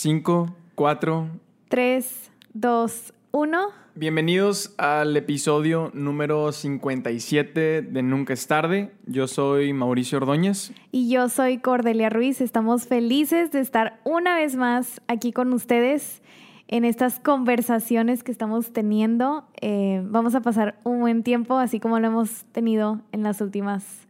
5, 0.00 0.54
4. 0.76 1.28
3, 1.68 2.30
2, 2.54 3.14
1. 3.32 3.58
Bienvenidos 3.96 4.72
al 4.78 5.16
episodio 5.16 5.90
número 5.92 6.52
57 6.52 7.82
de 7.82 8.02
Nunca 8.04 8.32
es 8.32 8.46
tarde. 8.46 8.92
Yo 9.06 9.26
soy 9.26 9.72
Mauricio 9.72 10.18
Ordóñez. 10.18 10.72
Y 10.92 11.10
yo 11.10 11.28
soy 11.28 11.58
Cordelia 11.58 12.10
Ruiz. 12.10 12.40
Estamos 12.40 12.86
felices 12.86 13.50
de 13.50 13.58
estar 13.58 13.98
una 14.04 14.36
vez 14.36 14.54
más 14.54 15.02
aquí 15.08 15.32
con 15.32 15.52
ustedes 15.52 16.22
en 16.68 16.84
estas 16.84 17.18
conversaciones 17.18 18.22
que 18.22 18.30
estamos 18.30 18.72
teniendo. 18.72 19.48
Eh, 19.60 20.00
vamos 20.04 20.36
a 20.36 20.42
pasar 20.42 20.78
un 20.84 21.00
buen 21.00 21.24
tiempo, 21.24 21.58
así 21.58 21.80
como 21.80 21.98
lo 21.98 22.06
hemos 22.06 22.44
tenido 22.52 23.00
en 23.10 23.24
las 23.24 23.40
últimas 23.40 24.06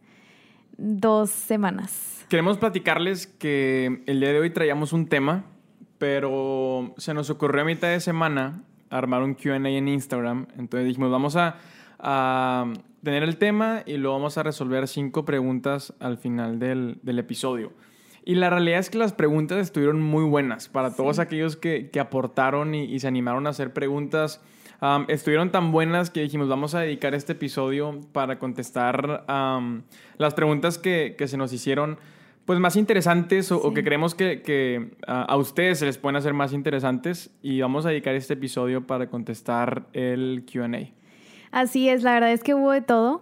dos 0.77 1.31
semanas. 1.31 2.27
Queremos 2.29 2.59
platicarles 2.59 3.25
que 3.25 4.03
el 4.05 4.19
día 4.19 4.33
de 4.33 4.39
hoy 4.39 4.51
traíamos 4.51 4.93
un 4.93 5.07
tema, 5.07 5.45
pero 5.99 6.95
se 6.97 7.13
nos 7.13 7.29
ocurrió 7.29 7.61
a 7.61 7.65
mitad 7.65 7.89
de 7.89 7.99
semana 7.99 8.63
armar 8.89 9.21
un 9.21 9.35
QA 9.35 9.57
en 9.57 9.87
Instagram. 9.87 10.47
Entonces 10.57 10.87
dijimos, 10.87 11.11
vamos 11.11 11.35
a, 11.35 11.57
a, 11.99 12.73
tener 13.03 13.21
el 13.23 13.37
tema 13.37 13.83
y 13.85 13.97
luego 13.97 14.17
vamos 14.17 14.37
a 14.37 14.43
resolver 14.43 14.87
cinco 14.87 15.25
preguntas 15.25 15.93
al 15.99 16.17
final 16.17 16.57
del, 16.57 16.97
del, 17.03 17.19
episodio. 17.19 17.73
Y 18.25 18.35
la 18.35 18.49
realidad 18.49 18.79
es 18.79 18.89
que 18.89 18.97
las 18.97 19.13
preguntas 19.13 19.59
estuvieron 19.59 20.01
muy 20.01 20.23
buenas 20.23 20.69
para 20.69 20.95
todos 20.95 21.19
aquellos 21.19 21.55
que, 21.55 21.89
que 21.91 21.99
aportaron 21.99 22.73
y, 22.73 22.85
y, 22.85 22.99
se 22.99 23.07
animaron 23.07 23.45
a 23.47 23.51
hacer 23.51 23.73
preguntas. 23.73 24.41
Um, 24.81 25.05
estuvieron 25.09 25.51
tan 25.51 25.71
buenas 25.71 26.09
que 26.09 26.21
dijimos, 26.21 26.47
vamos 26.47 26.73
a 26.73 26.79
dedicar 26.79 27.13
este 27.13 27.33
episodio 27.33 27.99
para 28.13 28.39
contestar 28.39 29.25
um, 29.27 29.81
las 30.17 30.33
preguntas 30.33 30.77
que, 30.77 31.15
que 31.17 31.27
se 31.27 31.37
nos 31.37 31.51
hicieron 31.51 31.97
pues 32.49 32.59
más 32.59 32.75
interesantes 32.77 33.51
o, 33.51 33.61
sí. 33.61 33.61
o 33.63 33.73
que 33.75 33.83
creemos 33.83 34.15
que, 34.15 34.41
que 34.41 34.89
uh, 35.07 35.11
a 35.27 35.37
ustedes 35.37 35.77
se 35.77 35.85
les 35.85 35.99
pueden 35.99 36.15
hacer 36.15 36.33
más 36.33 36.51
interesantes 36.51 37.29
y 37.43 37.61
vamos 37.61 37.85
a 37.85 37.89
dedicar 37.89 38.15
este 38.15 38.33
episodio 38.33 38.87
para 38.87 39.07
contestar 39.07 39.85
el 39.93 40.43
Q&A. 40.51 40.89
Así 41.51 41.89
es, 41.89 42.01
la 42.01 42.13
verdad 42.13 42.31
es 42.31 42.41
que 42.41 42.55
hubo 42.55 42.71
de 42.71 42.81
todo 42.81 43.21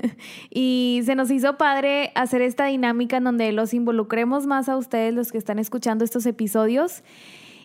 y 0.50 1.02
se 1.04 1.14
nos 1.14 1.30
hizo 1.30 1.56
padre 1.56 2.10
hacer 2.16 2.42
esta 2.42 2.64
dinámica 2.64 3.18
en 3.18 3.22
donde 3.22 3.52
los 3.52 3.74
involucremos 3.74 4.48
más 4.48 4.68
a 4.68 4.76
ustedes, 4.76 5.14
los 5.14 5.30
que 5.30 5.38
están 5.38 5.60
escuchando 5.60 6.04
estos 6.04 6.26
episodios. 6.26 7.04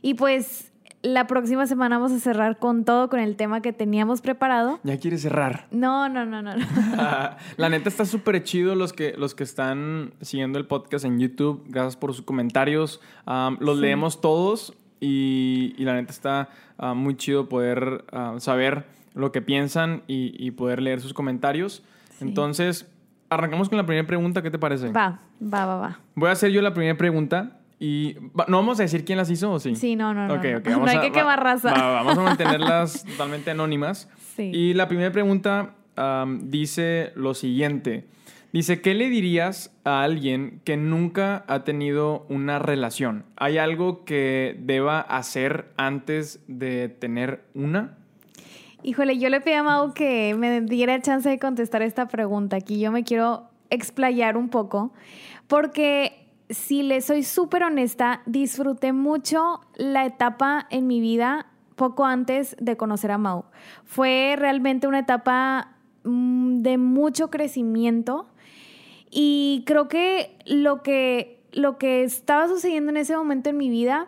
Y 0.03 0.13
pues 0.13 0.68
la 1.01 1.27
próxima 1.27 1.65
semana 1.65 1.97
vamos 1.97 2.11
a 2.11 2.19
cerrar 2.19 2.57
con 2.57 2.83
todo, 2.83 3.09
con 3.09 3.19
el 3.19 3.35
tema 3.35 3.61
que 3.61 3.71
teníamos 3.71 4.21
preparado. 4.21 4.79
¿Ya 4.83 4.97
quieres 4.97 5.21
cerrar? 5.21 5.67
No, 5.71 6.09
no, 6.09 6.25
no, 6.25 6.41
no. 6.41 6.55
no. 6.55 6.65
la 7.57 7.69
neta 7.69 7.87
está 7.89 8.05
súper 8.05 8.43
chido 8.43 8.75
los 8.75 8.91
que, 8.91 9.13
los 9.17 9.33
que 9.33 9.43
están 9.43 10.13
siguiendo 10.21 10.59
el 10.59 10.65
podcast 10.65 11.05
en 11.05 11.19
YouTube. 11.19 11.63
Gracias 11.67 11.95
por 11.95 12.13
sus 12.13 12.25
comentarios. 12.25 12.99
Um, 13.25 13.57
los 13.59 13.77
sí. 13.77 13.81
leemos 13.81 14.19
todos 14.19 14.73
y, 14.99 15.73
y, 15.77 15.85
la 15.85 15.93
neta 15.93 16.11
está 16.11 16.49
uh, 16.77 16.93
muy 16.93 17.15
chido 17.15 17.47
poder 17.47 18.03
uh, 18.11 18.39
saber 18.39 18.85
lo 19.13 19.31
que 19.31 19.41
piensan 19.41 20.03
y, 20.07 20.35
y 20.37 20.51
poder 20.51 20.81
leer 20.81 20.99
sus 20.99 21.13
comentarios. 21.13 21.81
Sí. 22.17 22.25
Entonces, 22.25 22.85
arrancamos 23.29 23.69
con 23.69 23.77
la 23.77 23.85
primera 23.85 24.05
pregunta. 24.05 24.41
¿Qué 24.41 24.51
te 24.51 24.59
parece? 24.59 24.91
Va, 24.91 25.21
va, 25.41 25.65
va, 25.65 25.75
va. 25.77 25.99
Voy 26.15 26.27
a 26.27 26.33
hacer 26.33 26.51
yo 26.51 26.61
la 26.61 26.73
primera 26.73 26.97
pregunta. 26.97 27.58
Y 27.79 28.17
no 28.47 28.57
vamos 28.57 28.79
a 28.79 28.83
decir 28.83 29.05
quién 29.05 29.17
las 29.17 29.29
hizo 29.29 29.51
o 29.51 29.59
sí. 29.59 29.75
Sí, 29.75 29.95
no, 29.95 30.13
no, 30.13 30.33
okay, 30.33 30.51
no. 30.51 30.57
Okay, 30.59 30.73
no 30.77 30.85
hay 30.85 30.97
a, 30.97 31.01
que 31.01 31.11
quemar 31.11 31.41
raza. 31.41 31.71
Va, 31.71 31.91
vamos 31.91 32.17
a 32.17 32.21
mantenerlas 32.21 33.05
totalmente 33.11 33.51
anónimas. 33.51 34.09
Sí. 34.35 34.51
Y 34.53 34.73
la 34.73 34.87
primera 34.87 35.11
pregunta 35.11 35.75
um, 35.97 36.49
dice 36.49 37.13
lo 37.15 37.33
siguiente. 37.33 38.05
Dice, 38.51 38.81
¿qué 38.81 38.95
le 38.95 39.09
dirías 39.09 39.71
a 39.83 40.01
alguien 40.01 40.61
que 40.65 40.75
nunca 40.75 41.45
ha 41.47 41.63
tenido 41.63 42.25
una 42.29 42.57
relación? 42.57 43.25
¿Hay 43.37 43.59
algo 43.59 44.03
que 44.05 44.57
deba 44.59 44.99
hacer 45.01 45.71
antes 45.77 46.41
de 46.47 46.89
tener 46.89 47.43
una? 47.53 47.97
Híjole, 48.81 49.19
yo 49.19 49.29
le 49.29 49.39
pedí 49.39 49.53
a 49.53 49.63
Mau 49.63 49.93
que 49.93 50.33
me 50.35 50.61
diera 50.61 50.99
chance 51.01 51.29
de 51.29 51.37
contestar 51.37 51.83
esta 51.83 52.07
pregunta. 52.07 52.55
Aquí 52.57 52.79
yo 52.79 52.91
me 52.91 53.03
quiero 53.03 53.49
explayar 53.69 54.35
un 54.35 54.49
poco, 54.49 54.93
porque 55.47 56.28
si 56.49 56.81
le 56.81 57.01
soy 57.01 57.23
súper 57.23 57.63
honesta, 57.63 58.21
disfruté 58.25 58.91
mucho 58.91 59.61
la 59.75 60.05
etapa 60.05 60.67
en 60.69 60.87
mi 60.87 60.99
vida 60.99 61.47
poco 61.75 62.05
antes 62.05 62.55
de 62.59 62.75
conocer 62.75 63.11
a 63.11 63.17
Mau. 63.17 63.45
Fue 63.85 64.35
realmente 64.37 64.87
una 64.87 64.99
etapa 64.99 65.75
mm, 66.03 66.61
de 66.61 66.77
mucho 66.77 67.29
crecimiento 67.29 68.27
y 69.11 69.63
creo 69.65 69.87
que 69.87 70.37
lo 70.45 70.83
que, 70.83 71.39
lo 71.51 71.77
que 71.77 72.03
estaba 72.03 72.47
sucediendo 72.47 72.91
en 72.91 72.97
ese 72.97 73.15
momento 73.15 73.49
en 73.49 73.57
mi 73.57 73.69
vida 73.69 74.07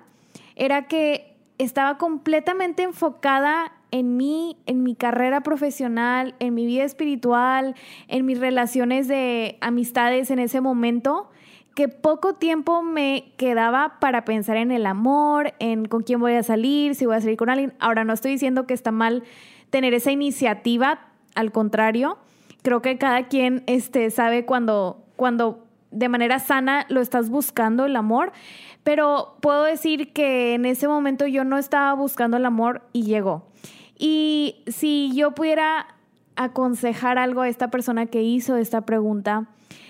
era 0.56 0.88
que 0.88 1.38
estaba 1.60 1.98
completamente 1.98 2.84
enfocada 2.84 3.72
en 3.92 4.18
mí, 4.18 4.58
en 4.66 4.84
mi 4.84 4.96
carrera 4.96 5.42
profesional, 5.42 6.34
en 6.40 6.54
mi 6.54 6.66
vida 6.66 6.84
espiritual, 6.84 7.76
en 8.08 8.26
mis 8.26 8.40
relaciones 8.40 9.08
de 9.08 9.58
amistades 9.62 10.32
en 10.32 10.40
ese 10.40 10.62
momento 10.62 11.31
que 11.76 11.88
poco 11.88 12.36
tiempo 12.36 12.82
me 12.84 13.34
quedaba 13.38 13.98
para 14.00 14.26
pensar 14.26 14.58
en 14.58 14.72
el 14.72 14.86
amor, 14.86 15.54
en 15.60 15.86
con 15.86 16.04
quién 16.04 16.20
voy 16.20 16.34
a 16.34 16.44
salir, 16.44 16.96
si 16.96 17.06
voy 17.06 17.16
a 17.16 17.22
salir 17.22 17.38
con 17.38 17.50
alguien. 17.50 17.74
Ahora 17.80 18.04
no 18.04 18.14
estoy 18.14 18.32
diciendo 18.32 18.68
que 18.68 18.74
está 18.74 18.92
mal 18.92 19.24
tener 19.70 19.94
esa 19.94 20.12
iniciativa, 20.12 21.08
al 21.34 21.52
contrario, 21.52 22.18
creo 22.62 22.82
que 22.82 22.98
cada 22.98 23.28
quien 23.28 23.64
este, 23.68 24.12
sabe 24.12 24.46
cuando, 24.46 25.04
cuando 25.16 25.66
de 25.92 26.10
manera 26.10 26.40
sana 26.40 26.86
lo 26.90 27.02
estás 27.02 27.30
buscando 27.30 27.86
el 27.86 27.96
amor, 27.96 28.34
pero 28.84 29.38
puedo 29.42 29.64
decir 29.64 30.12
que 30.12 30.54
en 30.54 30.66
ese 30.66 30.88
momento 30.88 31.26
yo 31.26 31.44
no 31.44 31.58
estaba 31.58 31.94
buscando 31.94 32.38
el 32.38 32.46
amor 32.46 32.82
y 32.92 33.04
llegó. 33.04 33.48
Y 33.98 34.64
si 34.68 35.12
yo 35.14 35.32
pudiera 35.32 35.96
aconsejar 36.36 37.18
algo 37.18 37.42
a 37.42 37.50
esta 37.50 37.70
persona 37.70 38.08
que 38.08 38.24
hizo 38.24 38.58
esta 38.58 38.82
pregunta, 38.82 39.48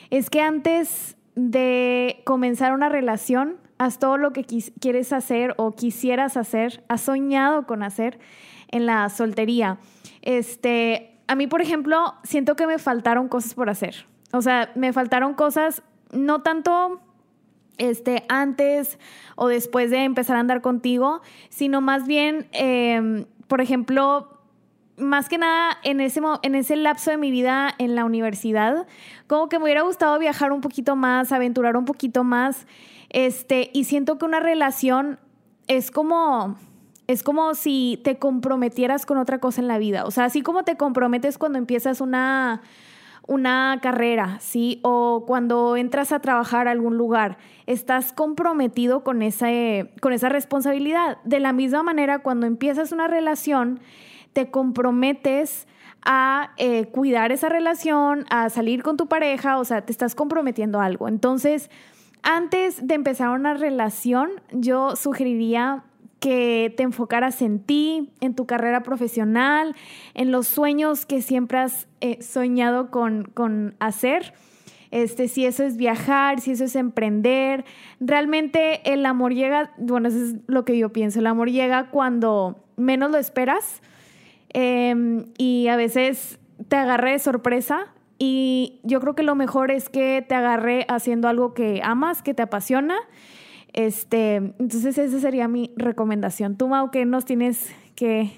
es 0.09 0.29
que 0.29 0.41
antes 0.41 1.15
de 1.35 2.21
comenzar 2.25 2.73
una 2.73 2.89
relación, 2.89 3.57
haz 3.77 3.99
todo 3.99 4.17
lo 4.17 4.31
que 4.33 4.45
quieres 4.79 5.13
hacer 5.13 5.53
o 5.57 5.71
quisieras 5.71 6.37
hacer, 6.37 6.83
has 6.87 7.01
soñado 7.01 7.65
con 7.65 7.83
hacer 7.83 8.19
en 8.67 8.85
la 8.85 9.09
soltería. 9.09 9.77
Este, 10.21 11.17
a 11.27 11.35
mí, 11.35 11.47
por 11.47 11.61
ejemplo, 11.61 12.15
siento 12.23 12.55
que 12.55 12.67
me 12.67 12.77
faltaron 12.77 13.27
cosas 13.27 13.53
por 13.53 13.69
hacer. 13.69 14.05
O 14.33 14.41
sea, 14.41 14.71
me 14.75 14.93
faltaron 14.93 15.33
cosas, 15.33 15.83
no 16.11 16.41
tanto 16.41 17.01
este, 17.77 18.23
antes 18.29 18.99
o 19.35 19.47
después 19.47 19.89
de 19.89 20.03
empezar 20.03 20.37
a 20.37 20.41
andar 20.41 20.61
contigo, 20.61 21.21
sino 21.49 21.81
más 21.81 22.05
bien, 22.05 22.47
eh, 22.51 23.25
por 23.47 23.61
ejemplo, 23.61 24.41
más 24.97 25.29
que 25.29 25.38
nada 25.38 25.78
en 25.84 26.02
ese, 26.02 26.22
en 26.44 26.56
ese 26.56 26.75
lapso 26.75 27.12
de 27.12 27.18
mi 27.18 27.31
vida 27.31 27.74
en 27.78 27.96
la 27.96 28.06
universidad, 28.06 28.88
como 29.28 29.50
que 29.50 29.57
me 29.57 29.66
hubiera 29.66 29.81
gustado 29.81 30.18
viajar 30.19 30.52
un 30.52 30.62
poquito 30.62 30.96
más, 30.96 31.31
aventurar 31.31 31.78
un 31.78 31.85
poquito 31.85 32.24
más, 32.24 32.68
este, 33.09 33.69
y 33.74 33.85
siento 33.85 34.18
que 34.18 34.25
una 34.25 34.40
relación 34.40 35.19
es 35.68 35.91
como, 35.91 36.56
es 37.07 37.24
como 37.24 37.56
si 37.56 38.00
te 38.03 38.18
comprometieras 38.18 39.06
con 39.06 39.18
otra 39.18 39.40
cosa 39.40 39.62
en 39.62 39.68
la 39.68 39.78
vida, 39.78 40.06
o 40.06 40.12
sea, 40.12 40.25
así 40.25 40.41
como 40.41 40.63
te 40.63 40.78
comprometes 40.78 41.38
cuando 41.38 41.58
empiezas 41.58 42.02
una, 42.02 42.62
una 43.28 43.79
carrera, 43.81 44.40
¿sí? 44.41 44.79
O 44.84 45.23
cuando 45.25 45.78
entras 45.78 46.12
a 46.12 46.19
trabajar 46.19 46.68
a 46.68 46.72
algún 46.72 46.97
lugar, 46.97 47.38
estás 47.66 48.13
comprometido 48.13 49.03
con, 49.03 49.22
ese, 49.22 49.91
con 50.02 50.13
esa 50.13 50.29
responsabilidad. 50.29 51.18
De 51.23 51.40
la 51.40 51.53
misma 51.53 51.84
manera, 51.84 52.19
cuando 52.19 52.47
empiezas 52.47 52.91
una 52.91 53.08
relación, 53.08 53.79
te 54.33 54.49
comprometes 54.49 55.67
a 56.03 56.51
eh, 56.57 56.85
cuidar 56.87 57.31
esa 57.31 57.49
relación, 57.49 58.25
a 58.29 58.49
salir 58.49 58.83
con 58.83 58.97
tu 58.97 59.07
pareja, 59.07 59.57
o 59.57 59.65
sea, 59.65 59.85
te 59.85 59.91
estás 59.91 60.15
comprometiendo 60.15 60.79
a 60.79 60.85
algo. 60.85 61.07
Entonces, 61.07 61.69
antes 62.23 62.85
de 62.85 62.95
empezar 62.95 63.29
una 63.29 63.53
relación, 63.53 64.29
yo 64.51 64.95
sugeriría 64.95 65.83
que 66.19 66.72
te 66.78 66.83
enfocaras 66.83 67.41
en 67.41 67.59
ti, 67.59 68.11
en 68.19 68.35
tu 68.35 68.45
carrera 68.45 68.83
profesional, 68.83 69.75
en 70.13 70.31
los 70.31 70.47
sueños 70.47 71.05
que 71.07 71.22
siempre 71.22 71.57
has 71.57 71.87
eh, 71.99 72.22
soñado 72.22 72.91
con, 72.91 73.23
con 73.23 73.75
hacer. 73.79 74.34
Este, 74.91 75.27
si 75.29 75.45
eso 75.45 75.63
es 75.63 75.77
viajar, 75.77 76.39
si 76.39 76.51
eso 76.51 76.66
es 76.66 76.75
emprender. 76.75 77.66
Realmente 77.99 78.91
el 78.91 79.05
amor 79.05 79.34
llega, 79.34 79.73
bueno, 79.77 80.09
eso 80.09 80.17
es 80.17 80.35
lo 80.47 80.63
que 80.63 80.77
yo 80.77 80.89
pienso, 80.89 81.19
el 81.19 81.27
amor 81.27 81.49
llega 81.49 81.89
cuando 81.89 82.63
menos 82.75 83.09
lo 83.09 83.17
esperas 83.17 83.81
eh, 84.53 85.25
y 85.37 85.67
a 85.67 85.75
veces 85.75 86.39
te 86.67 86.75
agarre 86.75 87.11
de 87.11 87.19
sorpresa 87.19 87.93
y 88.17 88.79
yo 88.83 88.99
creo 88.99 89.15
que 89.15 89.23
lo 89.23 89.35
mejor 89.35 89.71
es 89.71 89.89
que 89.89 90.23
te 90.27 90.35
agarre 90.35 90.85
haciendo 90.89 91.27
algo 91.27 91.53
que 91.53 91.81
amas, 91.83 92.21
que 92.21 92.33
te 92.33 92.43
apasiona. 92.43 92.95
Este, 93.73 94.35
entonces 94.35 94.97
esa 94.97 95.19
sería 95.19 95.47
mi 95.47 95.71
recomendación. 95.75 96.55
Tú, 96.55 96.67
Mau, 96.67 96.91
¿qué 96.91 97.05
nos 97.05 97.25
tienes 97.25 97.73
que 97.95 98.31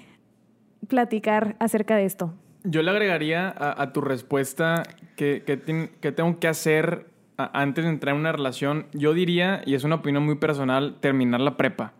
platicar 0.88 1.56
acerca 1.58 1.96
de 1.96 2.06
esto? 2.06 2.32
Yo 2.62 2.82
le 2.82 2.90
agregaría 2.90 3.48
a, 3.48 3.82
a 3.82 3.92
tu 3.92 4.00
respuesta 4.00 4.84
que, 5.16 5.42
que, 5.44 5.90
que, 6.00 6.12
tengo 6.12 6.38
que 6.38 6.48
hacer 6.48 7.10
antes 7.36 7.84
de 7.84 7.90
entrar 7.90 8.14
en 8.14 8.20
una 8.20 8.32
relación. 8.32 8.86
Yo 8.92 9.12
diría, 9.12 9.60
y 9.66 9.74
es 9.74 9.84
una 9.84 9.96
opinión 9.96 10.24
muy 10.24 10.36
personal, 10.36 10.96
terminar 11.00 11.40
la 11.40 11.56
prepa. 11.56 11.92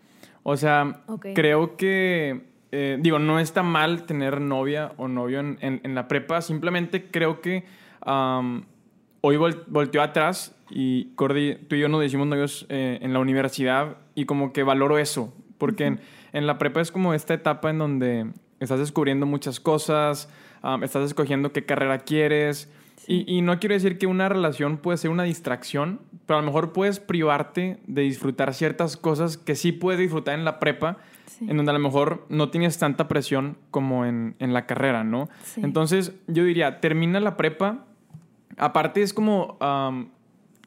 O 0.43 0.57
sea, 0.57 1.03
creo 1.35 1.77
que, 1.77 2.45
eh, 2.77 2.99
digo, 2.99 3.21
no 3.21 3.39
está 3.39 3.63
mal 3.63 4.03
tener 4.03 4.41
novia 4.41 4.95
o 4.97 5.07
novio 5.07 5.39
en, 5.39 5.59
en, 5.61 5.95
la 5.95 6.09
prepa, 6.09 6.41
simplemente 6.41 7.09
creo 7.09 7.41
que 7.41 7.65
hoy 9.21 9.37
volteó 9.69 10.03
atrás 10.03 10.57
y 10.71 11.15
Cordy, 11.15 11.55
tú 11.69 11.77
y 11.77 11.81
yo 11.81 11.89
nos 11.89 12.05
hicimos 12.05 12.27
novios 12.27 12.67
eh, 12.69 12.99
en 13.01 13.13
la 13.13 13.21
universidad 13.21 13.99
y 14.17 14.25
como 14.25 14.53
que 14.53 14.65
valoro 14.65 14.99
eso, 14.99 15.33
porque 15.57 15.87
en, 15.87 16.01
en, 16.33 16.49
la 16.49 16.59
prepa 16.59 16.81
es 16.81 16.91
como 16.91 17.15
esta 17.15 17.33
etapa 17.33 17.71
en 17.71 17.79
donde 17.79 18.33
estás 18.59 18.81
descubriendo 18.81 19.25
muchas 19.25 19.61
cosas, 19.61 20.29
estás 20.83 21.07
escogiendo 21.07 21.53
qué 21.53 21.65
carrera 21.65 22.01
quieres. 22.01 22.69
Y, 23.07 23.25
y, 23.33 23.41
no 23.41 23.61
quiero 23.61 23.75
decir 23.75 23.99
que 23.99 24.09
una 24.09 24.29
relación 24.29 24.79
puede 24.79 24.99
ser 24.99 25.11
una 25.11 25.23
distracción, 25.23 26.01
pero 26.27 26.39
a 26.39 26.43
lo 26.43 26.47
mejor 26.47 26.73
puedes 26.73 26.99
privarte 26.99 27.79
de 27.87 28.03
disfrutar 28.03 28.53
ciertas 28.53 28.97
cosas 28.97 29.37
que 29.37 29.55
sí 29.55 29.71
puedes 29.71 30.01
disfrutar 30.01 30.37
en 30.37 30.45
la 30.45 30.59
prepa, 30.59 30.99
en 31.41 31.57
donde 31.57 31.71
a 31.71 31.75
lo 31.75 31.81
mejor 31.81 32.27
no 32.29 32.51
tienes 32.51 32.79
tanta 32.79 33.09
presión 33.09 33.57
como 33.71 34.05
en, 34.07 34.37
en 34.39 34.53
la 34.53 34.67
carrera, 34.67 35.05
¿no? 35.05 35.29
Entonces 35.57 36.13
yo 36.27 36.45
diría, 36.45 36.81
termina 36.81 37.21
la 37.21 37.37
prepa, 37.37 37.85
aparte 38.57 39.03
es 39.03 39.13
como 39.13 39.59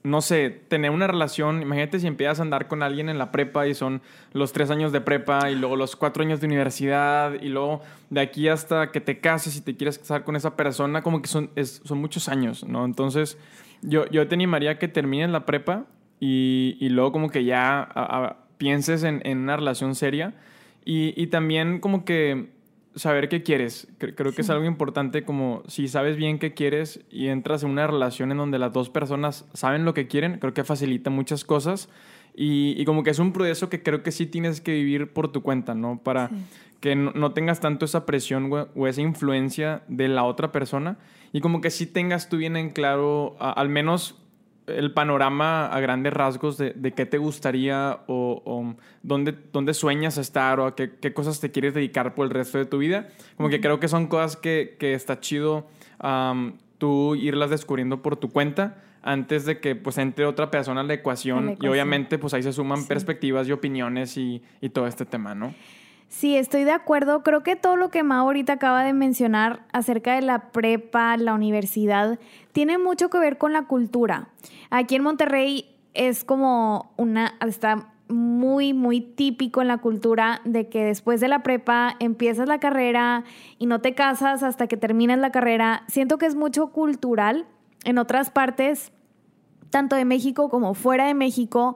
no 0.08 0.22
sé, 0.22 0.50
tener 0.50 0.92
una 0.92 1.06
relación, 1.06 1.62
imagínate 1.62 2.00
si 2.00 2.08
empiezas 2.08 2.40
a 2.40 2.44
andar 2.44 2.68
con 2.68 2.82
alguien 2.82 3.10
en 3.10 3.18
la 3.18 3.32
prepa 3.32 3.68
y 3.68 3.74
son 3.74 4.02
los 4.32 4.54
tres 4.54 4.72
años 4.72 4.92
de 4.94 5.02
prepa 5.02 5.52
y 5.52 5.56
luego 5.56 5.76
los 5.76 5.96
cuatro 5.98 6.24
años 6.24 6.40
de 6.40 6.48
universidad 6.48 7.34
y 7.42 7.50
luego 7.50 7.82
de 8.10 8.22
aquí 8.22 8.48
hasta 8.48 8.92
que 8.92 9.02
te 9.02 9.20
cases 9.20 9.58
y 9.58 9.62
te 9.62 9.76
quieres 9.76 10.00
casar 10.00 10.24
con 10.24 10.38
esa 10.38 10.56
persona, 10.56 11.02
como 11.02 11.22
que 11.22 11.28
son, 11.28 11.52
son 11.62 12.00
muchos 12.00 12.30
años, 12.30 12.64
¿no? 12.64 12.86
Entonces, 12.86 13.38
yo, 13.82 14.10
yo 14.10 14.28
te 14.28 14.36
animaría 14.36 14.72
a 14.72 14.80
que 14.80 14.88
termines 14.88 15.30
la 15.30 15.46
prepa 15.46 15.86
y, 16.22 16.78
y 16.80 16.90
luego 16.90 17.12
como 17.12 17.30
que 17.30 17.44
ya 17.44 18.38
pienses 18.58 19.04
en, 19.04 19.22
en, 19.26 19.40
una 19.40 19.58
relación 19.58 19.94
seria 19.94 20.34
y, 20.88 21.14
y 21.22 21.28
también 21.28 21.82
como 21.82 22.06
que 22.06 22.48
saber 22.96 23.28
qué 23.28 23.44
quieres. 23.44 23.88
Creo 23.98 24.32
que 24.34 24.42
es 24.42 24.50
algo 24.50 24.64
importante 24.64 25.24
como 25.24 25.62
si 25.68 25.90
sabes 25.90 26.16
bien 26.16 26.40
qué 26.40 26.54
quieres 26.54 27.02
y 27.12 27.28
entras 27.28 27.64
en 27.64 27.72
una 27.72 27.88
relación 27.88 28.32
en 28.32 28.38
donde 28.38 28.58
las 28.58 28.72
dos 28.72 28.90
personas 28.90 29.46
saben 29.54 29.84
lo 29.84 29.94
que 29.94 30.08
quieren, 30.08 30.40
creo 30.40 30.54
que 30.54 30.64
facilita 30.64 31.10
muchas 31.10 31.44
cosas. 31.44 31.90
Y, 32.40 32.86
como 32.86 33.04
que 33.04 33.10
es 33.10 33.18
un 33.18 33.34
proceso 33.34 33.68
que 33.68 33.82
creo 33.82 34.04
que 34.04 34.12
sí 34.12 34.28
tienes 34.28 34.62
que 34.62 34.72
vivir 34.72 35.12
por 35.12 35.32
tu 35.32 35.42
cuenta, 35.42 35.74
¿no? 35.74 36.00
Para 36.04 36.30
que 36.80 36.96
no, 36.96 37.32
tengas 37.34 37.60
tanto 37.60 37.86
esa 37.86 38.06
presión 38.06 38.50
o, 38.76 38.88
esa 38.88 39.02
influencia 39.02 39.82
de 39.88 40.08
la 40.08 40.24
otra 40.24 40.52
persona 40.52 41.00
y 41.34 41.42
como 41.42 41.60
que 41.60 41.72
sí 41.72 41.88
tengas 41.88 42.30
tú 42.30 42.38
bien 42.38 42.56
en 42.56 42.70
claro, 42.70 43.36
al 43.40 43.70
menos 43.70 44.16
el 44.68 44.94
panorama 44.94 45.68
a 45.68 45.80
grandes 45.80 46.14
rasgos 46.14 46.58
de, 46.58 46.74
de 46.74 46.92
qué 46.92 47.06
te 47.06 47.18
gustaría 47.18 48.00
o, 48.08 48.76
dónde, 49.02 49.36
dónde, 49.52 49.74
sueñas 49.74 50.18
estar 50.18 50.60
o 50.60 50.66
a 50.68 50.76
qué, 50.76 50.92
qué, 51.00 51.14
cosas 51.14 51.40
te 51.40 51.52
quieres 51.52 51.74
dedicar 51.74 52.14
por 52.14 52.26
el 52.26 52.32
resto 52.32 52.58
de 52.58 52.66
tu 52.66 52.78
vida. 52.78 53.08
Como 53.38 53.50
que 53.50 53.62
creo 53.62 53.80
que 53.80 53.88
son 53.88 54.08
cosas 54.08 54.36
que, 54.36 54.76
que 54.80 54.94
está 54.94 55.20
chido 55.20 55.68
tú 56.78 57.16
irlas 57.16 57.50
descubriendo 57.50 58.02
por 58.02 58.18
tu 58.18 58.30
cuenta 58.30 58.84
antes 59.02 59.46
de 59.46 59.60
que 59.60 59.76
pues 59.76 59.98
entre 59.98 60.26
otra 60.26 60.52
persona 60.52 60.82
a 60.82 60.84
la 60.84 60.94
ecuación, 60.94 61.58
y 61.62 61.68
obviamente 61.68 62.18
pues 62.18 62.34
ahí 62.34 62.44
se 62.44 62.52
suman 62.52 62.86
perspectivas 62.88 63.48
y 63.48 63.54
opiniones 63.54 64.18
y, 64.18 64.44
y 64.60 64.70
todo 64.70 64.86
este 64.86 65.06
tema, 65.06 65.34
¿no? 65.34 65.56
Sí, 66.10 66.38
estoy 66.38 66.64
de 66.64 66.72
acuerdo. 66.72 67.22
Creo 67.22 67.44
que 67.44 67.56
todo 67.56 67.76
lo 67.76 67.90
que 67.90 68.04
Mao 68.04 68.26
ahorita 68.26 68.54
acaba 68.54 68.84
de 68.84 68.94
mencionar 68.94 69.66
acerca 69.74 70.16
de 70.16 70.22
la 70.22 70.52
prepa, 70.52 71.18
la 71.18 71.34
universidad, 71.34 72.18
tiene 72.54 72.78
mucho 72.78 73.10
que 73.10 73.20
ver 73.20 73.38
con 73.38 73.54
la 73.54 73.64
cultura. 73.64 74.30
Aquí 74.70 74.96
en 74.96 75.04
Monterrey 75.04 75.76
es 75.94 76.24
como 76.24 76.92
una, 76.98 77.36
está 77.46 77.92
muy, 78.08 78.74
muy 78.74 79.02
típico 79.02 79.62
en 79.62 79.68
la 79.68 79.80
cultura 79.80 80.42
de 80.46 80.70
que 80.70 80.86
después 80.86 81.20
de 81.20 81.28
la 81.28 81.44
prepa 81.44 81.96
empiezas 82.00 82.48
la 82.48 82.60
carrera 82.60 83.26
y 83.60 83.66
no 83.66 83.82
te 83.82 83.94
casas 83.94 84.44
hasta 84.44 84.68
que 84.68 84.78
terminas 84.78 85.20
la 85.20 85.32
carrera. 85.32 85.84
Siento 85.88 86.18
que 86.18 86.26
es 86.26 86.36
mucho 86.36 86.68
cultural. 86.68 87.46
En 87.84 87.98
otras 87.98 88.32
partes 88.32 88.92
tanto 89.70 89.96
de 89.96 90.06
México 90.06 90.50
como 90.50 90.74
fuera 90.74 91.08
de 91.08 91.14
México, 91.14 91.76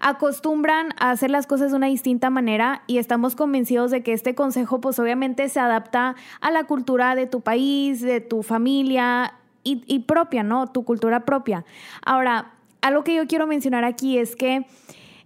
acostumbran 0.00 0.94
a 0.98 1.10
hacer 1.10 1.30
las 1.30 1.46
cosas 1.46 1.70
de 1.70 1.76
una 1.76 1.86
distinta 1.86 2.28
manera 2.28 2.82
y 2.86 2.98
estamos 2.98 3.36
convencidos 3.36 3.90
de 3.90 4.02
que 4.02 4.12
este 4.12 4.34
consejo 4.34 4.80
pues 4.80 4.98
obviamente 4.98 5.48
se 5.48 5.60
adapta 5.60 6.16
a 6.40 6.50
la 6.50 6.64
cultura 6.64 7.14
de 7.14 7.26
tu 7.26 7.40
país, 7.40 8.00
de 8.00 8.20
tu 8.20 8.42
familia 8.42 9.34
y, 9.64 10.00
propia, 10.00 10.42
¿no? 10.42 10.66
Tu 10.66 10.84
cultura 10.84 11.24
propia. 11.24 11.64
Ahora, 12.04 12.52
algo 12.80 13.04
que 13.04 13.14
yo 13.14 13.28
quiero 13.28 13.46
mencionar 13.46 13.84
aquí 13.84 14.18
es 14.18 14.34
que, 14.34 14.66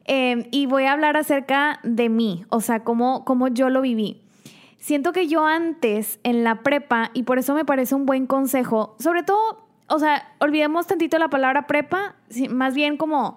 em, 0.05 0.45
y 0.51 0.67
voy 0.67 0.85
a 0.85 0.93
hablar 0.93 1.17
acerca 1.17 1.81
de 1.83 2.11
mí, 2.11 2.45
o 2.51 2.61
sea, 2.61 2.85
cómo, 2.85 3.25
cómo 3.25 3.49
yo 3.49 3.71
lo 3.71 3.81
viví. 3.81 4.21
Siento 4.79 5.13
que 5.13 5.27
yo 5.27 5.47
antes 5.47 6.21
en 6.23 6.45
la 6.45 6.63
prepa, 6.63 7.11
y 7.15 7.23
por 7.23 7.39
eso 7.39 7.55
me 7.55 7.65
parece 7.65 7.95
un 7.95 8.05
buen 8.05 8.27
consejo, 8.27 8.95
sobre 8.99 9.23
todo 9.23 9.66
o 9.89 9.99
sea, 9.99 10.33
olvidemos 10.41 10.87
tantito 10.87 11.19
la 11.19 11.29
palabra 11.29 11.67
prepa, 11.67 12.17
más 12.51 12.75
bien 12.75 12.97
como 12.97 13.37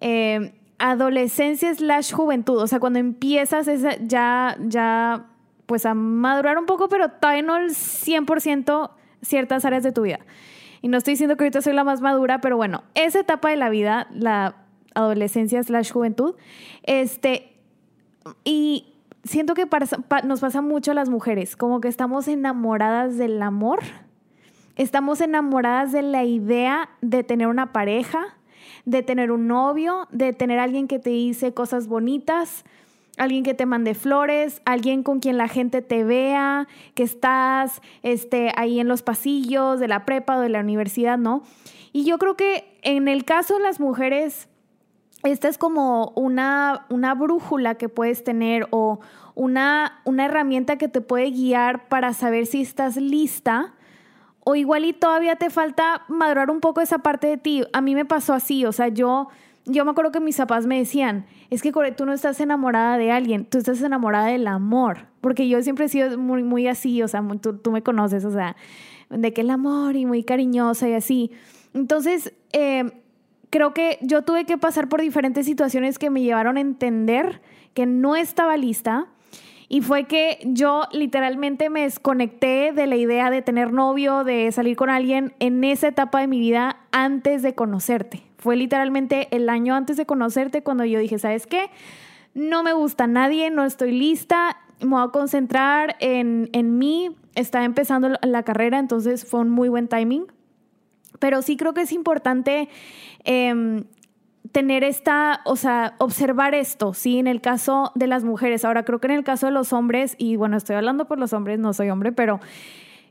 eh, 0.00 0.54
adolescencia 0.78 1.74
slash 1.74 2.12
juventud. 2.12 2.58
O 2.58 2.66
sea, 2.66 2.80
cuando 2.80 2.98
empiezas 2.98 3.66
ya, 4.06 4.56
ya, 4.60 5.26
pues 5.66 5.86
a 5.86 5.94
madurar 5.94 6.58
un 6.58 6.66
poco, 6.66 6.88
pero 6.88 7.10
todavía 7.10 7.42
no 7.42 7.56
el 7.56 7.70
100% 7.70 8.90
ciertas 9.22 9.64
áreas 9.64 9.82
de 9.82 9.92
tu 9.92 10.02
vida. 10.02 10.20
Y 10.80 10.88
no 10.88 10.96
estoy 10.96 11.14
diciendo 11.14 11.36
que 11.36 11.44
ahorita 11.44 11.62
soy 11.62 11.72
la 11.72 11.82
más 11.82 12.00
madura, 12.00 12.40
pero 12.40 12.56
bueno, 12.56 12.84
esa 12.94 13.18
etapa 13.20 13.50
de 13.50 13.56
la 13.56 13.68
vida, 13.68 14.06
la 14.12 14.54
adolescencia 14.94 15.62
slash 15.62 15.90
juventud, 15.90 16.36
este, 16.84 17.56
y 18.44 18.94
siento 19.24 19.54
que 19.54 19.66
nos 20.22 20.40
pasa 20.40 20.62
mucho 20.62 20.92
a 20.92 20.94
las 20.94 21.08
mujeres, 21.08 21.56
como 21.56 21.80
que 21.80 21.88
estamos 21.88 22.28
enamoradas 22.28 23.18
del 23.18 23.42
amor 23.42 23.80
Estamos 24.78 25.20
enamoradas 25.20 25.90
de 25.90 26.02
la 26.02 26.22
idea 26.22 26.88
de 27.00 27.24
tener 27.24 27.48
una 27.48 27.72
pareja, 27.72 28.36
de 28.84 29.02
tener 29.02 29.32
un 29.32 29.48
novio, 29.48 30.06
de 30.12 30.32
tener 30.32 30.60
alguien 30.60 30.86
que 30.86 31.00
te 31.00 31.10
dice 31.10 31.52
cosas 31.52 31.88
bonitas, 31.88 32.64
alguien 33.16 33.42
que 33.42 33.54
te 33.54 33.66
mande 33.66 33.94
flores, 33.94 34.62
alguien 34.64 35.02
con 35.02 35.18
quien 35.18 35.36
la 35.36 35.48
gente 35.48 35.82
te 35.82 36.04
vea, 36.04 36.68
que 36.94 37.02
estás 37.02 37.82
este, 38.04 38.52
ahí 38.54 38.78
en 38.78 38.86
los 38.86 39.02
pasillos 39.02 39.80
de 39.80 39.88
la 39.88 40.04
prepa 40.04 40.36
o 40.36 40.40
de 40.40 40.48
la 40.48 40.60
universidad, 40.60 41.18
¿no? 41.18 41.42
Y 41.92 42.04
yo 42.04 42.18
creo 42.18 42.36
que 42.36 42.78
en 42.82 43.08
el 43.08 43.24
caso 43.24 43.54
de 43.54 43.64
las 43.64 43.80
mujeres, 43.80 44.48
esta 45.24 45.48
es 45.48 45.58
como 45.58 46.12
una, 46.14 46.86
una 46.88 47.16
brújula 47.16 47.74
que 47.74 47.88
puedes 47.88 48.22
tener 48.22 48.68
o 48.70 49.00
una, 49.34 50.02
una 50.04 50.26
herramienta 50.26 50.78
que 50.78 50.86
te 50.86 51.00
puede 51.00 51.32
guiar 51.32 51.88
para 51.88 52.12
saber 52.12 52.46
si 52.46 52.62
estás 52.62 52.96
lista 52.96 53.74
o 54.50 54.56
igual 54.56 54.86
y 54.86 54.94
todavía 54.94 55.36
te 55.36 55.50
falta 55.50 56.06
madurar 56.08 56.50
un 56.50 56.60
poco 56.60 56.80
esa 56.80 57.00
parte 57.00 57.26
de 57.26 57.36
ti. 57.36 57.64
A 57.74 57.82
mí 57.82 57.94
me 57.94 58.06
pasó 58.06 58.32
así, 58.32 58.64
o 58.64 58.72
sea, 58.72 58.88
yo, 58.88 59.28
yo 59.66 59.84
me 59.84 59.90
acuerdo 59.90 60.10
que 60.10 60.20
mis 60.20 60.38
papás 60.38 60.64
me 60.64 60.78
decían, 60.78 61.26
es 61.50 61.60
que 61.60 61.70
tú 61.70 62.06
no 62.06 62.14
estás 62.14 62.40
enamorada 62.40 62.96
de 62.96 63.12
alguien, 63.12 63.44
tú 63.44 63.58
estás 63.58 63.82
enamorada 63.82 64.28
del 64.28 64.46
amor, 64.46 65.00
porque 65.20 65.50
yo 65.50 65.62
siempre 65.62 65.84
he 65.84 65.88
sido 65.90 66.16
muy, 66.16 66.44
muy 66.44 66.66
así, 66.66 67.02
o 67.02 67.08
sea, 67.08 67.22
tú, 67.42 67.70
me 67.70 67.82
conoces, 67.82 68.24
o 68.24 68.30
sea, 68.30 68.56
de 69.10 69.34
que 69.34 69.42
el 69.42 69.50
amor 69.50 69.96
y 69.96 70.06
muy 70.06 70.24
cariñosa 70.24 70.88
y 70.88 70.94
así. 70.94 71.30
Entonces, 71.74 72.32
eh, 72.54 72.90
creo 73.50 73.74
que 73.74 73.98
yo 74.00 74.22
tuve 74.22 74.46
que 74.46 74.56
pasar 74.56 74.88
por 74.88 75.02
diferentes 75.02 75.44
situaciones 75.44 75.98
que 75.98 76.08
me 76.08 76.22
llevaron 76.22 76.56
a 76.56 76.62
entender 76.62 77.42
que 77.74 77.84
no 77.84 78.16
estaba 78.16 78.56
lista 78.56 79.08
y 79.68 79.82
fue 79.82 80.04
que 80.04 80.38
yo 80.44 80.84
literalmente 80.92 81.68
me 81.68 81.82
desconecté 81.82 82.72
de 82.72 82.86
la 82.86 82.96
idea 82.96 83.30
de 83.30 83.42
tener 83.42 83.72
novio, 83.72 84.24
de 84.24 84.50
salir 84.50 84.76
con 84.76 84.88
alguien 84.88 85.34
en 85.40 85.62
esa 85.62 85.88
etapa 85.88 86.20
de 86.20 86.26
mi 86.26 86.40
vida 86.40 86.78
antes 86.90 87.42
de 87.42 87.54
conocerte. 87.54 88.22
Fue 88.38 88.56
literalmente 88.56 89.28
el 89.30 89.48
año 89.50 89.74
antes 89.74 89.98
de 89.98 90.06
conocerte 90.06 90.62
cuando 90.62 90.84
yo 90.86 90.98
dije, 90.98 91.18
¿sabes 91.18 91.46
qué? 91.46 91.70
No 92.32 92.62
me 92.62 92.72
gusta 92.72 93.06
nadie, 93.06 93.50
no 93.50 93.64
estoy 93.64 93.92
lista, 93.92 94.56
me 94.80 94.90
voy 94.90 95.04
a 95.04 95.08
concentrar 95.08 95.96
en, 96.00 96.48
en 96.52 96.78
mí. 96.78 97.14
Estaba 97.34 97.64
empezando 97.64 98.10
la 98.22 98.42
carrera, 98.44 98.78
entonces 98.78 99.26
fue 99.26 99.40
un 99.40 99.50
muy 99.50 99.68
buen 99.68 99.88
timing. 99.88 100.26
Pero 101.18 101.42
sí 101.42 101.56
creo 101.56 101.74
que 101.74 101.82
es 101.82 101.92
importante 101.92 102.68
eh, 103.24 103.84
tener 104.52 104.84
esta, 104.84 105.40
o 105.44 105.56
sea, 105.56 105.94
observar 105.98 106.54
esto, 106.54 106.94
¿sí? 106.94 107.18
En 107.18 107.26
el 107.26 107.40
caso 107.40 107.92
de 107.94 108.06
las 108.06 108.24
mujeres. 108.24 108.64
Ahora, 108.64 108.84
creo 108.84 109.00
que 109.00 109.08
en 109.08 109.14
el 109.14 109.24
caso 109.24 109.46
de 109.46 109.52
los 109.52 109.72
hombres, 109.72 110.14
y 110.18 110.36
bueno, 110.36 110.56
estoy 110.56 110.76
hablando 110.76 111.06
por 111.06 111.18
los 111.18 111.32
hombres, 111.32 111.58
no 111.58 111.72
soy 111.72 111.90
hombre, 111.90 112.12
pero 112.12 112.40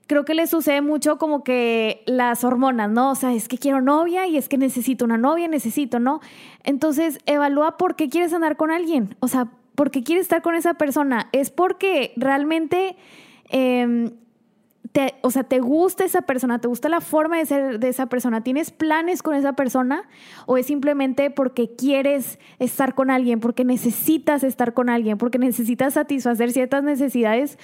creo 0.08 0.25
que 0.25 0.34
les 0.34 0.50
sucede 0.50 0.82
mucho 0.82 1.17
como 1.17 1.44
que 1.44 2.03
las 2.06 2.44
hormonas, 2.44 2.89
¿no? 2.89 3.12
O 3.12 3.15
sea, 3.15 3.34
es 3.34 3.48
que 3.48 3.58
quiero 3.58 3.82
novia 3.82 4.27
y 4.27 4.38
es 4.38 4.50
que 4.50 4.58
necesito 4.58 5.06
una 5.06 5.17
novia, 5.17 5.48
necesito, 5.48 6.00
¿no? 6.00 6.22
Entonces, 6.63 7.20
evalúa 7.25 7.77
por 7.77 7.96
qué 7.96 8.10
quieres 8.10 8.34
andar 8.34 8.56
con 8.56 8.72
alguien. 8.72 9.15
O 9.20 9.27
sea, 9.27 9.48
¿por 9.75 9.91
qué 9.91 10.03
quieres 10.03 10.24
estar 10.24 10.41
con 10.41 10.56
esa 10.56 10.75
persona? 10.75 11.29
¿Es 11.32 11.51
porque 11.51 12.13
realmente... 12.15 12.96
Em, 13.50 14.12
te, 14.98 15.13
o 15.22 15.30
sea, 15.30 15.44
te 15.44 15.60
gusta 15.60 16.06
esa 16.06 16.24
persona, 16.24 16.58
te 16.58 16.68
gusta 16.68 16.89
la 16.89 17.01
forma 17.01 17.38
de 17.38 17.46
ser 17.46 17.80
de 17.80 17.88
esa 17.88 18.08
persona, 18.08 18.42
tienes 18.42 18.72
planes 18.72 19.22
con 19.22 19.36
esa 19.36 19.54
persona 19.54 20.10
o 20.48 20.58
es 20.58 20.66
simplemente 20.66 21.30
porque 21.30 21.75
quieres 21.75 22.39
estar 22.58 22.96
con 22.96 23.12
alguien, 23.12 23.39
porque 23.39 23.63
necesitas 23.63 24.44
estar 24.44 24.74
con 24.74 24.89
alguien, 24.89 25.20
porque 25.20 25.38
necesitas 25.38 25.94
satisfacer 25.94 26.51
ciertas 26.51 26.84
necesidades 26.84 27.60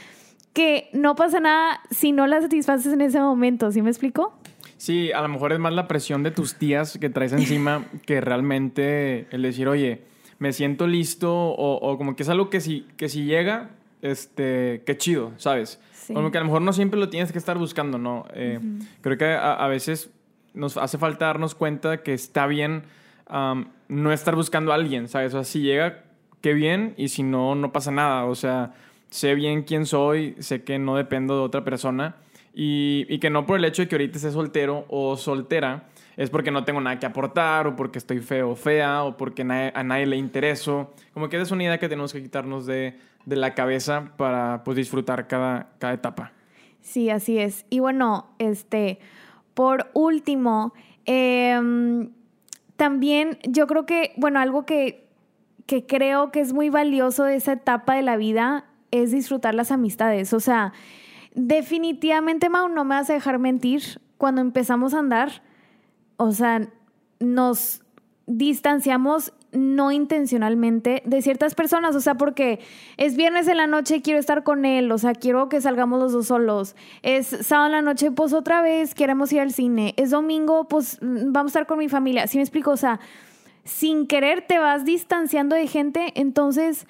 que 0.54 0.92
no 0.94 1.16
pasa 1.16 1.40
nada 1.40 1.80
si 1.90 2.12
no 2.12 2.28
las 2.28 2.44
satisfaces 2.44 2.94
en 2.94 3.02
ese 3.02 3.20
momento, 3.20 3.72
¿sí 3.72 3.82
me 3.82 3.90
explico? 3.90 4.38
Sí, 4.78 5.12
a 5.12 5.24
lo 5.24 5.28
mejor 5.28 5.54
es 5.54 5.60
más 5.60 5.74
la 5.74 5.88
presión 5.88 6.22
de 6.22 6.30
tus 6.30 6.54
tías 6.60 7.00
que 7.00 7.10
traes 7.10 7.34
encima 7.34 7.88
que 8.06 8.22
realmente 8.22 9.26
el 9.32 9.42
decir, 9.42 9.68
oye, 9.68 10.04
me 10.38 10.54
siento 10.54 10.86
listo 10.86 11.34
o, 11.34 11.98
como 11.98 12.16
que 12.16 12.22
es 12.22 12.30
algo 12.30 12.52
que 12.52 12.62
si, 12.62 12.86
que 12.96 13.10
si 13.10 13.26
llega, 13.26 13.72
este, 14.04 14.84
qué 14.86 14.98
chido, 14.98 15.32
¿sabes? 15.38 15.80
Como 16.08 16.32
que 16.32 16.38
a 16.38 16.42
lo 16.42 16.46
mejor 16.46 16.62
no 16.62 16.74
siempre 16.74 17.00
lo 17.00 17.10
tienes 17.10 17.32
que 17.32 17.38
estar 17.38 17.58
buscando, 17.58 17.98
¿no? 17.98 18.26
Eh, 18.34 18.60
creo 19.02 19.18
que 19.18 19.34
a, 19.34 19.68
veces 19.68 20.10
nos 20.54 20.78
hace 20.78 20.98
falta 20.98 21.28
darnos 21.28 21.56
cuenta 21.56 22.04
que 22.04 22.14
está 22.14 22.48
bien 22.48 22.84
no 23.30 24.12
estar 24.12 24.36
buscando 24.36 24.72
a 24.72 24.76
alguien, 24.76 25.08
¿sabes? 25.08 25.34
O 25.34 25.38
sea, 25.38 25.44
si 25.44 25.62
llega, 25.62 26.04
qué 26.42 26.54
bien, 26.54 26.94
y 26.98 27.10
si 27.10 27.24
no, 27.24 27.56
no 27.56 27.72
pasa 27.72 27.92
nada. 27.92 28.26
O 28.26 28.36
sea, 28.36 28.74
sé 29.10 29.36
bien 29.36 29.64
quién 29.64 29.86
soy, 29.86 30.36
sé 30.40 30.64
que 30.64 30.80
no 30.80 30.96
dependo 30.96 31.36
de 31.38 31.42
otra 31.42 31.64
persona 31.64 32.16
y, 32.54 33.06
y 33.10 33.20
que 33.20 33.30
no 33.30 33.46
por 33.46 33.58
el 33.58 33.66
hecho 33.66 33.82
de 33.82 33.88
que 33.88 33.96
ahorita 33.96 34.18
esté 34.18 34.32
soltero 34.32 34.86
o 34.90 35.18
soltera 35.18 35.86
es 36.18 36.30
porque 36.30 36.52
no 36.52 36.64
tengo 36.64 36.80
nada 36.82 37.00
que 37.00 37.06
aportar 37.06 37.68
o 37.68 37.76
porque 37.76 37.98
estoy 37.98 38.20
feo 38.20 38.52
o 38.52 38.56
fea 38.56 39.04
o 39.04 39.18
porque 39.18 39.42
a 39.42 39.84
nadie 39.84 40.06
le 40.06 40.16
intereso. 40.16 40.94
Como 41.14 41.30
que 41.30 41.38
esa 41.38 41.44
es 41.44 41.52
una 41.52 41.64
idea 41.64 41.80
que 41.80 41.90
tenemos 41.90 42.14
que 42.14 42.22
quitarnos 42.22 42.66
de, 42.66 43.00
de 43.26 43.36
la 43.36 43.54
cabeza 43.54 44.12
para 44.18 44.64
pues, 44.64 44.78
disfrutar 44.78 45.28
cada, 45.28 45.70
cada 45.80 45.94
etapa. 45.94 46.32
Sí, 46.82 47.10
así 47.10 47.40
es. 47.40 47.66
Y 47.70 47.80
bueno, 47.80 48.28
este, 48.40 49.00
por 49.54 49.90
último, 49.94 50.74
em, 51.06 52.12
también 52.76 53.40
yo 53.48 53.68
creo 53.68 53.86
que, 53.86 54.14
bueno, 54.18 54.40
algo 54.40 54.66
que, 54.66 55.08
que 55.66 55.86
creo 55.86 56.32
que 56.32 56.42
es 56.42 56.54
muy 56.54 56.70
valioso 56.70 57.24
de 57.24 57.36
esa 57.36 57.54
etapa 57.54 57.96
de 57.96 58.02
la 58.02 58.18
vida 58.18 58.66
es 58.92 59.12
disfrutar 59.12 59.56
las 59.56 59.72
amistades. 59.72 60.34
O 60.34 60.40
sea, 60.40 60.74
definitivamente, 61.34 62.50
Mau, 62.50 62.68
no 62.68 62.84
me 62.84 62.96
vas 62.96 63.10
a 63.10 63.14
dejar 63.14 63.40
mentir. 63.40 64.02
Cuando 64.18 64.42
empezamos 64.42 64.94
a 64.94 65.00
andar, 65.00 65.42
o 66.18 66.32
sea, 66.32 66.68
nos 67.20 67.82
distanciamos 68.26 69.34
no 69.54 69.92
intencionalmente 69.92 71.02
de 71.06 71.22
ciertas 71.22 71.56
personas, 71.56 71.96
o 71.96 72.02
sea, 72.02 72.16
porque 72.16 72.60
es 72.98 73.16
viernes 73.16 73.48
en 73.48 73.58
la 73.58 73.68
noche, 73.68 74.02
quiero 74.02 74.20
estar 74.20 74.44
con 74.44 74.66
él, 74.66 74.92
o 74.92 74.98
sea, 74.98 75.14
quiero 75.14 75.50
que 75.50 75.62
salgamos 75.62 76.00
los 76.00 76.14
dos 76.14 76.28
solos. 76.28 76.76
Es 77.02 77.28
sábado 77.28 77.68
en 77.68 77.72
la 77.72 77.82
noche, 77.82 78.12
pues 78.12 78.34
otra 78.34 78.62
vez 78.62 78.96
queremos 78.96 79.32
ir 79.34 79.42
al 79.42 79.52
cine. 79.52 79.94
Es 79.98 80.10
domingo, 80.12 80.68
pues 80.68 81.00
vamos 81.02 81.50
a 81.50 81.54
estar 81.54 81.66
con 81.66 81.80
mi 81.80 81.90
familia. 81.90 82.28
¿Sí 82.28 82.38
me 82.38 82.44
explico? 82.44 82.72
O 82.72 82.78
sea, 82.78 83.00
sin 83.64 84.08
querer 84.08 84.42
te 84.42 84.60
vas 84.60 84.86
distanciando 84.86 85.56
de 85.56 85.68
gente, 85.68 86.12
entonces 86.16 86.88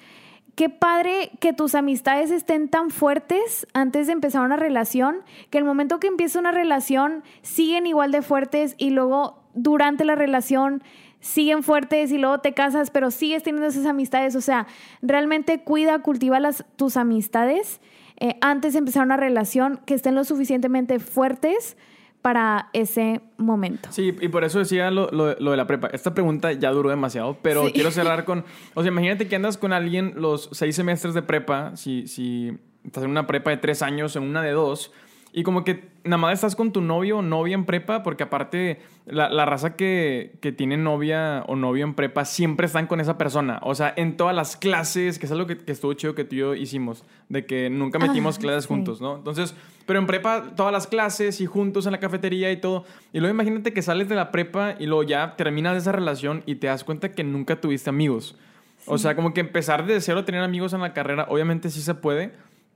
qué 0.54 0.68
padre 0.68 1.30
que 1.40 1.52
tus 1.52 1.74
amistades 1.74 2.30
estén 2.30 2.68
tan 2.68 2.90
fuertes 2.90 3.66
antes 3.74 4.06
de 4.06 4.12
empezar 4.12 4.44
una 4.44 4.56
relación, 4.56 5.16
que 5.50 5.58
el 5.58 5.64
momento 5.64 6.00
que 6.00 6.06
empieza 6.06 6.38
una 6.38 6.52
relación 6.52 7.22
siguen 7.42 7.86
igual 7.86 8.12
de 8.12 8.22
fuertes 8.22 8.74
y 8.78 8.90
luego 8.90 9.42
durante 9.54 10.04
la 10.04 10.14
relación 10.14 10.82
siguen 11.24 11.62
fuertes 11.62 12.12
y 12.12 12.18
luego 12.18 12.38
te 12.40 12.52
casas, 12.52 12.90
pero 12.90 13.10
sigues 13.10 13.42
teniendo 13.42 13.66
esas 13.66 13.86
amistades. 13.86 14.36
O 14.36 14.42
sea, 14.42 14.66
realmente 15.00 15.62
cuida, 15.62 15.98
cultiva 16.00 16.38
las, 16.38 16.66
tus 16.76 16.98
amistades 16.98 17.80
eh, 18.20 18.36
antes 18.42 18.74
de 18.74 18.80
empezar 18.80 19.04
una 19.04 19.16
relación 19.16 19.80
que 19.86 19.94
estén 19.94 20.14
lo 20.14 20.24
suficientemente 20.24 20.98
fuertes 20.98 21.78
para 22.20 22.68
ese 22.74 23.22
momento. 23.38 23.88
Sí, 23.90 24.14
y 24.20 24.28
por 24.28 24.44
eso 24.44 24.58
decía 24.58 24.90
lo, 24.90 25.10
lo, 25.10 25.34
de 25.34 25.56
la 25.56 25.66
prepa. 25.66 25.88
Esta 25.88 26.12
pregunta 26.12 26.52
ya 26.52 26.70
duró 26.72 26.90
demasiado, 26.90 27.38
pero 27.40 27.70
quiero 27.72 27.90
cerrar 27.90 28.24
con... 28.26 28.44
O 28.74 28.82
sea, 28.82 28.92
imagínate 28.92 29.26
que 29.26 29.36
andas 29.36 29.56
con 29.56 29.72
alguien 29.72 30.12
los 30.16 30.50
seis 30.52 30.76
semestres 30.76 31.14
de 31.14 31.22
prepa, 31.22 31.74
si, 31.76 32.06
si 32.06 32.58
estás 32.84 33.02
en 33.02 33.10
una 33.10 33.26
prepa 33.26 33.50
de 33.50 33.56
tres 33.56 33.80
años, 33.80 34.14
en 34.16 34.24
una 34.24 34.42
de 34.42 34.52
dos, 34.52 34.92
y 35.36 35.42
como 35.42 35.64
que 35.64 35.88
nada 36.04 36.16
más 36.18 36.34
estás 36.34 36.54
con 36.54 36.70
tu 36.70 36.80
novio 36.80 37.18
o 37.18 37.22
novia 37.22 37.54
en 37.54 37.64
prepa, 37.64 38.04
porque 38.04 38.22
aparte 38.22 38.78
la, 39.04 39.28
la 39.28 39.44
raza 39.44 39.74
que, 39.74 40.36
que, 40.40 40.52
tiene 40.52 40.76
novia 40.76 41.42
o 41.48 41.56
novio 41.56 41.82
en 41.82 41.94
prepa 41.94 42.24
siempre 42.24 42.66
están 42.66 42.86
con 42.86 43.00
esa 43.00 43.18
persona. 43.18 43.58
O 43.64 43.74
sea, 43.74 43.92
en 43.96 44.16
todas 44.16 44.36
las 44.36 44.56
clases, 44.56 45.18
que 45.18 45.26
es 45.26 45.32
algo 45.32 45.48
que, 45.48 45.58
que 45.58 45.72
estuvo 45.72 45.92
chido 45.94 46.14
que 46.14 46.22
tú 46.22 46.36
y 46.36 46.38
yo 46.38 46.54
hicimos, 46.54 47.04
de 47.28 47.46
que 47.46 47.68
nunca 47.68 47.98
metimos 47.98 48.38
clases 48.38 48.66
juntos, 48.66 49.00
¿no? 49.00 49.16
Entonces, 49.16 49.56
pero 49.86 49.98
en 49.98 50.06
prepa 50.06 50.54
todas 50.54 50.72
las 50.72 50.86
clases 50.86 51.40
y 51.40 51.46
juntos 51.46 51.86
en 51.86 51.92
la 51.92 51.98
cafetería 51.98 52.52
y 52.52 52.58
todo. 52.58 52.84
Y 53.12 53.18
luego 53.18 53.34
imagínate 53.34 53.72
que 53.72 53.82
sales 53.82 54.08
de 54.08 54.14
la 54.14 54.30
prepa 54.30 54.76
y 54.78 54.86
luego 54.86 55.02
ya 55.02 55.34
terminas 55.34 55.76
esa 55.76 55.90
relación 55.90 56.44
y 56.46 56.54
te 56.56 56.68
das 56.68 56.84
cuenta 56.84 57.10
que 57.10 57.24
nunca 57.24 57.60
tuviste 57.60 57.90
amigos. 57.90 58.38
O 58.86 58.98
sea, 58.98 59.16
como 59.16 59.34
que 59.34 59.40
empezar 59.40 59.84
de 59.84 60.00
cero 60.00 60.20
a 60.20 60.24
tener 60.24 60.42
amigos 60.42 60.74
en 60.74 60.80
la 60.80 60.92
carrera, 60.92 61.26
obviamente 61.28 61.70
sí 61.70 61.80
se 61.80 61.94
puede, 61.94 62.32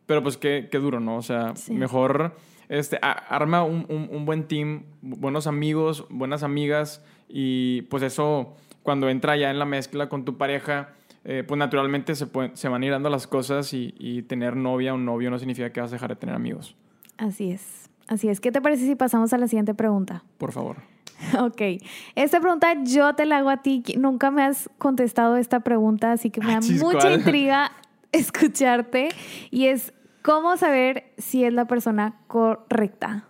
pero 0.08 0.22
pues 0.22 0.38
qué, 0.38 0.68
qué 0.72 0.78
duro, 0.78 1.00
¿no? 1.00 1.18
O 1.18 1.22
sea, 1.22 1.52
mejor 1.68 2.34
este, 2.70 2.98
arma 3.02 3.62
un, 3.62 3.86
un, 3.88 4.24
buen 4.24 4.48
team, 4.48 4.84
buenos 5.02 5.46
amigos, 5.46 6.06
buenas 6.08 6.42
amigas 6.42 7.04
y 7.28 7.82
pues 7.82 8.02
eso 8.02 8.56
cuando 8.82 9.10
entra 9.10 9.36
ya 9.36 9.50
en 9.50 9.58
la 9.58 9.66
mezcla 9.66 10.08
con 10.08 10.24
tu 10.24 10.38
pareja, 10.38 10.94
eh, 11.24 11.44
pues 11.46 11.58
naturalmente 11.58 12.14
se, 12.14 12.26
se 12.54 12.68
van 12.68 12.82
ir 12.84 12.90
dando 12.90 13.10
las 13.10 13.26
cosas 13.26 13.74
y, 13.74 13.94
y 13.98 14.22
tener 14.22 14.56
novia 14.56 14.94
o 14.94 14.96
novio 14.96 15.30
no 15.30 15.38
significa 15.38 15.70
que 15.74 15.82
vas 15.82 15.92
a 15.92 15.96
dejar 15.96 16.08
de 16.08 16.16
tener 16.16 16.34
amigos. 16.34 16.74
Así 17.18 17.50
es, 17.50 17.90
así 18.06 18.30
es. 18.30 18.40
¿Qué 18.40 18.50
te 18.50 18.62
parece 18.62 18.86
si 18.86 18.94
pasamos 18.94 19.34
a 19.34 19.38
la 19.38 19.46
siguiente 19.46 19.74
pregunta? 19.74 20.24
Por 20.38 20.52
favor. 20.52 20.78
Ok, 21.40 21.82
esta 22.14 22.40
pregunta 22.40 22.72
yo 22.84 23.12
te 23.14 23.26
la 23.26 23.38
hago 23.38 23.50
a 23.50 23.58
ti. 23.58 23.82
Nunca 23.98 24.30
me 24.30 24.42
has 24.42 24.70
contestado 24.78 25.36
esta 25.36 25.60
pregunta, 25.60 26.12
así 26.12 26.30
que 26.30 26.40
me 26.40 26.52
da 26.52 26.60
mucha 26.60 27.12
intriga 27.12 27.72
escucharte. 28.12 29.08
Y 29.50 29.66
es, 29.66 29.92
¿Cómo 30.22 30.56
saber 30.56 31.12
si 31.16 31.44
es 31.44 31.52
la 31.52 31.66
persona 31.66 32.20
correcta? 32.26 33.24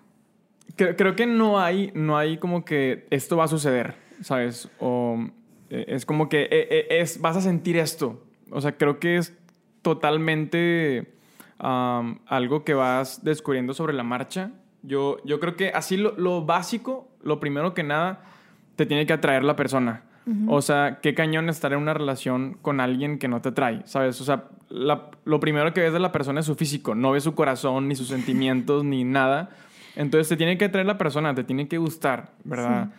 Creo, 0.76 1.16
que 1.16 1.26
no 1.26 1.58
hay, 1.58 1.90
no 1.94 2.16
hay 2.16 2.38
como 2.38 2.64
que 2.64 3.06
esto 3.10 3.36
va 3.36 3.44
a 3.44 3.48
suceder, 3.48 3.96
¿sabes? 4.20 4.70
O 4.78 5.18
eh, 5.70 5.86
es 5.88 6.06
como 6.06 6.28
que 6.28 6.42
eh, 6.42 6.48
eh, 6.70 6.86
es, 6.90 7.20
vas 7.20 7.36
a 7.36 7.40
sentir 7.40 7.76
esto. 7.76 8.22
O 8.50 8.60
sea, 8.60 8.76
creo 8.76 9.00
que 9.00 9.16
es 9.16 9.36
totalmente 9.82 11.14
algo 11.58 12.64
que 12.64 12.74
vas 12.74 13.24
descubriendo 13.24 13.74
sobre 13.74 13.92
la 13.92 14.04
marcha. 14.04 14.52
Yo, 14.82 15.16
yo 15.24 15.40
creo 15.40 15.56
que 15.56 15.70
así 15.70 15.96
lo, 15.96 16.16
lo 16.16 16.44
básico, 16.46 17.08
lo 17.22 17.40
primero 17.40 17.74
que 17.74 17.82
nada, 17.82 18.22
te 18.76 18.86
tiene 18.86 19.06
que 19.06 19.12
atraer 19.12 19.42
la 19.42 19.56
persona. 19.56 20.04
O 20.46 20.60
sea, 20.60 20.98
qué 21.00 21.14
cañón 21.14 21.48
estar 21.48 21.72
en 21.72 21.78
una 21.78 21.94
relación 21.94 22.58
con 22.60 22.80
alguien 22.80 23.18
que 23.18 23.28
no 23.28 23.40
te 23.40 23.52
trae, 23.52 23.82
¿sabes? 23.86 24.20
O 24.20 24.24
sea, 24.24 24.44
lo 24.68 25.40
primero 25.40 25.72
que 25.72 25.80
ves 25.80 25.92
de 25.92 26.00
la 26.00 26.12
persona 26.12 26.40
es 26.40 26.46
su 26.46 26.54
físico, 26.54 26.94
no 26.94 27.12
ves 27.12 27.24
su 27.24 27.34
corazón, 27.34 27.88
ni 27.88 27.94
sus 27.94 28.08
sentimientos, 28.08 28.84
ni 28.84 29.04
nada. 29.04 29.50
Entonces 29.96 30.28
te 30.28 30.36
tiene 30.36 30.58
que 30.58 30.66
atraer 30.66 30.86
la 30.86 30.98
persona, 30.98 31.34
te 31.34 31.44
tiene 31.44 31.68
que 31.68 31.78
gustar, 31.78 32.32
¿verdad? 32.44 32.90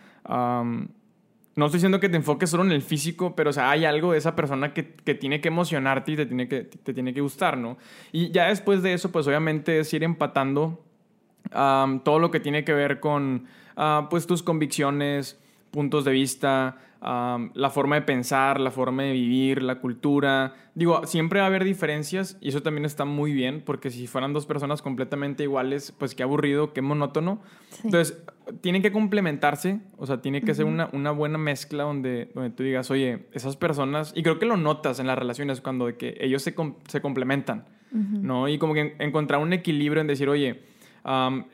no 1.56 1.66
estoy 1.66 1.78
diciendo 1.78 2.00
que 2.00 2.08
te 2.08 2.16
enfoques 2.16 2.48
solo 2.48 2.64
en 2.64 2.72
el 2.72 2.80
físico, 2.80 3.34
pero 3.34 3.50
o 3.50 3.52
sea, 3.52 3.70
hay 3.70 3.84
algo 3.84 4.12
de 4.12 4.18
esa 4.18 4.34
persona 4.34 4.72
que, 4.72 4.94
que 4.94 5.14
tiene 5.14 5.40
que 5.40 5.48
emocionarte 5.48 6.12
y 6.12 6.16
te 6.16 6.26
tiene 6.26 6.48
que, 6.48 6.62
te 6.62 6.94
tiene 6.94 7.12
que 7.12 7.20
gustar, 7.20 7.58
¿no? 7.58 7.76
Y 8.12 8.30
ya 8.30 8.46
después 8.46 8.82
de 8.82 8.94
eso, 8.94 9.12
pues 9.12 9.26
obviamente 9.26 9.80
es 9.80 9.92
ir 9.92 10.04
empatando 10.04 10.82
todo 11.50 12.18
lo 12.18 12.30
que 12.30 12.40
tiene 12.40 12.64
que 12.64 12.72
ver 12.72 13.00
con, 13.00 13.46
ah, 13.76 14.06
pues, 14.10 14.26
tus 14.26 14.42
convicciones, 14.42 15.40
puntos 15.70 16.04
de 16.04 16.12
vista, 16.12 16.76
la 17.00 17.70
forma 17.72 17.96
de 17.96 18.02
pensar, 18.02 18.60
la 18.60 18.70
forma 18.70 19.04
de 19.04 19.12
vivir, 19.12 19.62
la 19.62 19.80
cultura. 19.80 20.54
Digo, 20.74 21.06
siempre 21.06 21.40
va 21.40 21.46
a 21.46 21.48
haber 21.48 21.64
diferencias 21.64 22.36
y 22.40 22.50
eso 22.50 22.62
también 22.62 22.84
está 22.84 23.04
muy 23.04 23.32
bien 23.32 23.62
porque 23.64 23.90
si 23.90 24.06
fueran 24.06 24.32
dos 24.32 24.46
personas 24.46 24.82
completamente 24.82 25.42
iguales, 25.42 25.94
pues 25.96 26.14
qué 26.14 26.22
aburrido, 26.22 26.72
qué 26.72 26.82
monótono. 26.82 27.40
Entonces, 27.84 28.22
tienen 28.60 28.82
que 28.82 28.92
complementarse, 28.92 29.80
o 29.96 30.06
sea, 30.06 30.20
tiene 30.20 30.42
que 30.42 30.54
ser 30.54 30.66
una, 30.66 30.90
una, 30.92 31.10
buena 31.10 31.38
mezcla 31.38 31.84
donde, 31.84 32.30
donde 32.34 32.50
tú 32.50 32.62
digas, 32.64 32.90
oye, 32.90 33.26
esas 33.32 33.56
personas, 33.56 34.12
y 34.14 34.22
creo 34.22 34.38
que 34.38 34.46
lo 34.46 34.56
notas 34.56 34.98
en 34.98 35.06
las 35.06 35.18
relaciones 35.18 35.60
cuando 35.60 35.86
de 35.86 35.96
que 35.96 36.18
ellos 36.20 36.42
se, 36.42 36.54
se 36.88 37.00
complementan, 37.00 37.64
¿no? 37.92 38.48
Y 38.48 38.58
como 38.58 38.74
que 38.74 38.96
encontrar 38.98 39.40
un 39.40 39.52
equilibrio 39.52 40.00
en 40.00 40.06
decir, 40.06 40.28
oye, 40.28 40.60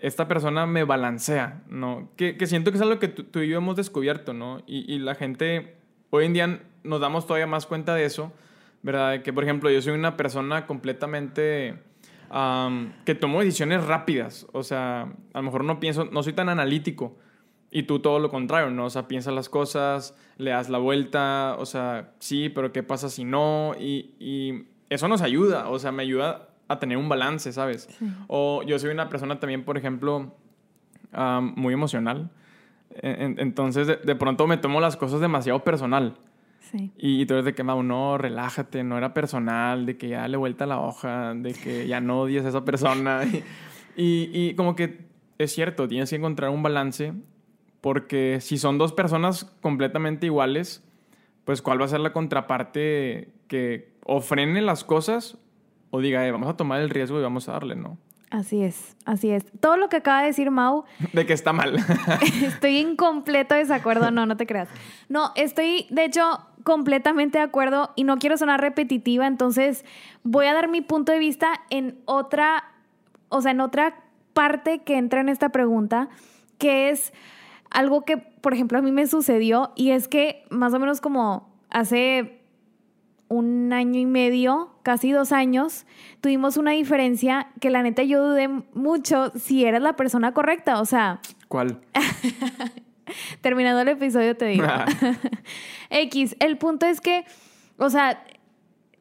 esta 0.00 0.28
persona 0.28 0.66
me 0.66 0.84
balancea, 0.84 1.62
¿no? 1.68 2.08
Que, 2.16 2.36
que, 2.36 2.46
siento 2.46 2.70
que 2.70 2.78
es 2.78 2.82
algo 2.82 2.98
que 2.98 3.08
tú, 3.08 3.40
y 3.40 3.48
yo 3.48 3.58
hemos 3.58 3.76
descubierto, 3.76 4.32
¿no? 4.32 4.62
Y, 4.66 4.92
y, 4.92 4.98
la 4.98 5.14
gente, 5.14 5.76
hoy 6.10 6.26
en 6.26 6.32
día 6.32 6.60
nos 6.82 7.00
damos 7.00 7.26
todavía 7.26 7.46
más 7.46 7.66
cuenta 7.66 7.94
de 7.94 8.04
eso, 8.04 8.32
¿verdad? 8.82 9.22
Que, 9.22 9.32
por 9.32 9.44
ejemplo, 9.44 9.70
yo 9.70 9.80
soy 9.82 9.92
una 9.92 10.16
persona 10.16 10.66
completamente... 10.66 11.78
que 13.04 13.14
tomo 13.14 13.40
decisiones 13.40 13.84
rápidas, 13.84 14.46
o 14.52 14.62
sea, 14.62 15.02
a 15.32 15.38
lo 15.38 15.42
mejor 15.42 15.64
no 15.64 15.78
pienso, 15.78 16.06
no 16.06 16.22
soy 16.22 16.32
tan 16.32 16.48
analítico, 16.48 17.16
y 17.70 17.84
tú 17.84 18.00
todo 18.00 18.18
lo 18.18 18.30
contrario, 18.30 18.70
¿no? 18.70 18.86
O 18.86 18.90
sea, 18.90 19.06
piensas 19.06 19.34
las 19.34 19.48
cosas, 19.48 20.16
le 20.38 20.50
das 20.50 20.68
la 20.68 20.78
vuelta, 20.78 21.56
o 21.58 21.66
sea, 21.66 22.14
sí, 22.18 22.48
pero 22.48 22.72
¿qué 22.72 22.82
pasa 22.82 23.08
si 23.08 23.24
no? 23.24 23.74
Y, 23.78 24.14
y 24.18 24.66
eso 24.88 25.08
nos 25.08 25.22
ayuda, 25.22 25.68
o 25.68 25.78
sea, 25.78 25.92
me 25.92 26.02
ayuda 26.02 26.48
a 26.68 26.78
tener 26.78 26.98
un 26.98 27.08
balance, 27.08 27.52
¿sabes? 27.52 27.88
O 28.26 28.62
yo 28.64 28.78
soy 28.78 28.90
una 28.90 29.08
persona 29.08 29.38
también, 29.38 29.64
por 29.64 29.76
ejemplo, 29.76 30.34
muy 31.56 31.74
emocional. 31.74 32.30
entonces, 32.90 33.86
de, 33.86 34.16
pronto 34.16 34.46
me 34.46 34.56
tomo 34.56 34.80
las 34.80 34.96
cosas 34.96 35.20
demasiado 35.20 35.62
personal. 35.64 36.16
Sí. 36.60 36.92
Y, 36.96 37.26
tú 37.26 37.34
eres 37.34 37.44
de 37.44 37.54
que, 37.54 37.62
Mau, 37.62 37.82
no, 37.84 38.18
relájate, 38.18 38.82
no 38.82 38.98
era 38.98 39.14
personal, 39.14 39.86
de 39.86 39.96
que 39.96 40.08
ya 40.08 40.26
le 40.26 40.36
vuelta 40.36 40.66
la 40.66 40.80
hoja, 40.80 41.32
de 41.34 41.54
que 41.54 41.86
ya 41.86 42.00
no 42.00 42.22
odies 42.22 42.44
a 42.44 42.48
esa 42.48 42.64
persona. 42.64 43.22
y, 43.96 44.30
y 44.32 44.54
como 44.54 44.74
que 44.74 45.06
es 45.38 45.52
cierto, 45.52 45.86
tienes 45.88 46.10
que 46.10 46.16
encontrar 46.16 46.50
un 46.50 46.62
balance 46.62 47.12
porque 47.80 48.38
si 48.40 48.58
son 48.58 48.78
dos 48.78 48.92
personas 48.92 49.44
completamente 49.60 50.26
iguales, 50.26 50.82
pues 51.44 51.62
cuál 51.62 51.80
va 51.80 51.84
a 51.84 51.88
ser 51.88 52.00
la 52.00 52.12
contraparte 52.12 53.32
que 53.48 53.94
o 54.04 54.20
frene 54.20 54.60
las 54.62 54.82
cosas 54.82 55.38
o 55.90 56.00
diga, 56.00 56.26
eh, 56.26 56.30
vamos 56.30 56.48
a 56.48 56.56
tomar 56.56 56.80
el 56.80 56.90
riesgo 56.90 57.18
y 57.18 57.22
vamos 57.22 57.48
a 57.48 57.52
darle, 57.52 57.76
¿no? 57.76 57.98
Así 58.30 58.62
es, 58.62 58.96
así 59.04 59.30
es. 59.30 59.44
Todo 59.60 59.76
lo 59.76 59.88
que 59.88 59.96
acaba 59.96 60.20
de 60.20 60.26
decir 60.26 60.50
Mau. 60.50 60.84
De 61.12 61.26
que 61.26 61.32
está 61.32 61.52
mal. 61.52 61.76
estoy 62.42 62.78
en 62.78 62.96
completo 62.96 63.54
desacuerdo. 63.54 64.10
No, 64.10 64.26
no 64.26 64.36
te 64.36 64.46
creas. 64.46 64.68
No, 65.08 65.32
estoy, 65.36 65.86
de 65.90 66.04
hecho, 66.04 66.40
completamente 66.64 67.38
de 67.38 67.44
acuerdo 67.44 67.92
y 67.94 68.02
no 68.02 68.18
quiero 68.18 68.36
sonar 68.36 68.60
repetitiva, 68.60 69.28
entonces 69.28 69.84
voy 70.24 70.46
a 70.46 70.54
dar 70.54 70.68
mi 70.68 70.80
punto 70.80 71.12
de 71.12 71.20
vista 71.20 71.60
en 71.70 72.00
otra, 72.06 72.64
o 73.28 73.40
sea, 73.40 73.52
en 73.52 73.60
otra 73.60 74.02
parte 74.32 74.80
que 74.80 74.98
entra 74.98 75.20
en 75.20 75.28
esta 75.28 75.50
pregunta, 75.50 76.08
que 76.58 76.90
es 76.90 77.12
algo 77.70 78.04
que, 78.04 78.16
por 78.16 78.52
ejemplo, 78.52 78.78
a 78.78 78.82
mí 78.82 78.90
me 78.90 79.06
sucedió 79.06 79.72
y 79.76 79.90
es 79.90 80.08
que 80.08 80.44
más 80.50 80.74
o 80.74 80.80
menos 80.80 81.00
como 81.00 81.48
hace 81.70 82.40
un 83.28 83.72
año 83.72 83.98
y 83.98 84.06
medio, 84.06 84.70
casi 84.82 85.10
dos 85.12 85.32
años, 85.32 85.86
tuvimos 86.20 86.56
una 86.56 86.72
diferencia 86.72 87.48
que 87.60 87.70
la 87.70 87.82
neta 87.82 88.02
yo 88.02 88.22
dudé 88.22 88.48
mucho 88.74 89.32
si 89.36 89.64
eras 89.64 89.82
la 89.82 89.96
persona 89.96 90.32
correcta, 90.32 90.80
o 90.80 90.84
sea... 90.84 91.20
¿Cuál? 91.48 91.80
Terminando 93.40 93.80
el 93.80 93.88
episodio 93.88 94.36
te 94.36 94.46
digo. 94.46 94.66
X, 95.90 96.36
el 96.40 96.58
punto 96.58 96.86
es 96.86 97.00
que, 97.00 97.24
o 97.78 97.90
sea, 97.90 98.22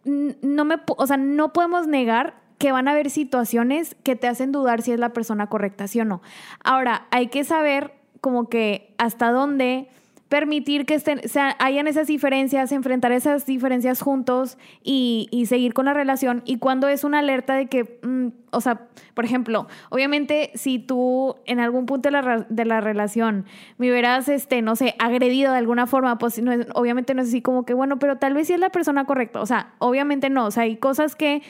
no 0.03 0.65
me, 0.65 0.75
o 0.86 1.08
sea, 1.08 1.17
no 1.17 1.53
podemos 1.53 1.88
negar 1.88 2.36
que 2.58 2.72
van 2.72 2.88
a 2.88 2.91
haber 2.91 3.10
situaciones 3.10 3.96
que 4.03 4.15
te 4.15 4.27
hacen 4.27 4.51
dudar 4.51 4.82
si 4.82 4.91
es 4.91 5.00
la 5.00 5.10
persona 5.10 5.48
correcta, 5.48 5.88
sí 5.88 6.00
o 6.00 6.05
no. 6.05 6.22
Ahora, 6.63 7.08
hay 7.12 7.27
que 7.27 7.44
saber 7.44 7.94
como 8.22 8.50
que 8.50 8.94
hasta 8.98 9.32
dónde 9.32 9.89
permitir 10.36 10.86
que 10.86 10.96
estén, 10.96 11.22
hayan 11.60 11.88
esas 11.88 12.08
diferencias, 12.08 12.74
enfrentar 12.74 13.13
esas 13.13 13.46
diferencias 13.46 14.01
juntos 14.01 14.58
y, 14.84 15.46
seguir 15.48 15.74
con 15.74 15.86
la 15.86 15.94
relación. 15.94 16.42
Y 16.44 16.58
cuando 16.58 16.89
es 16.89 17.06
una 17.06 17.20
alerta 17.20 17.56
de 17.56 17.68
que, 17.68 18.01
mm, 18.04 18.27
o 18.51 18.60
sea, 18.60 18.89
por 19.13 19.24
ejemplo, 19.24 19.68
obviamente 19.89 20.51
si 20.56 20.77
tú 20.77 21.38
en 21.46 21.62
algún 21.62 21.86
punto 21.86 22.10
de 22.10 22.12
la, 22.12 22.46
de 22.50 22.65
la 22.65 22.82
relación 22.82 23.46
me 23.77 23.89
hubieras, 23.89 24.27
este, 24.27 24.62
no 24.62 24.75
sé, 24.75 24.96
agredido 25.00 25.54
de 25.54 25.60
alguna 25.60 25.88
forma, 25.88 26.18
pues 26.18 26.42
no 26.42 26.51
obviamente 26.74 27.13
no 27.13 27.22
es 27.22 27.30
así 27.30 27.42
como 27.42 27.63
que, 27.63 27.74
bueno, 27.74 27.98
pero 27.98 28.18
tal 28.18 28.34
vez 28.34 28.48
sí 28.48 28.54
es 28.54 28.60
la 28.60 28.72
persona 28.72 29.06
correcta. 29.06 29.39
O 29.39 29.46
sea, 29.46 29.74
obviamente 29.80 30.30
no. 30.30 30.48
O 30.48 30.51
sea, 30.51 30.63
hay 30.63 30.75
cosas 30.75 31.15
que 31.15 31.44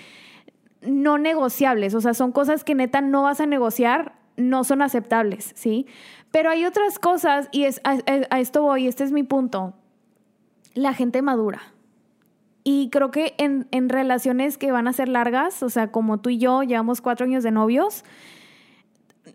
no 0.83 1.17
negociables, 1.17 1.95
o 1.95 2.01
sea, 2.01 2.13
son 2.13 2.31
cosas 2.31 2.63
que 2.63 2.75
neta 2.75 3.01
no 3.01 3.23
vas 3.23 3.41
a 3.41 3.47
negociar, 3.47 4.13
no 4.37 4.63
son 4.63 4.83
aceptables, 4.83 5.53
¿sí? 5.55 5.87
Pero 6.35 6.49
hay 6.49 6.65
otras 6.65 6.99
cosas, 6.99 7.47
y 7.53 7.63
es, 7.63 7.79
a, 7.85 7.93
esto 8.41 8.61
voy, 8.61 8.89
este 8.89 9.05
es 9.05 9.13
mi 9.13 9.23
punto. 9.23 9.73
La 10.73 10.93
gente 10.93 11.21
madura. 11.21 11.61
Y 12.61 12.89
creo 12.89 13.09
que 13.09 13.35
en, 13.37 13.69
en, 13.71 13.87
relaciones 13.87 14.57
que 14.57 14.69
van 14.73 14.89
a 14.89 14.91
ser 14.91 15.07
largas, 15.07 15.63
o 15.63 15.69
sea, 15.69 15.93
como 15.93 16.19
tú 16.19 16.29
y 16.29 16.37
yo 16.37 16.61
llevamos 16.61 16.99
cuatro 16.99 17.25
años 17.25 17.41
de 17.41 17.51
novios, 17.51 18.03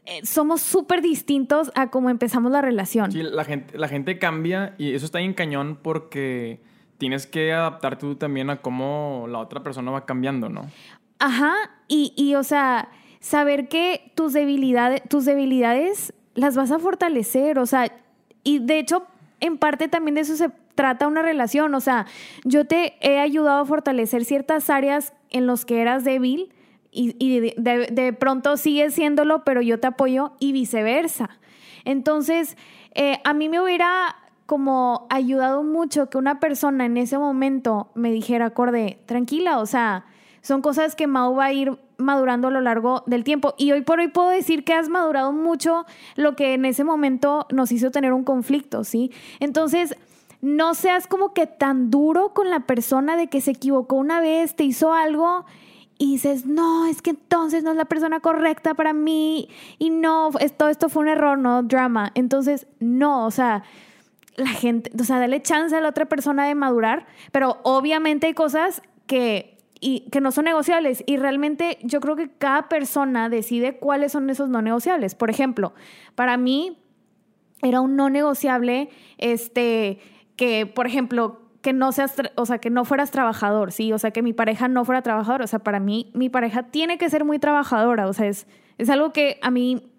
eh, 0.05 0.21
somos 0.27 0.61
súper 0.61 1.01
distintos 1.01 1.73
a 1.75 1.89
cómo 1.91 2.11
empezamos 2.11 2.53
la 2.53 2.61
relación. 2.61 3.11
Sí, 3.11 3.23
la 3.23 3.47
gente, 3.47 3.79
la 3.79 3.89
gente 3.89 4.19
cambia 4.19 4.75
y 4.77 4.93
eso 4.93 5.07
está 5.07 5.21
en 5.21 5.33
cañón 5.33 5.79
porque 5.81 6.61
tienes 6.99 7.27
que 7.27 7.55
adaptarte 7.55 8.01
tú 8.01 8.17
también 8.17 8.51
a 8.51 8.61
cómo 8.61 9.25
la 9.27 9.39
otra 9.39 9.63
persona 9.63 9.91
va 9.91 10.05
cambiando, 10.05 10.51
¿no? 10.51 10.67
Ajá, 11.19 11.55
y, 11.89 12.13
y 12.15 12.35
o 12.35 12.43
sea, 12.43 12.91
saber 13.21 13.69
que 13.69 14.13
tus 14.15 14.35
debilidades, 14.35 15.01
tus 15.09 15.25
debilidades 15.25 16.13
las 16.35 16.57
vas 16.57 16.71
a 16.71 16.79
fortalecer, 16.79 17.59
o 17.59 17.67
sea, 17.67 17.93
y 18.45 18.59
de 18.59 18.79
hecho, 18.79 19.07
en 19.41 19.59
parte 19.59 19.89
también 19.89 20.15
de 20.15 20.23
eso 20.23 20.37
se 20.37 20.51
trata 20.75 21.07
una 21.07 21.23
relación, 21.23 21.75
o 21.75 21.81
sea, 21.81 22.07
yo 22.45 22.67
te 22.67 22.95
he 23.01 23.19
ayudado 23.19 23.61
a 23.61 23.67
fortalecer 23.67 24.25
ciertas 24.25 24.71
áreas 24.71 25.13
en 25.31 25.47
las 25.47 25.65
que 25.65 25.81
eras 25.81 26.05
débil 26.05 26.53
y, 26.93 27.53
de, 27.57 28.13
pronto 28.19 28.57
sigues 28.57 28.95
siéndolo, 28.95 29.45
pero 29.45 29.63
yo 29.63 29.79
te 29.79 29.87
apoyo 29.87 30.33
y 30.41 30.53
viceversa. 30.53 31.39
Entonces, 31.85 32.57
eh, 32.95 33.21
a 33.25 33.33
mí 33.33 33.49
me 33.49 33.61
hubiera 33.61 34.17
como 34.47 35.07
ayudado 35.11 35.63
mucho 35.63 36.11
que 36.11 36.19
una 36.19 36.41
persona 36.41 36.85
en 36.85 36.97
ese 36.97 37.19
momento 37.19 37.91
me 37.95 38.11
dijera, 38.11 38.47
acorde, 38.47 38.99
tranquila, 39.07 39.59
o 39.61 39.67
sea, 39.67 40.07
son 40.43 40.63
cosas 40.63 40.97
que 40.97 41.07
Mau 41.07 41.37
va 41.37 41.45
a 41.47 41.53
ir 41.53 41.79
madurando 42.01 42.49
a 42.49 42.51
lo 42.51 42.61
largo 42.61 43.03
del 43.07 43.25
tiempo. 43.25 43.55
Y 43.59 43.73
hoy 43.73 43.83
por 43.83 44.01
hoy 44.01 44.09
puedo 44.09 44.29
decir 44.29 44.65
que 44.65 44.75
has 44.75 44.89
madurado 44.89 45.33
mucho 45.33 45.87
lo 46.17 46.37
que 46.37 46.55
en 46.55 46.65
ese 46.65 46.85
momento 46.85 47.47
nos 47.51 47.73
hizo 47.73 47.91
tener 47.91 48.13
un 48.13 48.25
conflicto, 48.25 48.85
¿sí? 48.85 49.11
Entonces, 49.39 49.97
no 50.41 50.75
seas 50.75 51.07
como 51.07 51.35
que 51.35 51.47
tan 51.47 51.91
duro 51.91 52.33
con 52.33 52.51
la 52.51 52.61
persona 52.61 53.17
de 53.17 53.29
que 53.29 53.41
se 53.41 53.53
equivocó 53.53 53.97
una 53.97 54.21
vez, 54.21 54.55
te 54.55 54.65
hizo 54.65 54.93
algo 54.93 55.45
y 55.99 56.13
dices, 56.13 56.47
no, 56.47 56.87
es 56.87 57.03
que 57.03 57.11
entonces 57.11 57.63
no 57.63 57.73
es 57.73 57.77
la 57.77 57.85
persona 57.85 58.21
correcta 58.21 58.73
para 58.73 58.95
mí 58.95 59.51
y 59.79 59.91
no, 59.91 60.31
esto, 60.41 60.69
esto 60.69 60.89
fue 60.89 61.03
un 61.03 61.09
error, 61.09 61.37
no 61.37 61.63
drama. 61.63 62.11
Entonces, 62.15 62.67
no, 62.79 63.27
o 63.27 63.31
sea, 63.31 63.65
la 64.37 64.49
gente, 64.49 64.91
o 64.99 65.05
sea, 65.05 65.19
dale 65.19 65.43
chance 65.43 65.77
a 65.77 65.81
la 65.83 65.91
otra 65.91 66.07
persona 66.07 66.47
de 66.47 66.55
madurar, 66.55 67.07
pero 67.33 67.59
obviamente 67.65 68.29
hay 68.29 68.35
cosas 68.35 68.81
que 69.07 69.59
y 69.81 70.09
que 70.11 70.21
no 70.21 70.31
son 70.31 70.45
negociables. 70.45 71.03
Y 71.07 71.17
realmente 71.17 71.79
yo 71.83 72.01
creo 72.01 72.15
que 72.15 72.31
cada 72.31 72.69
persona 72.69 73.29
decide 73.29 73.79
cuáles 73.79 74.13
son 74.13 74.29
esos 74.31 74.49
no 74.49 74.63
negociables. 74.63 75.15
Por 75.15 75.31
ejemplo, 75.31 75.73
para 76.15 76.37
mí 76.37 76.79
era 77.63 77.81
un 77.81 77.97
no 77.97 78.11
negociable, 78.11 78.91
este, 79.19 79.99
que, 80.37 80.67
por 80.67 80.87
ejemplo, 80.87 81.41
que 81.63 81.73
no 81.73 81.93
seas, 81.93 82.15
o 82.37 82.47
sea, 82.47 82.59
que 82.59 82.71
no 82.71 82.85
fueras 82.85 83.11
trabajador, 83.11 83.73
sí, 83.73 83.93
o 83.93 83.99
sea, 83.99 84.13
que 84.13 84.23
mi 84.23 84.33
pareja 84.33 84.69
no 84.69 84.85
fuera 84.85 85.03
trabajador, 85.03 85.43
o 85.43 85.47
sea, 85.47 85.59
para 85.59 85.79
mí 85.79 86.11
mi 86.15 86.31
pareja 86.31 86.65
tiene 86.65 86.97
que 86.97 87.11
ser 87.11 87.25
muy 87.25 87.39
trabajadora, 87.39 88.09
o 88.09 88.13
sea, 88.15 88.29
es, 88.29 88.47
es 88.79 88.89
algo 88.89 89.13
que 89.13 89.39
a 89.43 89.51
mí 89.51 89.91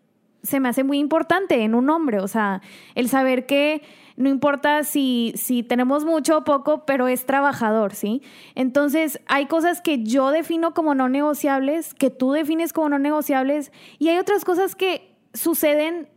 se 0.42 0.60
me 0.60 0.70
hace 0.70 0.84
muy 0.84 0.98
importante 0.98 1.62
en 1.64 1.76
un 1.76 1.90
hombre, 1.92 2.20
o 2.20 2.28
sea, 2.28 2.62
el 2.96 3.10
saber 3.10 3.46
que 3.46 3.84
no 4.18 4.30
importa 4.30 4.84
si, 4.84 5.34
si 5.36 5.64
tenemos 5.64 6.06
mucho 6.06 6.40
o 6.40 6.44
poco, 6.44 6.86
pero 6.86 7.08
es 7.08 7.26
trabajador, 7.26 7.94
¿sí? 7.94 8.22
Entonces, 8.56 9.20
hay 9.28 9.46
cosas 9.48 9.82
que 9.82 10.04
yo 10.04 10.32
defino 10.32 10.74
como 10.74 10.96
no 10.96 11.10
negociables, 11.10 11.94
que 11.94 12.10
tú 12.10 12.32
defines 12.32 12.74
como 12.74 12.90
no 12.90 13.00
negociables, 13.00 13.72
y 14.00 14.10
hay 14.10 14.18
otras 14.18 14.46
cosas 14.46 14.76
que 14.76 15.16
suceden 15.34 16.08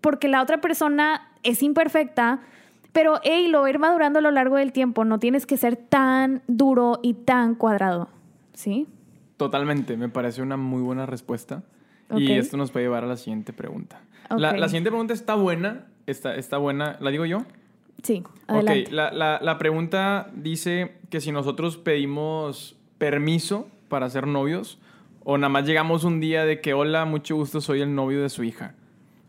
porque 0.00 0.28
la 0.28 0.42
otra 0.42 0.60
persona 0.60 1.30
es 1.42 1.62
imperfecta, 1.62 2.40
pero, 2.92 3.20
hey, 3.22 3.48
lo 3.48 3.60
va 3.60 3.66
a 3.66 3.70
ir 3.70 3.78
madurando 3.78 4.18
a 4.18 4.22
lo 4.22 4.30
largo 4.30 4.56
del 4.56 4.72
tiempo, 4.72 5.04
no 5.04 5.18
tienes 5.18 5.46
que 5.46 5.56
ser 5.56 5.76
tan 5.76 6.42
duro 6.46 7.00
y 7.02 7.14
tan 7.14 7.54
cuadrado, 7.54 8.08
¿sí? 8.54 8.86
Totalmente, 9.36 9.96
me 9.96 10.08
parece 10.08 10.42
una 10.42 10.56
muy 10.56 10.82
buena 10.82 11.06
respuesta. 11.06 11.62
Y 12.16 12.32
esto 12.32 12.56
nos 12.56 12.70
puede 12.70 12.86
llevar 12.86 13.04
a 13.04 13.06
la 13.06 13.16
siguiente 13.16 13.52
pregunta. 13.52 14.00
La, 14.30 14.56
la, 14.56 14.68
siguiente 14.68 14.90
pregunta 14.90 15.12
está 15.12 15.34
buena, 15.34 15.86
Está, 16.08 16.34
está 16.36 16.56
buena. 16.56 16.96
¿La 17.00 17.10
digo 17.10 17.26
yo? 17.26 17.44
Sí, 18.02 18.24
adelante. 18.46 18.84
Ok, 18.86 18.92
la, 18.92 19.12
la, 19.12 19.38
la 19.42 19.58
pregunta 19.58 20.30
dice 20.34 20.96
que 21.10 21.20
si 21.20 21.32
nosotros 21.32 21.76
pedimos 21.76 22.76
permiso 22.96 23.68
para 23.88 24.08
ser 24.08 24.26
novios 24.26 24.78
o 25.24 25.36
nada 25.36 25.50
más 25.50 25.66
llegamos 25.66 26.04
un 26.04 26.20
día 26.20 26.44
de 26.44 26.60
que, 26.60 26.72
hola, 26.72 27.04
mucho 27.04 27.36
gusto, 27.36 27.60
soy 27.60 27.82
el 27.82 27.94
novio 27.94 28.22
de 28.22 28.30
su 28.30 28.44
hija. 28.44 28.74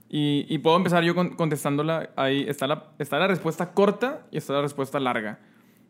Y, 0.10 0.46
y 0.48 0.60
puedo 0.60 0.78
empezar 0.78 1.04
yo 1.04 1.14
contestándola. 1.14 2.12
Ahí 2.16 2.46
está 2.48 2.68
la, 2.68 2.86
está 2.98 3.20
la 3.20 3.28
respuesta 3.28 3.74
corta 3.74 4.26
y 4.32 4.38
está 4.38 4.54
la 4.54 4.62
respuesta 4.62 5.00
larga. 5.00 5.40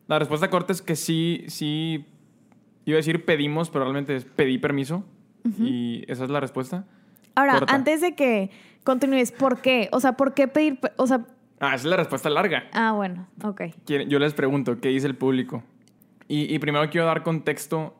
La 0.07 0.17
respuesta 0.17 0.49
corta 0.49 0.73
es 0.73 0.81
que 0.81 0.95
sí, 0.95 1.45
sí, 1.47 2.05
iba 2.85 2.95
a 2.95 2.97
decir 2.97 3.23
pedimos, 3.25 3.69
pero 3.69 3.83
realmente 3.85 4.15
es 4.15 4.25
pedí 4.25 4.57
permiso. 4.57 5.03
Y 5.59 6.03
esa 6.11 6.25
es 6.25 6.29
la 6.29 6.39
respuesta. 6.39 6.85
Ahora, 7.35 7.61
antes 7.67 8.01
de 8.01 8.15
que 8.15 8.51
continúes, 8.83 9.31
¿por 9.31 9.61
qué? 9.61 9.89
O 9.91 9.99
sea, 9.99 10.13
¿por 10.13 10.33
qué 10.33 10.47
pedir, 10.47 10.79
o 10.97 11.07
sea... 11.07 11.25
Ah, 11.59 11.75
esa 11.75 11.75
es 11.75 11.85
la 11.85 11.97
respuesta 11.97 12.29
larga. 12.29 12.65
Ah, 12.71 12.93
bueno, 12.93 13.27
ok. 13.43 13.61
Yo 13.85 14.19
les 14.19 14.33
pregunto, 14.33 14.79
¿qué 14.79 14.89
dice 14.89 15.07
el 15.07 15.15
público? 15.15 15.63
Y, 16.31 16.59
primero 16.59 16.87
quiero 16.91 17.07
dar 17.07 17.23
contexto 17.23 17.95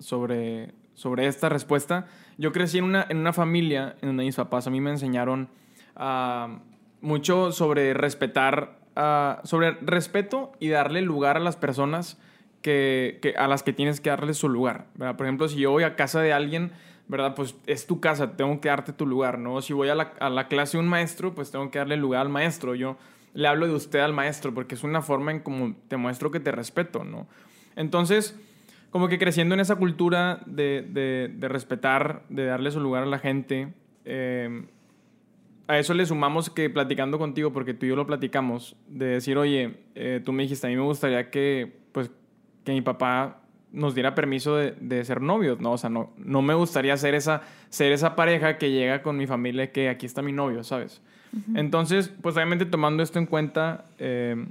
sobre, 0.00 0.74
sobre 0.94 1.28
esta 1.28 1.48
respuesta. 1.48 2.06
Yo 2.36 2.50
crecí 2.50 2.78
en 2.78 2.84
una, 2.84 3.06
en 3.08 3.18
una 3.18 3.32
familia 3.32 3.94
en 4.02 4.08
donde 4.08 4.24
mis 4.24 4.34
papás 4.34 4.66
a 4.66 4.70
mí 4.70 4.80
me 4.80 4.90
enseñaron 4.90 5.48
mucho 7.00 7.52
sobre 7.52 7.94
respetar, 7.94 8.80
sobre 9.44 9.72
respeto 9.82 10.52
y 10.58 10.68
darle 10.68 11.02
lugar 11.02 11.36
a 11.36 11.40
las 11.40 11.56
personas 11.56 12.18
que, 12.62 13.34
a 13.38 13.46
las 13.46 13.62
que 13.62 13.72
tienes 13.72 14.00
que 14.00 14.10
darle 14.10 14.34
su 14.34 14.48
lugar. 14.48 14.86
¿verdad? 14.94 15.16
Por 15.16 15.26
ejemplo, 15.26 15.48
si 15.48 15.58
yo 15.58 15.70
voy 15.70 15.84
a 15.84 15.96
casa 15.96 16.20
de 16.20 16.32
alguien, 16.32 16.72
¿verdad? 17.10 17.34
Pues 17.34 17.56
es 17.66 17.86
tu 17.86 18.00
casa, 18.00 18.36
tengo 18.36 18.60
que 18.60 18.68
darte 18.68 18.92
tu 18.92 19.04
lugar, 19.04 19.38
¿no? 19.38 19.60
Si 19.60 19.72
voy 19.72 19.88
a 19.88 19.94
la, 19.96 20.12
a 20.20 20.30
la 20.30 20.46
clase 20.46 20.76
de 20.76 20.82
un 20.84 20.88
maestro, 20.88 21.34
pues 21.34 21.50
tengo 21.50 21.70
que 21.70 21.78
darle 21.78 21.96
lugar 21.96 22.22
al 22.22 22.28
maestro. 22.28 22.76
Yo 22.76 22.96
le 23.34 23.48
hablo 23.48 23.66
de 23.66 23.74
usted 23.74 23.98
al 23.98 24.12
maestro 24.12 24.54
porque 24.54 24.76
es 24.76 24.84
una 24.84 25.02
forma 25.02 25.32
en 25.32 25.40
como 25.40 25.74
te 25.88 25.96
muestro 25.96 26.30
que 26.30 26.38
te 26.38 26.52
respeto, 26.52 27.02
¿no? 27.02 27.26
Entonces, 27.74 28.38
como 28.90 29.08
que 29.08 29.18
creciendo 29.18 29.54
en 29.54 29.60
esa 29.60 29.74
cultura 29.74 30.40
de, 30.46 30.86
de, 30.88 31.32
de 31.34 31.48
respetar, 31.48 32.22
de 32.28 32.44
darle 32.44 32.70
su 32.70 32.80
lugar 32.80 33.02
a 33.02 33.06
la 33.06 33.18
gente, 33.18 33.72
eh, 34.04 34.66
a 35.66 35.78
eso 35.78 35.94
le 35.94 36.06
sumamos 36.06 36.48
que 36.48 36.70
platicando 36.70 37.18
contigo, 37.18 37.52
porque 37.52 37.74
tú 37.74 37.86
y 37.86 37.90
yo 37.90 37.96
lo 37.96 38.06
platicamos, 38.06 38.76
de 38.88 39.06
decir, 39.06 39.36
oye, 39.36 39.78
eh, 39.94 40.20
tú 40.24 40.32
me 40.32 40.44
dijiste, 40.44 40.66
a 40.66 40.70
mí 40.70 40.76
me 40.76 40.82
gustaría 40.82 41.30
que, 41.30 41.80
pues, 41.92 42.10
que 42.64 42.72
mi 42.72 42.82
papá 42.82 43.39
nos 43.72 43.94
diera 43.94 44.14
permiso 44.14 44.56
de, 44.56 44.72
de, 44.80 45.04
ser 45.04 45.20
novios, 45.20 45.60
¿no? 45.60 45.72
O 45.72 45.78
sea, 45.78 45.90
no, 45.90 46.12
no 46.16 46.42
me 46.42 46.54
gustaría 46.54 46.96
ser 46.96 47.14
esa, 47.14 47.42
ser 47.68 47.92
esa 47.92 48.16
pareja 48.16 48.58
que 48.58 48.70
llega 48.70 49.02
con 49.02 49.16
mi 49.16 49.26
familia 49.26 49.70
que 49.70 49.88
aquí 49.88 50.06
está 50.06 50.22
mi 50.22 50.32
novio, 50.32 50.64
¿sabes? 50.64 51.00
Entonces, 51.54 52.12
pues 52.20 52.34
obviamente 52.34 52.66
tomando 52.66 53.04
esto 53.04 53.20
en 53.20 53.26
cuenta, 53.26 53.84
eh, 53.98 54.46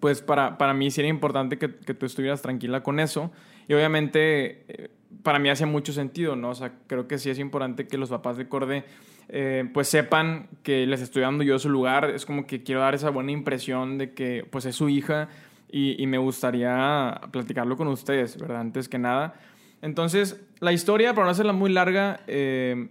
pues 0.00 0.20
para, 0.20 0.58
para 0.58 0.74
mí 0.74 0.90
sí 0.90 1.00
era 1.00 1.08
importante 1.08 1.56
que, 1.56 1.74
que, 1.76 1.94
tú 1.94 2.04
estuvieras 2.04 2.42
tranquila 2.42 2.82
con 2.82 3.00
eso. 3.00 3.32
Y 3.68 3.74
obviamente 3.74 4.64
eh, 4.68 4.90
para 5.22 5.38
mí 5.38 5.48
hace 5.48 5.66
mucho 5.66 5.92
sentido, 5.92 6.36
¿no? 6.36 6.50
O 6.50 6.54
sea, 6.54 6.72
creo 6.86 7.08
que 7.08 7.18
sí 7.18 7.30
es 7.30 7.38
importante 7.38 7.86
que 7.86 7.96
los 7.96 8.10
papás 8.10 8.36
de 8.36 8.48
Corde 8.48 8.84
eh, 9.30 9.68
pues 9.74 9.88
sepan 9.88 10.48
que 10.62 10.86
les 10.86 11.00
estoy 11.00 11.22
dando 11.22 11.44
yo 11.44 11.58
su 11.58 11.68
lugar. 11.68 12.10
Es 12.10 12.24
como 12.26 12.46
que 12.46 12.62
quiero 12.62 12.80
dar 12.80 12.94
esa 12.94 13.10
buena 13.10 13.32
impresión 13.32 13.98
de 13.98 14.12
que 14.12 14.46
pues 14.50 14.64
es 14.64 14.76
su 14.76 14.88
hija 14.88 15.28
y, 15.70 16.06
me 16.06 16.18
gustaría 16.18 17.20
platicarlo 17.30 17.76
con 17.76 17.88
ustedes, 17.88 18.38
¿verdad? 18.38 18.60
Antes 18.60 18.88
que 18.88 18.98
nada. 18.98 19.34
Entonces, 19.82 20.44
la 20.60 20.72
historia, 20.72 21.14
para 21.14 21.26
no 21.26 21.30
hacerla 21.30 21.52
muy 21.52 21.70
larga, 21.70 22.20
eh, 22.26 22.88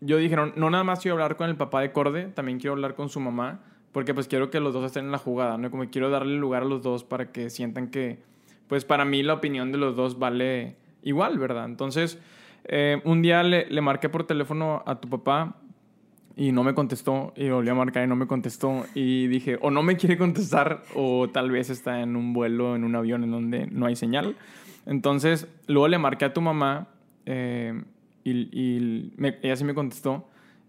yo 0.00 0.16
dije, 0.18 0.36
no, 0.36 0.46
no, 0.46 0.68
nada 0.68 0.84
más 0.84 1.00
quiero 1.00 1.14
hablar 1.14 1.36
con 1.36 1.48
el 1.48 1.56
papá 1.56 1.80
de 1.80 1.92
Corde, 1.92 2.26
también 2.26 2.58
quiero 2.58 2.72
hablar 2.72 2.94
con 2.94 3.08
su 3.08 3.20
mamá, 3.20 3.60
porque 3.92 4.14
pues 4.14 4.26
quiero 4.28 4.50
que 4.50 4.60
los 4.60 4.74
dos 4.74 4.84
estén 4.84 5.06
en 5.06 5.12
la 5.12 5.18
jugada, 5.18 5.56
¿no? 5.58 5.70
Como 5.70 5.88
quiero 5.88 6.10
darle 6.10 6.36
lugar 6.36 6.62
a 6.62 6.66
los 6.66 6.82
dos 6.82 7.04
para 7.04 7.30
que 7.30 7.50
sientan 7.50 7.88
que, 7.88 8.18
pues 8.68 8.84
para 8.84 9.04
mí 9.04 9.22
la 9.22 9.34
opinión 9.34 9.70
de 9.70 9.78
los 9.78 9.94
dos 9.96 10.18
vale 10.18 10.76
igual, 11.02 11.38
¿verdad? 11.38 11.66
Entonces, 11.66 12.20
eh, 12.64 13.00
un 13.04 13.22
día 13.22 13.42
le, 13.44 13.70
le, 13.70 13.80
marqué 13.80 14.08
por 14.08 14.24
teléfono 14.24 14.82
a 14.86 15.00
tu 15.00 15.08
papá 15.08 15.56
y 16.36 16.52
no 16.52 16.62
me 16.62 16.74
contestó 16.74 17.32
y 17.34 17.48
volví 17.48 17.70
a 17.70 17.74
marcar 17.74 18.04
y 18.04 18.06
no 18.06 18.14
me 18.14 18.26
contestó 18.26 18.84
y 18.94 19.26
dije, 19.26 19.58
o 19.62 19.70
no 19.70 19.82
me 19.82 19.96
quiere 19.96 20.18
contestar 20.18 20.82
o 20.94 21.28
tal 21.28 21.50
vez 21.50 21.70
está 21.70 22.02
en 22.02 22.14
un 22.14 22.32
vuelo, 22.32 22.76
en 22.76 22.84
un 22.84 22.94
avión 22.94 23.24
en 23.24 23.30
donde 23.30 23.66
no 23.66 23.86
hay 23.86 23.96
señal. 23.96 24.36
Entonces, 24.84 25.48
luego 25.66 25.88
le 25.88 25.98
marqué 25.98 26.26
a 26.26 26.34
tu 26.34 26.40
mamá 26.40 26.88
eh, 27.24 27.82
y, 28.22 28.30
y 28.52 29.12
ella 29.42 29.56
sí 29.56 29.64
me 29.64 29.74
contestó 29.74 30.28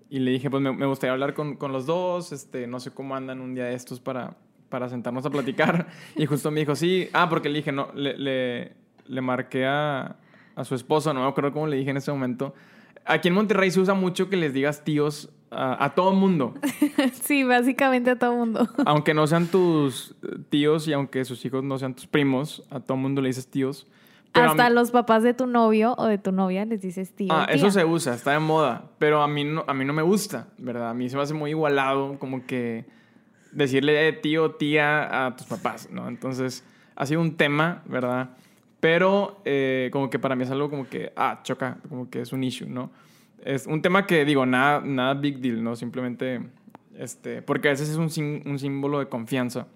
y 0.09 0.19
le 0.19 0.31
dije, 0.31 0.49
pues 0.49 0.63
me, 0.63 0.71
me 0.71 0.85
gustaría 0.85 1.11
hablar 1.11 1.33
con, 1.33 1.57
con, 1.57 1.73
los 1.73 1.85
dos, 1.85 2.31
este, 2.31 2.65
no 2.65 2.79
sé 2.79 2.91
cómo 2.91 3.15
andan 3.15 3.41
un 3.41 3.53
día 3.53 3.65
de 3.65 3.75
estos 3.75 3.99
para, 3.99 4.37
para 4.69 4.87
sentarnos 4.87 5.25
a 5.25 5.29
platicar. 5.29 5.87
y 6.15 6.25
justo 6.25 6.49
me 6.49 6.61
dijo, 6.61 6.75
sí, 6.75 7.09
ah, 7.11 7.27
porque 7.29 7.49
le 7.49 7.57
dije, 7.57 7.73
no, 7.73 7.89
le, 7.93 8.17
le, 8.17 8.73
le 9.05 9.21
marqué 9.21 9.65
a 9.65 10.15
a 10.57 10.65
su 10.65 10.73
esposo, 10.73 11.13
no 11.13 11.21
me 11.21 11.27
acuerdo 11.27 11.53
cómo 11.53 11.67
le 11.67 11.77
dije 11.77 11.91
en 11.91 11.97
ese 11.97 12.11
momento. 12.11 12.55
Aquí 13.05 13.27
en 13.27 13.35
Monterrey 13.35 13.69
se 13.69 13.79
usa 13.79 13.93
mucho 13.93 14.27
que 14.27 14.37
les 14.37 14.53
digas 14.53 14.83
tíos 14.83 15.29
a, 15.57 15.85
a 15.85 15.95
todo 15.95 16.13
mundo. 16.13 16.53
sí, 17.23 17.43
básicamente 17.43 18.11
a 18.11 18.19
todo 18.19 18.35
mundo. 18.35 18.67
aunque 18.85 19.13
no 19.13 19.25
sean 19.27 19.47
tus 19.47 20.15
tíos 20.49 20.87
y 20.87 20.93
aunque 20.93 21.25
sus 21.25 21.43
hijos 21.45 21.63
no 21.63 21.77
sean 21.79 21.95
tus 21.95 22.07
primos, 22.07 22.63
a 22.69 22.79
todo 22.79 22.97
mundo 22.97 23.21
le 23.21 23.29
dices 23.29 23.47
tíos. 23.47 23.87
Pero 24.33 24.51
Hasta 24.51 24.67
a 24.67 24.69
mí... 24.69 24.75
los 24.75 24.91
papás 24.91 25.23
de 25.23 25.33
tu 25.33 25.47
novio 25.47 25.95
o 25.97 26.05
de 26.05 26.17
tu 26.17 26.31
novia 26.31 26.65
les 26.65 26.81
dices 26.81 27.11
tío. 27.15 27.29
Ah, 27.31 27.47
eso 27.49 27.71
se 27.71 27.83
usa, 27.83 28.13
está 28.13 28.31
de 28.31 28.39
moda. 28.39 28.83
Pero 28.99 29.23
a 29.23 29.27
mí, 29.27 29.43
no, 29.43 29.65
a 29.67 29.73
mí 29.73 29.83
no 29.83 29.93
me 29.93 30.03
gusta, 30.03 30.47
¿verdad? 30.57 30.91
A 30.91 30.93
mí 30.93 31.09
se 31.09 31.15
me 31.15 31.23
hace 31.23 31.33
muy 31.33 31.51
igualado 31.51 32.19
como 32.19 32.45
que 32.45 32.85
decirle 33.51 34.13
tío, 34.13 34.51
tía 34.51 35.25
a 35.25 35.35
tus 35.35 35.47
papás, 35.47 35.89
¿no? 35.91 36.07
Entonces, 36.07 36.63
ha 36.95 37.05
sido 37.05 37.21
un 37.21 37.35
tema, 37.35 37.81
¿verdad? 37.85 38.29
Pero 38.79 39.41
eh, 39.45 39.89
como 39.91 40.09
que 40.09 40.19
para 40.19 40.35
mí 40.35 40.43
es 40.43 40.51
algo 40.51 40.69
como 40.69 40.87
que, 40.87 41.11
ah, 41.15 41.39
choca, 41.43 41.77
como 41.89 42.09
que 42.09 42.21
es 42.21 42.31
un 42.31 42.43
issue, 42.43 42.69
¿no? 42.69 42.91
Es 43.47 43.65
un 43.65 43.81
tema 43.81 44.05
que 44.05 44.25
digo, 44.25 44.45
nada, 44.45 44.81
nada 44.81 45.13
big 45.13 45.39
deal, 45.39 45.63
¿no? 45.63 45.77
Simplemente, 45.77 46.41
este, 46.97 47.41
porque 47.41 47.69
a 47.69 47.71
veces 47.71 47.87
es 47.87 47.95
un, 47.95 48.43
un 48.45 48.59
símbolo 48.59 48.99
de 48.99 49.07
confianza. 49.07 49.67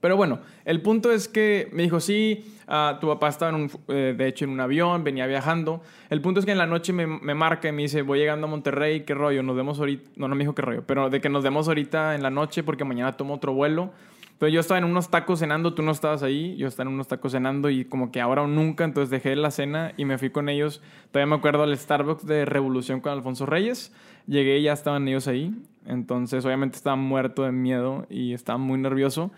Pero 0.00 0.16
bueno, 0.16 0.40
el 0.64 0.80
punto 0.80 1.12
es 1.12 1.28
que 1.28 1.68
me 1.72 1.82
dijo, 1.82 2.00
sí, 2.00 2.56
uh, 2.66 2.98
tu 2.98 3.08
papá 3.08 3.28
estaba, 3.28 3.50
en 3.54 3.64
un, 3.64 3.70
eh, 3.88 4.14
de 4.16 4.26
hecho, 4.26 4.46
en 4.46 4.52
un 4.52 4.60
avión, 4.60 5.04
venía 5.04 5.26
viajando. 5.26 5.82
El 6.08 6.22
punto 6.22 6.40
es 6.40 6.46
que 6.46 6.52
en 6.52 6.56
la 6.56 6.64
noche 6.64 6.94
me, 6.94 7.06
me, 7.06 7.34
marca 7.34 7.68
y 7.68 7.72
me 7.72 7.82
dice, 7.82 8.00
voy 8.00 8.20
llegando 8.20 8.46
a 8.46 8.50
Monterrey, 8.50 9.02
¿qué 9.02 9.12
rollo? 9.12 9.42
Nos 9.42 9.54
vemos 9.54 9.78
ahorita. 9.80 10.10
No, 10.16 10.26
no 10.26 10.34
me 10.34 10.44
dijo 10.44 10.54
qué 10.54 10.62
rollo, 10.62 10.82
pero 10.86 11.10
de 11.10 11.20
que 11.20 11.28
nos 11.28 11.44
vemos 11.44 11.68
ahorita 11.68 12.14
en 12.14 12.22
la 12.22 12.30
noche 12.30 12.62
porque 12.62 12.84
mañana 12.84 13.18
tomo 13.18 13.34
otro 13.34 13.52
vuelo. 13.52 13.92
Pero 14.38 14.50
yo 14.50 14.60
estaba 14.60 14.78
en 14.78 14.84
unos 14.84 15.10
tacos 15.10 15.40
cenando, 15.40 15.74
tú 15.74 15.82
no 15.82 15.90
estabas 15.90 16.22
ahí, 16.22 16.56
yo 16.56 16.68
estaba 16.68 16.88
en 16.88 16.94
unos 16.94 17.08
tacos 17.08 17.32
cenando 17.32 17.70
y 17.70 17.84
como 17.84 18.12
que 18.12 18.20
ahora 18.20 18.42
o 18.42 18.46
nunca, 18.46 18.84
entonces 18.84 19.10
dejé 19.10 19.34
la 19.34 19.50
cena 19.50 19.92
y 19.96 20.04
me 20.04 20.16
fui 20.16 20.30
con 20.30 20.48
ellos. 20.48 20.80
Todavía 21.10 21.30
me 21.30 21.36
acuerdo 21.36 21.64
al 21.64 21.76
Starbucks 21.76 22.24
de 22.24 22.44
Revolución 22.44 23.00
con 23.00 23.12
Alfonso 23.12 23.46
Reyes. 23.46 23.92
Llegué 24.28 24.58
y 24.58 24.62
ya 24.64 24.72
estaban 24.72 25.08
ellos 25.08 25.26
ahí. 25.26 25.54
Entonces 25.86 26.44
obviamente 26.44 26.76
estaba 26.76 26.94
muerto 26.94 27.42
de 27.42 27.50
miedo 27.50 28.06
y 28.08 28.32
estaba 28.32 28.58
muy 28.58 28.78
nervioso. 28.78 29.32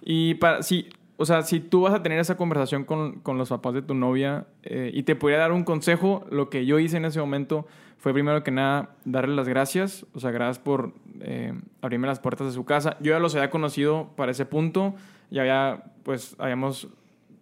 Y 0.00 0.34
para, 0.34 0.62
sí, 0.62 0.88
o 1.18 1.26
sea, 1.26 1.42
si 1.42 1.60
tú 1.60 1.82
vas 1.82 1.92
a 1.92 2.02
tener 2.02 2.18
esa 2.18 2.36
conversación 2.36 2.84
con, 2.84 3.18
con 3.20 3.36
los 3.36 3.50
papás 3.50 3.74
de 3.74 3.82
tu 3.82 3.92
novia 3.92 4.46
eh, 4.62 4.92
y 4.94 5.02
te 5.02 5.16
podría 5.16 5.40
dar 5.40 5.52
un 5.52 5.64
consejo, 5.64 6.24
lo 6.30 6.48
que 6.48 6.64
yo 6.64 6.78
hice 6.78 6.96
en 6.96 7.04
ese 7.04 7.20
momento 7.20 7.66
fue 7.98 8.12
primero 8.12 8.44
que 8.44 8.52
nada 8.52 8.90
darle 9.04 9.34
las 9.34 9.48
gracias, 9.48 10.06
o 10.14 10.20
sea, 10.20 10.30
gracias 10.30 10.60
por 10.60 10.94
eh, 11.20 11.52
abrirme 11.82 12.06
las 12.06 12.20
puertas 12.20 12.46
de 12.46 12.52
su 12.52 12.64
casa. 12.64 12.96
Yo 13.00 13.12
ya 13.12 13.18
los 13.18 13.34
había 13.34 13.50
conocido 13.50 14.10
para 14.16 14.30
ese 14.30 14.46
punto, 14.46 14.94
ya 15.30 15.42
había, 15.42 15.82
pues, 16.04 16.36
habíamos, 16.38 16.88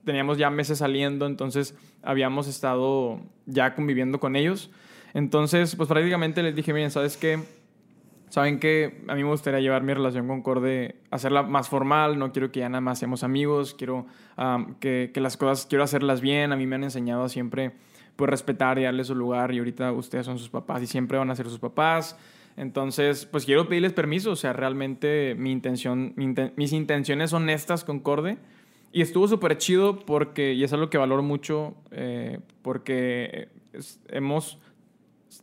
teníamos 0.05 0.38
ya 0.38 0.49
meses 0.49 0.79
saliendo, 0.79 1.27
entonces 1.27 1.77
habíamos 2.03 2.49
estado 2.49 3.21
ya 3.45 3.75
conviviendo 3.75 4.19
con 4.19 4.35
ellos. 4.35 4.71
Entonces, 5.12 5.77
pues 5.77 5.88
prácticamente 5.90 6.42
les 6.42 6.57
dije, 6.57 6.73
miren, 6.73 6.90
¿sabes 6.90 7.19
qué? 7.19 7.42
Saben 8.31 8.59
que 8.59 9.05
a 9.09 9.14
mí 9.14 9.25
me 9.25 9.31
gustaría 9.31 9.61
llevar 9.61 9.83
mi 9.83 9.92
relación 9.92 10.27
con 10.27 10.42
Corde, 10.42 10.97
hacerla 11.11 11.42
más 11.42 11.69
formal, 11.69 12.19
no 12.19 12.33
quiero 12.33 12.51
que 12.51 12.61
ya 12.61 12.69
nada 12.69 12.81
más 12.81 12.99
seamos 12.99 13.23
amigos, 13.23 13.75
quiero 13.75 14.07
um, 14.37 14.75
que, 14.77 15.11
que, 15.12 15.21
las 15.21 15.37
cosas, 15.37 15.66
quiero 15.66 15.85
hacerlas 15.85 16.21
bien, 16.23 16.53
a 16.53 16.57
mí 16.57 16.66
me 16.66 16.77
han 16.77 16.85
enseñado 16.85 17.29
siempre 17.29 17.73
pues 18.16 18.31
respetar 18.31 18.79
y 18.79 18.85
darle 18.85 19.05
su 19.05 19.14
lugar 19.14 19.52
y 19.52 19.59
ahorita 19.59 19.92
ustedes 19.92 20.26
son 20.26 20.38
sus 20.38 20.48
papás 20.48 20.83
y 20.83 20.87
siempre 20.87 21.18
van 21.18 21.31
a 21.31 21.37
ser 21.37 21.48
sus 21.48 21.59
papás. 21.59 22.16
Entonces, 22.57 23.26
pues 23.26 23.44
quiero 23.44 23.68
pedirles 23.68 23.92
permiso, 23.92 24.31
o 24.31 24.37
sea, 24.37 24.55
realmente 24.55 25.35
mi 25.38 25.52
intención, 25.52 26.14
mi 26.16 26.24
inten 26.24 26.55
mis 26.57 26.72
intenciones 26.72 27.33
honestas 27.33 27.85
con 27.85 28.00
Corde. 28.00 28.38
Y 28.92 29.02
estuvo 29.02 29.29
súper 29.29 29.59
chido 29.59 29.98
porque, 30.00 30.55
y 30.55 30.64
es 30.64 30.72
algo 30.72 30.88
que 30.88 30.96
valoro 30.96 31.22
mucho, 31.22 31.74
eh, 31.90 32.38
porque 32.62 33.48
es, 33.74 34.00
hemos, 34.09 34.59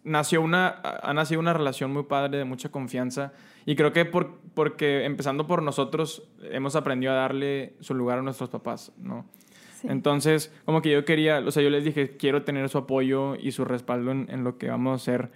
nació 0.04 0.42
una, 0.42 0.82
ha 0.82 1.14
nacido 1.14 1.40
una 1.40 1.54
relación 1.54 1.94
muy 1.94 2.04
padre, 2.04 2.40
de 2.40 2.46
mucha 2.46 2.70
confianza. 2.70 3.32
Y 3.68 3.76
creo 3.76 3.94
que 3.94 4.06
por, 4.06 4.40
porque 4.56 5.06
empezando 5.06 5.46
por 5.46 5.62
nosotros, 5.62 6.24
hemos 6.42 6.76
aprendido 6.76 7.14
a 7.14 7.16
darle 7.16 7.76
su 7.80 7.94
lugar 7.94 8.18
a 8.18 8.22
nuestros 8.24 8.50
papás, 8.50 8.92
¿no? 8.98 9.26
Entonces, 9.84 10.54
como 10.66 10.82
que 10.82 10.92
yo 10.92 11.06
quería, 11.06 11.40
o 11.40 11.52
sea, 11.52 11.62
yo 11.62 11.70
les 11.70 11.84
dije, 11.84 12.16
quiero 12.18 12.44
tener 12.44 12.70
su 12.70 12.78
apoyo 12.78 13.36
y 13.36 13.52
su 13.52 13.66
respaldo 13.66 14.12
en, 14.12 14.28
en 14.30 14.44
lo 14.44 14.58
que 14.58 14.70
vamos 14.70 14.92
a 14.92 14.96
hacer. 14.96 15.32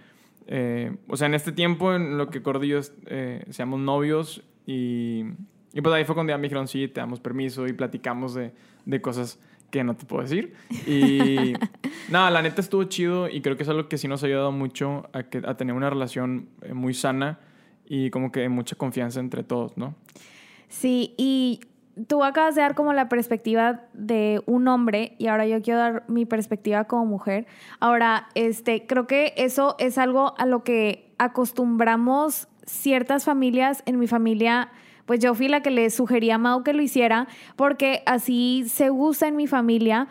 Eh, 0.47 0.95
o 1.07 1.17
sea, 1.17 1.27
en 1.27 1.33
este 1.33 1.51
tiempo, 1.51 1.93
en 1.93 2.17
lo 2.17 2.29
que 2.29 2.41
Cordillos 2.41 2.93
eh, 3.07 3.43
seamos 3.49 3.79
novios 3.79 4.43
y, 4.65 5.25
y, 5.73 5.81
pues 5.81 5.93
ahí 5.93 6.05
fue 6.05 6.15
cuando 6.15 6.31
ya 6.31 6.37
me 6.37 6.43
dijeron, 6.43 6.67
sí, 6.67 6.87
te 6.87 7.01
damos 7.01 7.19
permiso 7.19 7.67
y 7.67 7.73
platicamos 7.73 8.33
de, 8.33 8.53
de 8.85 9.01
cosas 9.01 9.39
que 9.69 9.83
no 9.83 9.95
te 9.95 10.05
puedo 10.05 10.23
decir. 10.23 10.53
Y 10.85 11.53
nada, 12.09 12.31
la 12.31 12.41
neta 12.41 12.61
estuvo 12.61 12.83
chido 12.85 13.29
y 13.29 13.41
creo 13.41 13.57
que 13.57 13.63
es 13.63 13.69
algo 13.69 13.89
que 13.89 13.97
sí 13.97 14.07
nos 14.07 14.23
ha 14.23 14.27
ayudado 14.27 14.51
mucho 14.51 15.09
a, 15.13 15.23
que, 15.23 15.41
a 15.45 15.57
tener 15.57 15.75
una 15.75 15.89
relación 15.89 16.49
eh, 16.61 16.73
muy 16.73 16.93
sana 16.93 17.39
y 17.85 18.09
como 18.09 18.31
que 18.31 18.47
mucha 18.49 18.75
confianza 18.75 19.19
entre 19.19 19.43
todos, 19.43 19.77
¿no? 19.77 19.95
Sí, 20.69 21.13
y 21.17 21.61
tú 22.05 22.23
acabas 22.23 22.55
de 22.55 22.61
dar 22.61 22.75
como 22.75 22.93
la 22.93 23.09
perspectiva 23.09 23.81
de 23.93 24.41
un 24.45 24.67
hombre 24.67 25.15
y 25.17 25.27
ahora 25.27 25.47
yo 25.47 25.61
quiero 25.61 25.79
dar 25.79 26.03
mi 26.07 26.25
perspectiva 26.25 26.83
como 26.83 27.05
mujer. 27.05 27.47
Ahora, 27.79 28.29
este, 28.35 28.85
creo 28.85 29.07
que 29.07 29.33
eso 29.37 29.75
es 29.79 29.97
algo 29.97 30.35
a 30.37 30.45
lo 30.45 30.63
que 30.63 31.11
acostumbramos 31.17 32.47
ciertas 32.65 33.25
familias. 33.25 33.81
En 33.85 33.97
mi 33.97 34.07
familia, 34.07 34.69
pues 35.05 35.19
yo 35.19 35.33
fui 35.33 35.47
la 35.47 35.61
que 35.61 35.71
le 35.71 35.89
sugería 35.89 36.35
a 36.35 36.37
Mau 36.37 36.63
que 36.63 36.73
lo 36.73 36.81
hiciera 36.81 37.27
porque 37.55 38.03
así 38.05 38.65
se 38.67 38.91
usa 38.91 39.27
en 39.27 39.35
mi 39.35 39.47
familia. 39.47 40.07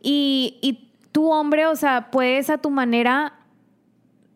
Y, 0.00 0.58
y 0.62 0.90
tú, 1.12 1.30
hombre, 1.30 1.66
o 1.66 1.76
sea, 1.76 2.10
puedes 2.10 2.48
a 2.48 2.58
tu 2.58 2.70
manera 2.70 3.34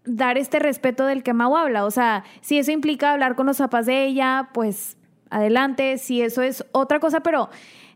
dar 0.04 0.38
este 0.38 0.58
respeto 0.58 1.06
del 1.06 1.22
que 1.22 1.32
Mau 1.32 1.56
habla. 1.56 1.84
O 1.84 1.90
sea, 1.90 2.24
si 2.40 2.58
eso 2.58 2.72
implica 2.72 3.12
hablar 3.12 3.36
con 3.36 3.46
los 3.46 3.58
papás 3.58 3.86
de 3.86 4.04
ella, 4.04 4.50
pues 4.52 4.96
adelante, 5.30 5.98
si 5.98 6.22
eso 6.22 6.42
es 6.42 6.64
otra 6.72 7.00
cosa, 7.00 7.20
pero 7.20 7.48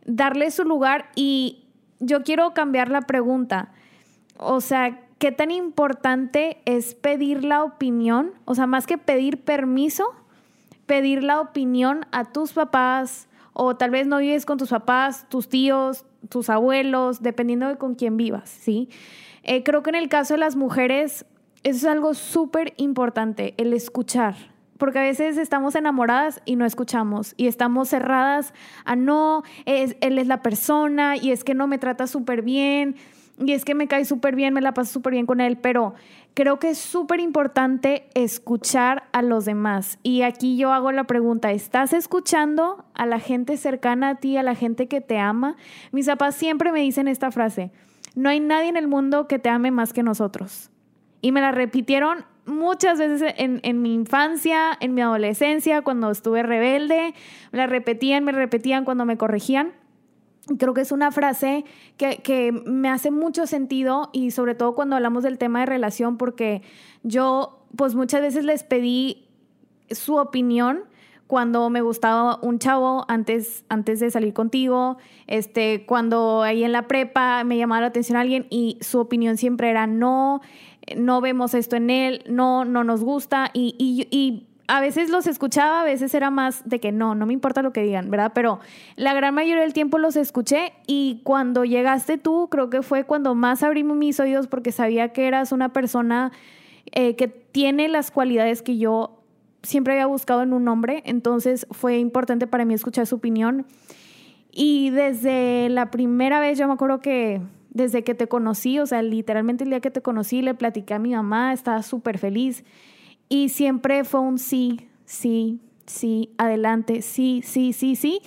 darle 0.05 0.51
su 0.51 0.65
lugar 0.65 1.11
y 1.15 1.65
yo 2.01 2.23
quiero 2.23 2.55
cambiar 2.55 2.89
la 2.89 3.03
pregunta. 3.03 3.73
O 4.39 4.61
sea, 4.61 5.01
¿qué 5.19 5.33
tan 5.33 5.51
importante 5.51 6.59
es 6.65 6.95
pedir 6.95 7.45
la 7.45 7.63
opinión? 7.65 8.33
O 8.45 8.55
sea, 8.55 8.67
más 8.67 8.87
que 8.87 8.99
pedir 8.99 9.43
permiso, 9.43 10.05
pedir 10.87 11.23
la 11.23 11.41
opinión 11.41 12.07
a 12.13 12.25
tus 12.25 12.53
papás 12.53 13.29
o 13.53 13.77
tal 13.77 13.91
vez 13.91 14.07
no 14.07 14.19
vives 14.19 14.47
con 14.47 14.59
tus 14.59 14.71
papás, 14.71 15.29
tus 15.29 15.49
tíos, 15.49 16.05
tus 16.29 16.51
abuelos, 16.51 17.23
dependiendo 17.23 17.69
de 17.69 17.77
con 17.77 17.95
quién 17.95 18.17
vivas, 18.17 18.49
¿sí? 18.51 18.89
Eh, 19.43 19.63
creo 19.63 19.83
que 19.83 19.91
en 19.91 19.97
el 19.97 20.09
caso 20.09 20.35
de 20.35 20.41
las 20.41 20.57
mujeres 20.57 21.27
eso 21.63 21.79
es 21.79 21.85
algo 21.87 22.15
súper 22.15 22.75
importante, 22.77 23.55
el 23.57 23.73
escuchar. 23.73 24.35
Porque 24.79 24.99
a 24.99 25.03
veces 25.03 25.37
estamos 25.37 25.75
enamoradas 25.75 26.43
y 26.45 26.57
no 26.57 26.65
escuchamos 26.65 27.35
y 27.37 27.47
estamos 27.47 27.89
cerradas 27.89 28.55
a 28.85 28.97
no, 28.97 29.43
él 29.67 30.19
es 30.19 30.27
la 30.27 30.43
persona 30.43 31.17
y 31.17 31.31
es 31.31 31.45
que 31.45 31.55
no 31.55 31.67
me 31.67 31.79
trata 31.79 32.07
súper 32.07 32.43
bien 32.43 32.97
y 33.39 33.53
es 33.53 33.65
que 33.65 33.75
me 33.75 33.89
cae 33.89 34.05
súper 34.05 34.37
bien, 34.37 34.55
me 34.55 34.61
la 34.61 34.75
paso 34.75 34.93
súper 34.93 35.13
bien 35.13 35.27
con 35.27 35.41
él, 35.41 35.59
pero 35.59 35.95
creo 36.35 36.59
que 36.59 36.71
es 36.71 36.79
súper 36.79 37.21
importante 37.21 38.09
escuchar 38.15 39.05
a 39.13 39.23
los 39.23 39.45
demás. 39.45 39.99
Y 40.03 40.23
aquí 40.23 40.57
yo 40.57 40.73
hago 40.73 40.93
la 40.93 41.05
pregunta, 41.05 41.51
¿estás 41.53 41.93
escuchando 41.93 42.85
a 42.95 43.07
la 43.07 43.19
gente 43.19 43.57
cercana 43.57 44.11
a 44.11 44.15
ti, 44.17 44.37
a 44.37 44.43
la 44.43 44.55
gente 44.55 44.87
que 44.87 45.01
te 45.01 45.19
ama? 45.19 45.57
Mis 45.91 46.07
papás 46.07 46.37
siempre 46.37 46.71
me 46.71 46.81
dicen 46.81 47.09
esta 47.09 47.31
frase, 47.31 47.73
no 48.15 48.29
hay 48.29 48.39
nadie 48.41 48.69
en 48.69 48.77
el 48.77 48.87
mundo 48.87 49.27
que 49.27 49.39
te 49.39 49.49
ame 49.49 49.71
más 49.71 49.93
que 49.93 50.03
nosotros. 50.03 50.71
Y 51.21 51.33
me 51.33 51.41
la 51.41 51.53
repitieron 51.53 52.25
muchas 52.47 52.99
veces 52.99 53.35
en, 53.37 53.61
en, 53.63 53.83
mi 53.83 53.95
infancia, 53.95 54.77
en 54.81 54.95
mi 54.95 55.01
adolescencia, 55.01 55.83
cuando 55.83 56.11
estuve 56.11 56.43
rebelde, 56.43 57.15
la 57.53 57.67
repetían, 57.67 58.25
me 58.25 58.33
repetían 58.33 58.85
cuando 58.85 59.05
me 59.05 59.17
corregían. 59.17 59.73
Creo 60.59 60.75
que 60.75 60.83
es 60.83 60.93
una 60.93 61.11
frase 61.11 61.65
que, 61.97 62.19
que, 62.19 62.53
me 62.53 62.91
hace 62.91 63.11
mucho 63.11 63.47
sentido 63.47 64.11
y 64.13 64.31
sobre 64.31 64.55
todo 64.55 64.75
cuando 64.75 64.97
hablamos 64.97 65.23
del 65.23 65.39
tema 65.39 65.61
de 65.61 65.67
relación, 65.67 66.19
porque 66.19 66.63
yo 67.03 67.65
pues 67.77 67.95
muchas 67.95 68.21
veces 68.21 68.45
les 68.45 68.63
pedí 68.63 69.27
su 69.91 70.17
opinión 70.17 70.85
cuando 71.27 71.71
me 71.71 71.81
gustaba 71.81 72.39
un 72.43 72.59
chavo 72.59 73.07
antes, 73.09 73.65
antes 73.69 73.99
de 74.01 74.11
salir 74.11 74.35
contigo, 74.35 74.99
este, 75.27 75.87
cuando 75.87 76.43
ahí 76.43 76.65
en 76.65 76.73
la 76.73 76.87
prepa 76.87 77.43
me 77.45 77.57
llamaba 77.57 77.81
la 77.81 77.87
atención 77.89 78.19
alguien 78.19 78.47
y 78.51 78.79
su 78.83 79.01
opinión 79.01 79.37
siempre 79.37 79.71
era 79.71 79.87
no, 79.87 80.43
no 80.97 81.21
vemos 81.21 81.55
esto 81.55 81.77
en 81.77 81.91
él, 81.91 82.23
no, 82.29 82.65
no 82.65 82.85
nos 82.85 83.03
gusta 83.03 83.51
y, 83.53 83.75
y, 83.79 84.09
y 84.17 84.47
a 84.67 84.81
veces 84.81 85.11
los 85.11 85.27
escuchaba, 85.27 85.83
a 85.83 85.85
veces 85.85 86.15
era 86.15 86.31
más 86.31 86.67
de 86.69 86.81
que 86.81 86.91
no, 86.93 87.15
no 87.15 87.27
me 87.27 87.33
importa 87.33 87.63
lo 87.63 87.73
que 87.73 87.83
digan, 87.83 88.11
¿verdad? 88.11 88.33
Pero 88.35 88.61
la 88.97 89.13
gran 89.13 89.35
mayoría 89.35 89.63
del 89.63 89.75
tiempo 89.75 89.99
los 89.99 90.17
escuché 90.17 90.73
y 90.87 91.21
cuando 91.25 91.65
llegaste 91.65 92.17
tú, 92.17 92.49
creo 92.51 92.71
que 92.71 92.83
fue 92.83 93.05
cuando 93.05 93.35
más 93.35 93.63
abrí 93.63 93.85
mis 93.85 94.19
oídos 94.21 94.47
porque 94.47 94.73
sabía 94.73 95.13
que 95.13 95.27
eras 95.27 95.53
una 95.53 95.73
persona 95.73 96.33
eh, 96.93 97.15
que 97.17 97.29
tiene 97.29 97.89
las 97.89 98.11
cualidades 98.11 98.63
que 98.63 98.79
yo 98.79 99.21
siempre 99.63 99.95
había 99.95 100.07
buscado 100.07 100.43
en 100.43 100.53
un 100.53 100.67
hombre, 100.69 101.03
entonces 101.07 101.67
fue 101.71 101.99
importante 101.99 102.47
para 102.47 102.65
mí 102.65 102.75
escuchar 102.75 103.07
su 103.07 103.17
opinión. 103.17 103.67
Y 104.51 104.91
desde 104.91 105.69
la 105.69 105.91
primera 105.91 106.39
vez, 106.39 106.59
yo 106.59 106.69
me 106.69 106.75
acuerdo 106.75 107.01
que 107.01 107.41
desde 107.75 108.05
que 108.05 108.15
te 108.15 108.29
conocí, 108.29 108.79
o 108.79 108.87
sea, 108.87 109.03
literalmente 109.03 109.65
el 109.65 109.71
día 109.71 109.81
que 109.81 109.91
te 109.91 110.01
conocí, 110.01 110.41
le 110.41 110.55
platiqué 110.55 110.95
a 110.95 110.99
mi 110.99 111.15
mamá, 111.15 111.53
estaba 111.53 111.83
súper 111.83 112.19
feliz. 112.19 112.65
Y 113.29 113.51
siempre 113.51 114.05
fue 114.05 114.21
un 114.21 114.39
sí, 114.39 114.89
sí, 115.05 115.61
sí, 115.85 116.31
adelante, 116.39 117.03
sí, 117.03 117.43
sí, 117.45 117.73
sí, 117.73 117.97
sí. 117.97 118.21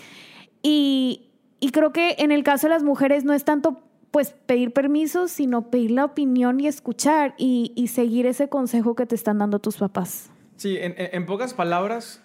Y, 0.61 1.29
y 1.59 1.71
creo 1.71 1.93
que 1.93 2.17
en 2.19 2.31
el 2.31 2.43
caso 2.43 2.67
de 2.67 2.73
las 2.73 2.83
mujeres 2.83 3.23
no 3.23 3.33
es 3.33 3.45
tanto 3.45 3.81
pues 4.11 4.31
pedir 4.31 4.73
permiso, 4.73 5.27
sino 5.27 5.69
pedir 5.69 5.91
la 5.91 6.05
opinión 6.05 6.59
y 6.59 6.67
escuchar 6.67 7.33
y, 7.37 7.71
y 7.75 7.87
seguir 7.87 8.25
ese 8.25 8.49
consejo 8.49 8.95
que 8.95 9.05
te 9.05 9.15
están 9.15 9.37
dando 9.37 9.59
tus 9.59 9.77
papás. 9.77 10.29
Sí, 10.57 10.77
en, 10.79 10.95
en, 10.97 11.25
pocas 11.25 11.53
palabras, 11.53 12.21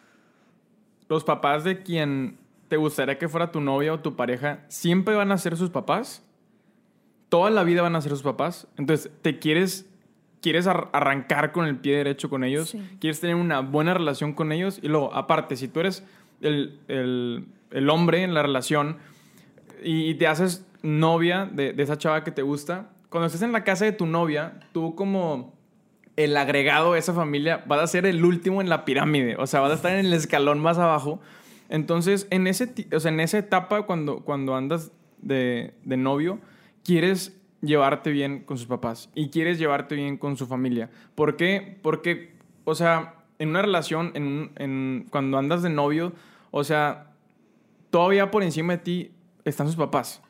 los 1.08 1.22
papás 1.22 1.64
de 1.64 1.82
quien 1.82 2.38
te 2.68 2.78
gustaría 2.78 3.18
que 3.18 3.28
fuera 3.28 3.52
tu 3.52 3.60
novia 3.60 3.92
o 3.92 4.00
tu 4.00 4.16
pareja 4.16 4.64
siempre 4.68 5.14
van 5.14 5.30
a 5.32 5.38
ser 5.38 5.56
sus 5.56 5.70
papás. 5.70 6.24
Toda 7.32 7.48
la 7.48 7.64
vida 7.64 7.80
van 7.80 7.96
a 7.96 8.02
ser 8.02 8.12
sus 8.12 8.22
papás. 8.22 8.66
Entonces, 8.76 9.10
te 9.22 9.38
quieres 9.38 9.86
quieres 10.42 10.66
arrancar 10.66 11.52
con 11.52 11.66
el 11.66 11.76
pie 11.76 11.96
derecho 11.96 12.28
con 12.28 12.44
ellos, 12.44 12.76
quieres 13.00 13.20
tener 13.20 13.36
una 13.36 13.60
buena 13.60 13.94
relación 13.94 14.34
con 14.34 14.52
ellos 14.52 14.80
y 14.82 14.88
luego, 14.88 15.14
aparte, 15.14 15.56
si 15.56 15.68
tú 15.68 15.80
eres 15.80 16.04
el, 16.42 16.78
el, 16.88 17.46
el 17.70 17.88
hombre 17.88 18.24
en 18.24 18.34
la 18.34 18.42
relación 18.42 18.98
y, 19.82 20.12
te 20.14 20.26
haces 20.26 20.66
novia 20.82 21.48
de, 21.50 21.72
de, 21.72 21.82
esa 21.82 21.96
chava 21.96 22.22
que 22.24 22.32
te 22.32 22.42
gusta, 22.42 22.90
cuando 23.08 23.28
estés 23.28 23.42
en 23.42 23.52
la 23.52 23.64
casa 23.64 23.84
de 23.84 23.92
tu 23.92 24.04
novia, 24.04 24.60
tú 24.72 24.94
como 24.94 25.54
el 26.16 26.36
agregado 26.36 26.92
de 26.92 26.98
esa 26.98 27.14
familia 27.14 27.62
vas 27.66 27.80
a 27.80 27.86
ser 27.86 28.04
el 28.04 28.24
último 28.24 28.60
en 28.60 28.68
la 28.68 28.84
pirámide, 28.84 29.36
o 29.38 29.46
sea, 29.46 29.60
vas 29.60 29.70
a 29.70 29.74
estar 29.76 29.92
en 29.92 30.04
el 30.04 30.12
escalón 30.12 30.58
más 30.58 30.76
abajo. 30.76 31.20
Entonces, 31.68 32.26
en, 32.30 32.48
ese, 32.48 32.74
o 32.92 33.00
sea, 33.00 33.12
en 33.12 33.20
esa 33.20 33.38
etapa, 33.38 33.82
cuando, 33.82 34.18
cuando 34.20 34.56
andas 34.56 34.90
de, 35.22 35.72
de 35.84 35.96
novio, 35.96 36.40
quieres 36.84 37.38
llevarte 37.60 38.10
bien 38.10 38.40
con 38.40 38.58
sus 38.58 38.66
papás 38.66 39.10
y 39.14 39.28
quieres 39.30 39.58
llevarte 39.58 39.94
bien 39.94 40.18
con 40.18 40.36
su 40.36 40.46
familia. 40.46 40.90
¿Por 41.14 41.36
qué? 41.36 41.78
Porque, 41.82 42.34
o 42.64 42.74
sea, 42.74 43.14
en 43.38 43.50
una 43.50 43.62
relación, 43.62 44.12
en, 44.14 45.06
cuando 45.10 45.38
andas 45.38 45.62
de 45.62 45.70
novio, 45.70 46.12
o 46.50 46.64
sea, 46.64 47.12
todavía 47.90 48.30
por 48.30 48.42
encima 48.42 48.74
de 48.74 48.78
ti 48.82 49.10
están 49.44 49.66
sus 49.66 49.76
papás 49.76 50.22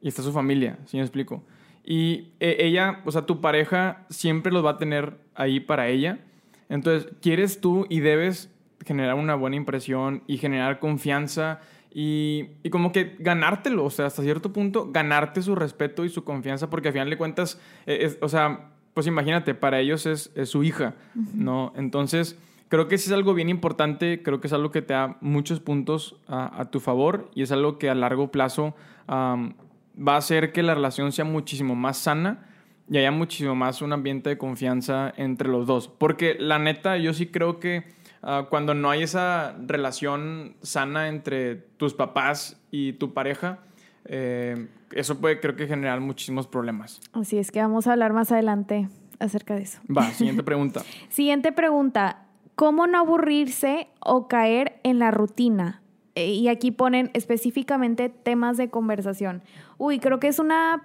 y 0.00 0.08
está 0.08 0.22
su 0.22 0.32
familia, 0.32 0.78
si 0.86 0.96
me 0.96 1.02
explico? 1.02 1.42
Y 1.84 2.32
e, 2.40 2.56
ella, 2.60 3.02
o 3.04 3.12
sea, 3.12 3.26
tu 3.26 3.40
pareja 3.40 4.06
siempre 4.08 4.52
los 4.52 4.64
va 4.64 4.70
a 4.70 4.78
tener 4.78 5.18
ahí 5.34 5.60
para 5.60 5.88
ella. 5.88 6.20
Entonces, 6.68 7.12
quieres 7.20 7.60
tú 7.60 7.86
y 7.88 8.00
debes 8.00 8.50
generar 8.84 9.14
una 9.14 9.34
buena 9.34 9.56
impresión 9.56 10.22
y 10.26 10.38
generar 10.38 10.78
confianza 10.78 11.60
y, 11.94 12.48
y, 12.64 12.70
como 12.70 12.90
que 12.90 13.14
ganártelo, 13.20 13.84
o 13.84 13.90
sea, 13.90 14.06
hasta 14.06 14.22
cierto 14.22 14.52
punto, 14.52 14.90
ganarte 14.90 15.40
su 15.42 15.54
respeto 15.54 16.04
y 16.04 16.08
su 16.08 16.24
confianza, 16.24 16.68
porque 16.68 16.88
al 16.88 16.94
final 16.94 17.08
de 17.08 17.16
cuentas, 17.16 17.60
eh, 17.86 18.18
o 18.20 18.28
sea, 18.28 18.72
pues 18.94 19.06
imagínate, 19.06 19.54
para 19.54 19.78
ellos 19.78 20.04
es, 20.04 20.32
es 20.34 20.48
su 20.48 20.64
hija, 20.64 20.94
¿no? 21.14 21.72
Entonces, 21.76 22.36
creo 22.68 22.88
que 22.88 22.98
sí 22.98 23.10
es 23.10 23.12
algo 23.12 23.32
bien 23.32 23.48
importante, 23.48 24.22
creo 24.24 24.40
que 24.40 24.48
es 24.48 24.52
algo 24.52 24.72
que 24.72 24.82
te 24.82 24.92
da 24.92 25.18
muchos 25.20 25.60
puntos 25.60 26.16
a, 26.26 26.60
a 26.60 26.70
tu 26.70 26.80
favor 26.80 27.30
y 27.34 27.42
es 27.42 27.52
algo 27.52 27.78
que 27.78 27.88
a 27.88 27.94
largo 27.94 28.32
plazo 28.32 28.74
um, 29.08 29.52
va 29.96 30.14
a 30.14 30.16
hacer 30.16 30.52
que 30.52 30.64
la 30.64 30.74
relación 30.74 31.12
sea 31.12 31.24
muchísimo 31.24 31.76
más 31.76 31.98
sana 31.98 32.48
y 32.90 32.98
haya 32.98 33.10
muchísimo 33.10 33.54
más 33.54 33.82
un 33.82 33.92
ambiente 33.92 34.30
de 34.30 34.38
confianza 34.38 35.12
entre 35.16 35.48
los 35.48 35.66
dos. 35.66 35.88
Porque 35.88 36.36
la 36.38 36.58
neta, 36.58 36.96
yo 36.98 37.14
sí 37.14 37.26
creo 37.26 37.60
que 37.60 37.84
uh, 38.24 38.46
cuando 38.48 38.74
no 38.74 38.90
hay 38.90 39.02
esa 39.04 39.54
relación 39.66 40.56
sana 40.62 41.08
entre 41.08 41.56
tus 41.56 41.94
papás 41.94 42.60
y 42.70 42.94
tu 42.94 43.14
pareja, 43.14 43.60
eh, 44.06 44.68
eso 44.92 45.18
puede 45.20 45.40
creo 45.40 45.56
que 45.56 45.66
generar 45.66 46.00
muchísimos 46.00 46.46
problemas. 46.46 47.00
Así 47.12 47.38
es 47.38 47.50
que 47.50 47.60
vamos 47.60 47.86
a 47.86 47.92
hablar 47.92 48.12
más 48.12 48.32
adelante 48.32 48.88
acerca 49.18 49.54
de 49.54 49.62
eso. 49.62 49.80
Va, 49.94 50.10
siguiente 50.12 50.42
pregunta. 50.42 50.82
siguiente 51.08 51.52
pregunta. 51.52 52.26
¿Cómo 52.54 52.86
no 52.86 52.98
aburrirse 52.98 53.88
o 54.00 54.28
caer 54.28 54.78
en 54.84 54.98
la 55.00 55.10
rutina? 55.10 55.82
Eh, 56.14 56.30
y 56.30 56.48
aquí 56.48 56.70
ponen 56.70 57.10
específicamente 57.14 58.08
temas 58.08 58.56
de 58.56 58.70
conversación. 58.70 59.42
Uy, 59.78 59.98
creo 59.98 60.20
que 60.20 60.28
es 60.28 60.38
una 60.38 60.82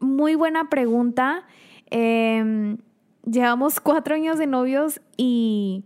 muy 0.00 0.34
buena 0.34 0.68
pregunta. 0.68 1.44
Eh, 1.90 2.76
llevamos 3.24 3.80
cuatro 3.80 4.16
años 4.16 4.38
de 4.38 4.48
novios 4.48 5.00
y 5.16 5.84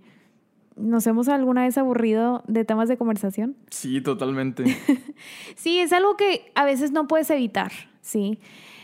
¿Nos 0.77 1.07
hemos 1.07 1.29
alguna 1.29 1.63
vez 1.63 1.77
aburrido 1.77 2.43
de 2.47 2.65
temas 2.65 2.89
de 2.89 2.97
conversación? 2.97 3.57
Sí, 3.71 4.01
totalmente. 4.01 4.65
sí, 5.55 5.79
es 5.81 5.93
algo 5.93 6.17
que 6.17 6.51
a 6.55 6.65
veces 6.65 6.93
no 6.93 7.07
puedes 7.07 7.31
evitar, 7.31 7.73
¿sí? 8.01 8.39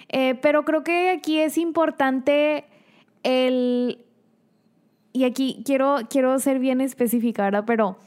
Eh, 0.08 0.34
pero 0.36 0.64
creo 0.64 0.84
que 0.84 1.10
aquí 1.10 1.38
es 1.38 1.58
importante 1.58 2.64
el... 3.22 4.04
Y 5.12 5.24
aquí 5.24 5.62
quiero, 5.64 5.96
quiero 6.10 6.38
ser 6.38 6.58
bien 6.58 6.80
específica, 6.80 7.44
¿verdad? 7.44 7.64
Pero, 7.66 7.98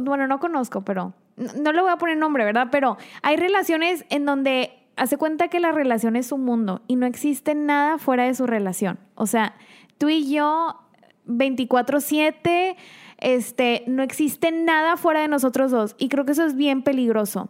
bueno, 0.00 0.26
no 0.26 0.40
conozco, 0.40 0.82
pero... 0.82 1.14
No, 1.36 1.52
no 1.62 1.72
le 1.72 1.80
voy 1.82 1.90
a 1.90 1.96
poner 1.96 2.16
nombre, 2.16 2.44
¿verdad? 2.44 2.68
Pero 2.70 2.96
hay 3.22 3.36
relaciones 3.36 4.04
en 4.10 4.24
donde 4.26 4.72
hace 4.96 5.16
cuenta 5.16 5.48
que 5.48 5.60
la 5.60 5.72
relación 5.72 6.16
es 6.16 6.30
un 6.32 6.44
mundo 6.44 6.82
y 6.86 6.96
no 6.96 7.06
existe 7.06 7.54
nada 7.54 7.98
fuera 7.98 8.24
de 8.24 8.34
su 8.34 8.46
relación. 8.46 8.98
O 9.14 9.26
sea, 9.26 9.54
tú 9.96 10.08
y 10.08 10.30
yo 10.30 10.78
24/7 11.26 12.76
este, 13.20 13.84
no 13.86 14.02
existe 14.02 14.50
nada 14.50 14.96
fuera 14.96 15.20
de 15.20 15.28
nosotros 15.28 15.70
dos. 15.70 15.94
Y 15.98 16.08
creo 16.08 16.24
que 16.24 16.32
eso 16.32 16.44
es 16.44 16.54
bien 16.54 16.82
peligroso. 16.82 17.48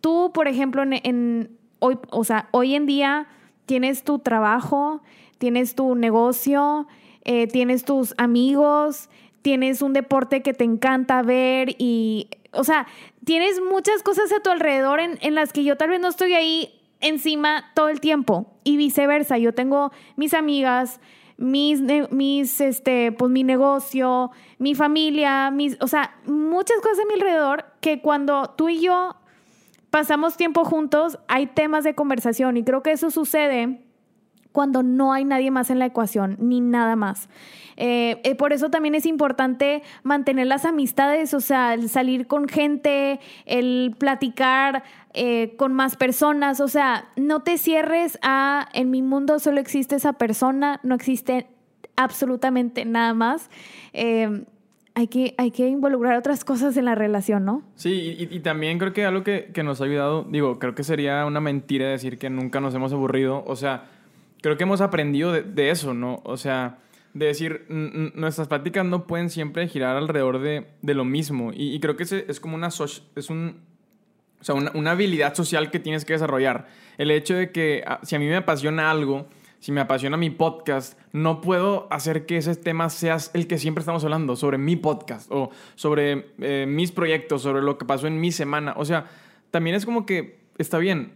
Tú, 0.00 0.32
por 0.34 0.48
ejemplo, 0.48 0.82
hoy, 1.78 1.98
o 2.10 2.24
sea, 2.24 2.48
hoy 2.50 2.74
en 2.74 2.86
día 2.86 3.26
tienes 3.66 4.04
tu 4.04 4.18
trabajo, 4.18 5.02
tienes 5.38 5.74
tu 5.74 5.94
negocio, 5.94 6.86
eh, 7.24 7.46
tienes 7.46 7.84
tus 7.84 8.14
amigos, 8.18 9.08
tienes 9.42 9.82
un 9.82 9.92
deporte 9.92 10.42
que 10.42 10.52
te 10.52 10.64
encanta 10.64 11.22
ver 11.22 11.74
y, 11.78 12.28
o 12.52 12.64
sea, 12.64 12.86
tienes 13.24 13.60
muchas 13.60 14.02
cosas 14.02 14.32
a 14.32 14.40
tu 14.40 14.50
alrededor 14.50 15.00
en, 15.00 15.18
en 15.20 15.34
las 15.34 15.52
que 15.52 15.64
yo 15.64 15.76
tal 15.76 15.90
vez 15.90 16.00
no 16.00 16.08
estoy 16.08 16.34
ahí 16.34 16.80
encima 17.00 17.70
todo 17.74 17.88
el 17.88 18.00
tiempo 18.00 18.46
y 18.64 18.76
viceversa. 18.76 19.38
Yo 19.38 19.52
tengo 19.52 19.92
mis 20.16 20.34
amigas, 20.34 21.00
mis, 21.36 21.80
mis, 22.10 22.60
este, 22.60 23.12
pues 23.12 23.30
mi 23.30 23.42
negocio, 23.44 24.30
mi 24.58 24.74
familia, 24.74 25.50
mis, 25.50 25.76
o 25.80 25.86
sea, 25.86 26.16
muchas 26.26 26.78
cosas 26.80 27.00
a 27.00 27.06
mi 27.06 27.14
alrededor 27.14 27.64
que 27.80 28.00
cuando 28.00 28.50
tú 28.56 28.68
y 28.68 28.80
yo 28.80 29.16
pasamos 29.90 30.36
tiempo 30.36 30.64
juntos, 30.64 31.18
hay 31.28 31.46
temas 31.46 31.84
de 31.84 31.94
conversación 31.94 32.56
y 32.56 32.64
creo 32.64 32.82
que 32.82 32.92
eso 32.92 33.10
sucede 33.10 33.80
cuando 34.54 34.84
no 34.84 35.12
hay 35.12 35.24
nadie 35.24 35.50
más 35.50 35.68
en 35.70 35.80
la 35.80 35.86
ecuación, 35.86 36.36
ni 36.38 36.60
nada 36.60 36.94
más. 36.94 37.28
Eh, 37.76 38.20
eh, 38.22 38.36
por 38.36 38.52
eso 38.52 38.70
también 38.70 38.94
es 38.94 39.04
importante 39.04 39.82
mantener 40.04 40.46
las 40.46 40.64
amistades, 40.64 41.34
o 41.34 41.40
sea, 41.40 41.74
el 41.74 41.88
salir 41.88 42.28
con 42.28 42.46
gente, 42.46 43.18
el 43.46 43.96
platicar 43.98 44.84
eh, 45.14 45.54
con 45.56 45.72
más 45.72 45.96
personas, 45.96 46.60
o 46.60 46.68
sea, 46.68 47.08
no 47.16 47.40
te 47.40 47.56
cierres 47.56 48.18
a, 48.22 48.68
en 48.74 48.90
mi 48.90 49.02
mundo 49.02 49.38
solo 49.38 49.60
existe 49.60 49.96
esa 49.96 50.14
persona, 50.14 50.80
no 50.82 50.94
existe 50.94 51.46
absolutamente 51.96 52.84
nada 52.84 53.14
más. 53.14 53.50
hay 54.96 55.08
que, 55.08 55.34
hay 55.38 55.50
que 55.50 55.68
involucrar 55.68 56.16
otras 56.16 56.44
cosas 56.44 56.76
en 56.76 56.84
la 56.84 56.94
relación, 56.94 57.44
¿no? 57.44 57.62
Sí, 57.74 58.16
y, 58.30 58.40
también 58.40 58.78
creo 58.78 58.92
que 58.92 59.04
algo 59.04 59.24
que, 59.24 59.50
que, 59.52 59.62
nos 59.62 59.80
ha 59.80 59.84
ayudado, 59.84 60.24
digo, 60.28 60.58
creo 60.58 60.74
que 60.74 60.84
sería 60.84 61.24
una 61.26 61.40
mentira 61.40 61.88
decir 61.88 62.18
que 62.18 62.30
nunca 62.30 62.60
nos 62.60 62.74
hemos 62.74 62.92
aburrido. 62.92 63.42
O 63.46 63.56
sea, 63.56 63.84
creo 64.44 64.58
que 64.58 64.64
hemos 64.64 64.82
aprendido 64.82 65.32
de, 65.32 65.70
eso, 65.70 65.94
¿no? 65.94 66.20
O 66.22 66.36
sea, 66.36 66.76
de 67.14 67.24
decir, 67.24 67.64
nuestras 67.70 68.46
prácticas 68.46 68.84
no 68.84 69.06
pueden 69.06 69.30
siempre 69.30 69.66
girar 69.68 69.96
alrededor 69.96 70.38
de, 70.38 70.66
lo 70.82 71.06
mismo. 71.06 71.50
Y, 71.54 71.80
creo 71.80 71.96
que 71.96 72.02
es 72.02 72.40
como 72.40 72.54
una, 72.54 72.68
es 72.68 73.30
un, 73.30 73.62
o 74.44 74.46
sea, 74.46 74.70
una, 74.74 74.90
habilidad 74.90 75.34
social 75.34 75.70
que 75.70 75.80
tienes 75.80 76.04
que 76.04 76.12
desarrollar. 76.12 76.66
El 76.98 77.10
hecho 77.10 77.34
de 77.34 77.50
que 77.50 77.82
ah, 77.86 78.00
si 78.02 78.14
a 78.14 78.18
mí 78.18 78.26
me 78.26 78.36
apasiona 78.36 78.90
algo, 78.90 79.26
si 79.58 79.72
me 79.72 79.80
apasiona 79.80 80.18
mi 80.18 80.28
podcast, 80.28 81.00
no 81.12 81.40
puedo 81.40 81.88
hacer 81.90 82.26
que 82.26 82.36
ese 82.36 82.54
tema 82.54 82.90
sea 82.90 83.16
el 83.32 83.46
que 83.46 83.56
siempre 83.56 83.80
estamos 83.80 84.04
hablando, 84.04 84.36
sobre 84.36 84.58
mi 84.58 84.76
podcast 84.76 85.32
o 85.32 85.48
sobre 85.76 86.32
eh, 86.40 86.66
mis 86.68 86.92
proyectos, 86.92 87.40
sobre 87.40 87.62
lo 87.62 87.78
que 87.78 87.86
pasó 87.86 88.06
en 88.06 88.20
mi 88.20 88.32
semana. 88.32 88.74
O 88.76 88.84
sea, 88.84 89.06
también 89.50 89.76
es 89.76 89.86
como 89.86 90.04
que 90.04 90.40
está 90.58 90.76
bien, 90.76 91.14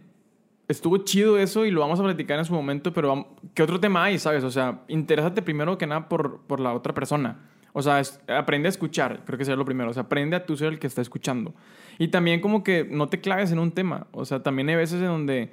estuvo 0.67 0.97
chido 0.97 1.37
eso 1.37 1.67
y 1.67 1.71
lo 1.71 1.81
vamos 1.81 1.99
a 1.99 2.03
platicar 2.03 2.39
en 2.39 2.45
su 2.45 2.53
momento, 2.53 2.93
pero 2.93 3.27
¿qué 3.53 3.61
otro 3.61 3.79
tema 3.79 4.05
hay, 4.05 4.17
sabes? 4.17 4.43
O 4.43 4.49
sea, 4.49 4.81
interésate 4.87 5.43
primero 5.43 5.77
que 5.77 5.85
nada 5.85 6.09
por, 6.09 6.39
por 6.47 6.59
la 6.59 6.73
otra 6.73 6.95
persona. 6.95 7.47
O 7.73 7.83
sea, 7.83 8.01
aprende 8.35 8.67
a 8.67 8.69
escuchar, 8.69 9.21
creo 9.25 9.37
que 9.37 9.45
sería 9.45 9.55
lo 9.55 9.65
primero. 9.65 9.91
O 9.91 9.93
sea, 9.93 10.03
aprende 10.03 10.35
a 10.35 10.45
tú 10.45 10.57
ser 10.57 10.69
el 10.69 10.79
que 10.79 10.87
está 10.87 11.01
escuchando. 11.01 11.53
Y 11.99 12.07
también 12.07 12.39
como 12.39 12.63
que 12.63 12.85
no 12.89 13.09
te 13.09 13.19
claves 13.19 13.51
en 13.51 13.59
un 13.59 13.71
tema. 13.71 14.07
O 14.11 14.25
sea, 14.25 14.41
también 14.41 14.69
hay 14.69 14.75
veces 14.75 15.01
en 15.01 15.07
donde, 15.07 15.51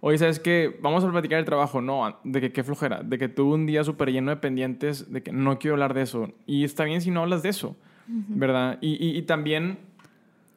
oye, 0.00 0.16
¿sabes 0.16 0.38
qué? 0.38 0.78
Vamos 0.80 1.04
a 1.04 1.10
platicar 1.10 1.40
el 1.40 1.44
trabajo. 1.44 1.82
No, 1.82 2.18
de 2.22 2.40
que 2.40 2.52
qué 2.52 2.62
flojera. 2.62 3.02
De 3.02 3.18
que 3.18 3.28
tuve 3.28 3.54
un 3.54 3.66
día 3.66 3.82
súper 3.82 4.12
lleno 4.12 4.30
de 4.30 4.36
pendientes, 4.36 5.12
de 5.12 5.22
que 5.22 5.32
no 5.32 5.58
quiero 5.58 5.74
hablar 5.74 5.94
de 5.94 6.02
eso. 6.02 6.30
Y 6.46 6.62
está 6.62 6.84
bien 6.84 7.00
si 7.00 7.10
no 7.10 7.22
hablas 7.22 7.42
de 7.42 7.48
eso, 7.48 7.76
¿verdad? 8.06 8.78
Y, 8.80 8.92
y, 9.04 9.18
y, 9.18 9.22
también 9.22 9.78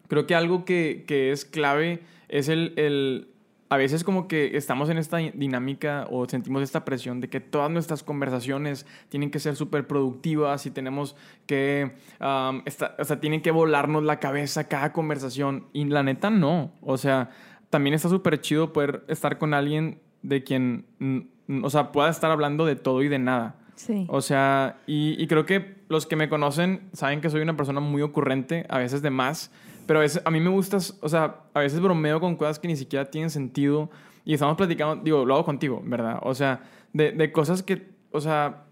creo 0.08 0.28
que 0.28 0.36
algo 0.36 0.64
que, 0.64 1.06
que 1.08 1.32
es 1.32 1.44
clave 1.44 2.02
es 2.30 2.48
el, 2.48 2.74
el 2.78 3.28
a 3.72 3.78
veces 3.78 4.04
como 4.04 4.28
que 4.28 4.58
estamos 4.58 4.90
en 4.90 4.98
esta 4.98 5.16
dinámica 5.16 6.06
o 6.12 6.28
sentimos 6.28 6.62
esta 6.62 6.84
presión 6.84 7.22
de 7.22 7.30
que 7.30 7.40
todas 7.40 7.72
nuestras 7.72 8.04
conversaciones 8.04 8.86
tienen 9.08 9.32
que 9.32 9.40
ser 9.40 9.56
súper 9.56 9.88
productivas 9.88 10.66
y 10.66 10.72
tenemos 10.72 11.16
que, 11.46 11.96
o 12.20 13.04
sea, 13.06 13.22
tienen 13.22 13.42
que 13.42 13.50
volarnos 13.52 14.04
la 14.04 14.20
cabeza 14.20 14.68
cada 14.68 14.92
conversación. 14.92 15.68
Y 15.72 15.86
la 15.86 16.04
neta 16.04 16.30
no. 16.30 16.74
O 16.82 16.98
sea, 16.98 17.30
también 17.70 17.94
está 17.94 18.10
súper 18.10 18.42
chido 18.42 18.74
poder 18.74 19.06
estar 19.08 19.38
con 19.38 19.54
alguien 19.54 20.02
de 20.22 20.44
quien, 20.44 21.30
o 21.64 21.70
sea, 21.70 21.94
pueda 21.94 22.10
estar 22.10 22.30
hablando 22.30 22.66
de 22.66 22.76
todo 22.76 23.02
y 23.04 23.08
de 23.08 23.20
nada. 23.20 23.56
Sí. 23.76 24.06
O 24.10 24.20
sea, 24.20 24.80
y, 24.86 25.16
y 25.18 25.28
creo 25.28 25.46
que 25.46 25.78
los 25.88 26.08
que 26.08 26.18
me 26.18 26.28
conocen 26.28 26.90
saben 26.92 27.22
que 27.22 27.30
soy 27.30 27.40
una 27.40 27.56
persona 27.56 27.80
muy 27.80 28.02
ocurrente, 28.02 28.66
a 28.68 28.80
veces 28.80 29.02
de 29.02 29.12
más. 29.12 29.50
Pero 29.86 30.02
a, 30.02 30.32
mí 30.32 30.40
me 30.40 30.50
gusta, 30.50 30.78
o 31.02 31.10
sea, 31.10 31.42
a 31.54 31.60
veces 31.60 31.80
bromeo 31.80 32.20
con 32.20 32.36
cosas 32.36 32.60
que 32.60 32.68
ni 32.68 32.76
siquiera 32.76 33.10
tienen 33.10 33.30
sentido 33.30 33.90
y 34.24 34.34
estamos 34.34 34.56
platicando, 34.56 35.04
digo, 35.04 35.26
lo 35.26 35.34
hago 35.34 35.46
contigo, 35.46 35.82
¿verdad? 35.84 36.20
O 36.22 36.34
sea, 36.36 36.62
de, 36.94 37.12
de 37.12 37.32
cosas 37.32 37.64
que, 37.64 37.90
o 38.12 38.22
sea, 38.22 38.64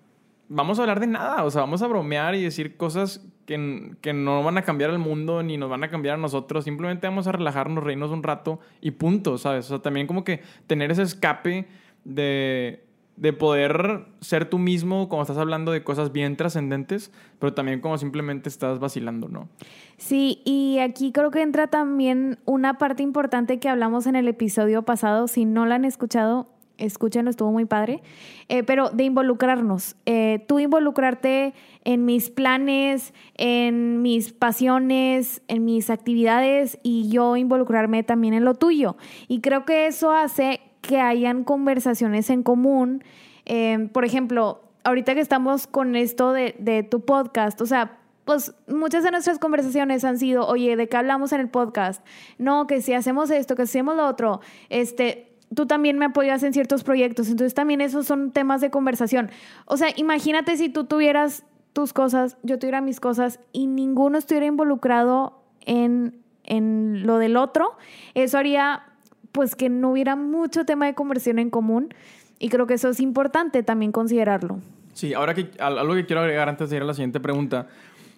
vamos 0.50 0.80
a 0.80 0.82
hablar 0.82 1.00
de 1.00 1.08
nada, 1.08 1.44
o 1.44 1.52
sea, 1.52 1.62
vamos 1.62 1.82
a 1.82 1.88
bromear 1.88 2.36
y 2.36 2.44
decir 2.44 2.76
cosas 2.76 3.26
que, 3.46 3.96
que, 4.02 4.14
no 4.14 4.44
van 4.44 4.58
a 4.58 4.64
cambiar 4.64 4.90
el 4.90 5.00
mundo 5.00 5.42
ni 5.44 5.58
nos 5.58 5.70
van 5.70 5.84
a 5.84 5.90
cambiar 5.90 6.16
a 6.16 6.18
nosotros, 6.18 6.66
simplemente 6.66 7.08
vamos 7.08 7.28
a 7.28 7.32
relajarnos, 7.32 7.84
reírnos 7.84 8.12
un 8.12 8.24
rato 8.24 8.60
y 8.82 8.92
punto, 8.92 9.38
¿sabes? 9.38 9.66
O 9.66 9.70
sea, 9.70 9.80
también 9.80 10.08
como 10.08 10.24
que 10.24 10.42
tener 10.68 10.92
ese 10.92 11.04
escape 11.04 11.68
de, 12.04 12.84
de 13.20 13.34
poder 13.34 14.06
ser 14.22 14.50
tú 14.50 14.60
mismo 14.60 15.10
cuando 15.10 15.24
estás 15.24 15.38
hablando 15.38 15.74
de 15.74 15.84
cosas 15.84 16.14
bien 16.14 16.38
trascendentes, 16.38 17.12
pero 17.38 17.54
también 17.54 17.82
como 17.82 17.98
simplemente 17.98 18.48
estás 18.48 18.80
vacilando, 18.80 19.28
¿no? 19.28 19.50
Sí, 19.98 20.42
y 20.46 20.80
aquí 20.80 21.12
creo 21.12 21.30
que 21.30 21.42
entra 21.42 21.68
también 21.68 22.40
una 22.46 22.78
parte 22.78 23.04
importante 23.04 23.60
que 23.60 23.68
hablamos 23.68 24.08
en 24.08 24.16
el 24.16 24.28
episodio 24.30 24.84
pasado. 24.84 25.28
Si 25.28 25.44
no 25.44 25.66
la 25.66 25.76
han 25.76 25.84
escuchado, 25.84 26.48
escúchenlo, 26.78 27.30
estuvo 27.30 27.52
muy 27.52 27.66
padre. 27.66 28.02
Eh, 28.48 28.64
pero 28.64 28.90
de 28.90 29.04
involucrarnos. 29.04 29.98
Eh, 30.06 30.46
tú 30.48 30.60
involucrarte 30.60 31.54
en 31.84 32.06
mis 32.06 32.30
planes, 32.30 33.14
en 33.36 34.02
mis 34.02 34.32
pasiones, 34.32 35.42
en 35.50 35.66
mis 35.66 35.90
actividades 35.90 36.80
y 36.84 37.10
yo 37.10 37.36
involucrarme 37.36 38.04
también 38.04 38.34
en 38.34 38.46
lo 38.46 38.56
tuyo. 38.56 38.96
Y 39.28 39.42
creo 39.42 39.66
que 39.66 39.88
eso 39.88 40.12
hace 40.12 40.62
que 40.82 41.00
hayan 41.00 41.44
conversaciones 41.44 42.30
en 42.30 42.44
común. 42.44 43.04
Eh, 43.46 43.90
por 43.92 44.06
ejemplo, 44.06 44.62
ahorita 44.84 45.14
que 45.14 45.22
estamos 45.22 45.68
con 45.68 45.96
esto 45.96 46.34
de, 46.34 46.56
de, 46.60 46.84
tu 46.84 47.02
podcast, 47.02 47.60
o 47.62 47.66
sea, 47.66 47.98
pues 48.26 48.54
muchas 48.68 49.04
de 49.04 49.12
nuestras 49.12 49.40
conversaciones 49.40 50.04
han 50.04 50.20
sido, 50.20 50.46
oye, 50.46 50.76
¿de 50.76 50.88
qué 50.88 50.98
hablamos 50.98 51.32
en 51.32 51.42
el 51.42 51.50
podcast? 51.50 52.06
No, 52.38 52.68
que 52.68 52.82
si 52.82 52.94
hacemos 52.94 53.32
esto, 53.32 53.56
que 53.56 53.66
si 53.66 53.80
hacemos 53.80 53.96
lo 53.96 54.06
otro, 54.06 54.42
este, 54.70 55.30
tú 55.56 55.66
también 55.66 55.98
me 55.98 56.06
apoyas 56.06 56.44
en 56.44 56.54
ciertos 56.54 56.84
proyectos, 56.84 57.28
entonces 57.30 57.54
también 57.54 57.82
esos 57.82 58.06
son 58.06 58.32
temas 58.32 58.62
de 58.62 58.70
conversación. 58.70 59.32
O 59.66 59.78
sea, 59.78 59.90
imagínate 59.96 60.58
si 60.58 60.70
tú 60.70 60.86
tuvieras 60.86 61.44
tus 61.74 61.94
cosas, 61.94 62.38
yo 62.44 62.60
tuviera 62.60 62.82
mis 62.82 63.00
cosas 63.00 63.40
y 63.52 63.68
ninguno 63.68 64.18
estuviera 64.18 64.46
involucrado 64.46 65.42
en, 65.62 66.22
en 66.44 67.06
lo 67.06 67.18
del 67.18 67.38
otro, 67.38 67.78
eso 68.14 68.38
haría 68.38 68.84
pues 69.32 69.56
que 69.56 69.70
no 69.70 69.92
hubiera 69.92 70.16
mucho 70.16 70.66
tema 70.66 70.86
de 70.86 70.94
conversión 70.94 71.40
en 71.40 71.50
común 71.50 71.94
y 72.40 72.50
creo 72.50 72.68
que 72.68 72.76
eso 72.76 72.90
es 72.90 73.00
importante 73.00 73.64
también 73.64 73.92
considerarlo. 73.92 74.60
Sí, 74.94 75.14
ahora 75.14 75.34
que 75.34 75.50
algo 75.60 75.94
que 75.94 76.06
quiero 76.06 76.22
agregar 76.22 76.50
antes 76.50 76.70
de 76.70 76.78
ir 76.78 76.82
a 76.82 76.86
la 76.86 76.94
siguiente 76.94 77.20
pregunta 77.20 77.68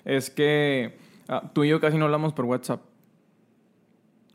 es 0.05 0.29
que 0.29 0.97
ah, 1.27 1.43
tú 1.53 1.63
y 1.63 1.69
yo 1.69 1.79
casi 1.79 1.97
no 1.97 2.05
hablamos 2.05 2.33
por 2.33 2.45
WhatsApp. 2.45 2.81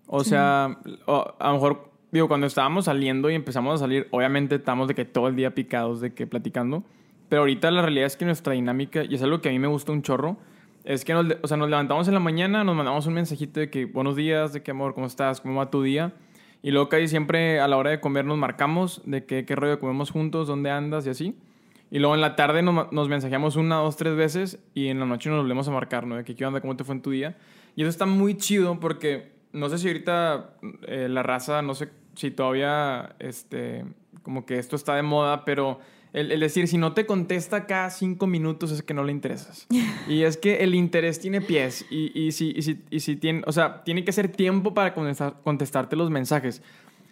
O 0.06 0.22
sea, 0.22 0.78
a 1.06 1.46
lo 1.48 1.52
mejor, 1.52 1.90
digo, 2.12 2.28
cuando 2.28 2.46
estábamos 2.46 2.84
saliendo 2.84 3.28
y 3.30 3.34
empezamos 3.34 3.74
a 3.74 3.78
salir, 3.78 4.06
obviamente 4.12 4.54
estamos 4.56 4.86
de 4.86 4.94
que 4.94 5.04
todo 5.04 5.26
el 5.26 5.34
día 5.34 5.54
picados, 5.54 6.00
de 6.00 6.14
que 6.14 6.26
platicando. 6.26 6.84
Pero 7.28 7.42
ahorita 7.42 7.70
la 7.72 7.82
realidad 7.82 8.06
es 8.06 8.16
que 8.16 8.24
nuestra 8.24 8.52
dinámica, 8.52 9.02
y 9.02 9.16
es 9.16 9.22
algo 9.22 9.40
que 9.40 9.48
a 9.48 9.52
mí 9.52 9.58
me 9.58 9.66
gusta 9.66 9.90
un 9.90 10.02
chorro, 10.02 10.36
es 10.84 11.04
que 11.04 11.12
nos, 11.12 11.26
o 11.42 11.48
sea, 11.48 11.56
nos 11.56 11.68
levantamos 11.68 12.06
en 12.06 12.14
la 12.14 12.20
mañana, 12.20 12.62
nos 12.62 12.76
mandamos 12.76 13.06
un 13.06 13.14
mensajito 13.14 13.58
de 13.58 13.68
que 13.68 13.86
buenos 13.86 14.14
días, 14.14 14.52
de 14.52 14.62
que 14.62 14.70
amor, 14.70 14.94
¿cómo 14.94 15.06
estás? 15.06 15.40
¿Cómo 15.40 15.58
va 15.58 15.68
tu 15.68 15.82
día? 15.82 16.12
Y 16.66 16.72
luego 16.72 16.88
casi 16.88 17.06
siempre 17.06 17.60
a 17.60 17.68
la 17.68 17.76
hora 17.76 17.90
de 17.90 18.00
comer 18.00 18.24
nos 18.24 18.38
marcamos 18.38 19.00
de 19.04 19.24
qué, 19.24 19.44
qué 19.44 19.54
rollo 19.54 19.78
comemos 19.78 20.10
juntos, 20.10 20.48
dónde 20.48 20.68
andas 20.68 21.06
y 21.06 21.10
así. 21.10 21.38
Y 21.92 22.00
luego 22.00 22.16
en 22.16 22.20
la 22.20 22.34
tarde 22.34 22.60
nos, 22.60 22.90
nos 22.90 23.08
mensajeamos 23.08 23.54
una, 23.54 23.76
dos, 23.76 23.96
tres 23.96 24.16
veces 24.16 24.58
y 24.74 24.88
en 24.88 24.98
la 24.98 25.06
noche 25.06 25.30
nos 25.30 25.38
volvemos 25.42 25.68
a 25.68 25.70
marcar, 25.70 26.08
¿no? 26.08 26.16
De 26.16 26.24
que 26.24 26.34
qué 26.34 26.44
onda, 26.44 26.60
cómo 26.60 26.76
te 26.76 26.82
fue 26.82 26.96
en 26.96 27.02
tu 27.02 27.12
día. 27.12 27.36
Y 27.76 27.82
eso 27.82 27.88
está 27.88 28.04
muy 28.04 28.36
chido 28.36 28.80
porque 28.80 29.30
no 29.52 29.68
sé 29.68 29.78
si 29.78 29.86
ahorita 29.86 30.56
eh, 30.88 31.06
la 31.08 31.22
raza, 31.22 31.62
no 31.62 31.76
sé 31.76 31.90
si 32.16 32.32
todavía, 32.32 33.14
este, 33.20 33.84
como 34.24 34.44
que 34.44 34.58
esto 34.58 34.74
está 34.74 34.96
de 34.96 35.02
moda, 35.02 35.44
pero 35.44 35.78
el, 36.16 36.40
decir, 36.40 36.66
si 36.66 36.78
no 36.78 36.94
te 36.94 37.04
contesta 37.04 37.66
cada 37.66 37.90
cinco 37.90 38.26
minutos 38.26 38.70
es 38.70 38.82
que 38.82 38.94
no 38.94 39.04
le 39.04 39.12
interesas. 39.12 39.66
y 40.08 40.22
es 40.22 40.38
que 40.38 40.64
el 40.64 40.74
interés 40.74 41.20
tiene 41.20 41.42
pies 41.42 41.84
y, 41.90 42.18
y, 42.18 42.32
si, 42.32 42.52
y, 42.56 42.62
si, 42.62 42.82
y 42.90 43.00
si 43.00 43.16
tiene, 43.16 43.42
o 43.46 43.52
sea, 43.52 43.84
tiene 43.84 44.02
que 44.02 44.12
ser 44.12 44.28
tiempo 44.28 44.72
para 44.72 44.94
contestar, 44.94 45.36
contestarte 45.44 45.94
los 45.94 46.10
mensajes. 46.10 46.62